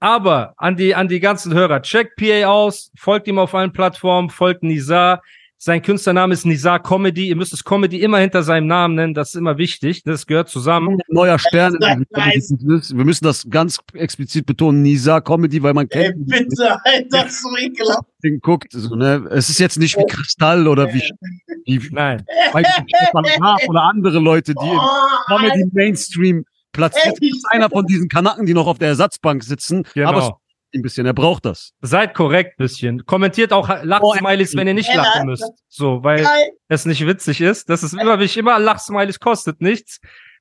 aber 0.00 0.54
an 0.56 0.76
die, 0.76 0.94
an 0.94 1.08
die 1.08 1.20
ganzen 1.20 1.52
Hörer, 1.54 1.82
checkt 1.82 2.16
PA 2.16 2.46
aus, 2.46 2.90
folgt 2.96 3.26
ihm 3.28 3.38
auf 3.38 3.54
allen 3.54 3.72
Plattformen, 3.72 4.30
folgt 4.30 4.62
Nizar. 4.62 5.22
Sein 5.60 5.82
Künstlername 5.82 6.34
ist 6.34 6.46
Nizar 6.46 6.80
Comedy. 6.80 7.26
Ihr 7.30 7.34
müsst 7.34 7.52
es 7.52 7.64
Comedy 7.64 8.00
immer 8.00 8.18
hinter 8.18 8.44
seinem 8.44 8.68
Namen 8.68 8.94
nennen. 8.94 9.12
Das 9.12 9.30
ist 9.30 9.34
immer 9.34 9.58
wichtig. 9.58 10.04
Das 10.04 10.24
gehört 10.24 10.48
zusammen. 10.48 11.00
Neuer 11.08 11.36
Stern. 11.36 11.72
Wir 11.72 13.04
müssen 13.04 13.24
das 13.24 13.44
ganz 13.50 13.80
explizit 13.92 14.46
betonen. 14.46 14.82
Nisa 14.82 15.20
Comedy, 15.20 15.60
weil 15.60 15.74
man 15.74 15.88
Ey, 15.90 16.12
kennt, 16.12 16.26
bitte, 16.28 16.78
Alter, 16.84 17.08
das 17.10 17.42
so 17.42 17.48
ekelhaft. 17.58 18.04
den 18.22 18.38
guckt. 18.38 18.68
So, 18.70 18.94
ne? 18.94 19.26
Es 19.32 19.50
ist 19.50 19.58
jetzt 19.58 19.80
nicht 19.80 19.96
wie 19.98 20.06
Kristall 20.06 20.68
oder 20.68 20.94
wie, 20.94 21.02
wie 21.66 21.88
Nein. 21.90 22.24
Stefan 22.86 23.24
Raab 23.40 23.58
oder 23.66 23.82
andere 23.82 24.20
Leute, 24.20 24.54
die 24.54 24.64
im 24.64 24.78
Oh, 24.78 25.26
Comedy 25.26 25.64
Mainstream 25.72 26.44
platziert. 26.78 27.18
Ey. 27.20 27.30
ist 27.30 27.46
einer 27.50 27.68
von 27.68 27.86
diesen 27.86 28.08
Kanacken, 28.08 28.46
die 28.46 28.54
noch 28.54 28.66
auf 28.66 28.78
der 28.78 28.88
Ersatzbank 28.88 29.42
sitzen. 29.44 29.84
Genau. 29.94 30.08
Aber 30.08 30.18
es 30.18 30.30
ein 30.74 30.82
bisschen, 30.82 31.06
er 31.06 31.14
braucht 31.14 31.46
das. 31.46 31.72
Seid 31.80 32.14
korrekt 32.14 32.58
bisschen. 32.58 33.06
Kommentiert 33.06 33.52
auch 33.52 33.68
Lachsmileys, 33.82 34.54
wenn 34.54 34.66
ihr 34.68 34.74
nicht 34.74 34.88
Ja, 34.90 35.02
lachen 35.02 35.26
müsst. 35.26 35.50
So, 35.68 36.02
weil 36.04 36.26
es 36.68 36.84
nicht 36.84 37.06
witzig 37.06 37.40
ist. 37.40 37.70
Das 37.70 37.82
ist 37.82 37.94
immer 37.94 38.18
wichtig. 38.18 38.38
Immer 38.38 38.58
Lachsmileys 38.58 39.18
kostet 39.18 39.62
nichts. 39.62 39.98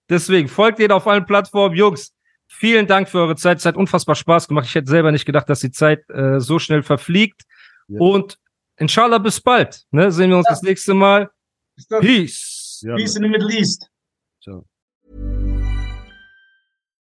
Deswegen 0.10 0.48
folgt 0.48 0.80
ihr 0.80 0.94
auf 0.94 1.08
allen 1.08 1.26
Plattformen. 1.26 1.76
Jungs, 1.76 2.14
vielen 2.48 2.88
Dank 2.88 3.08
für 3.10 3.20
eure 3.20 3.36
Zeit. 3.36 3.60
Es 3.60 3.66
hat 3.66 3.78
unfassbar 3.78 4.16
Spaß 4.16 4.48
gemacht. 4.50 4.66
Ich 4.68 4.76
hätte 4.76 4.90
selber 4.90 5.12
nicht 5.12 5.26
gedacht, 5.26 5.50
dass 5.50 5.62
die 5.62 5.72
Zeit 5.72 6.10
äh, 6.10 6.40
so 6.40 6.60
schnell 6.60 6.84
verfliegt. 6.84 7.44
Ja. 7.88 8.00
Und 8.00 8.38
inshallah 8.76 9.20
bis 9.20 9.40
bald. 9.40 9.84
Ne? 9.92 10.12
Sehen 10.12 10.30
wir 10.30 10.38
uns 10.38 10.48
das 10.50 10.62
nächste 10.62 10.94
Mal. 10.94 11.30
Peace. 12.02 12.82
Ja, 12.86 12.96
Peace 12.96 13.16
in 13.16 13.24
the 13.24 13.30
Middle 13.30 13.50
East. 13.50 13.90
so. 14.40 14.66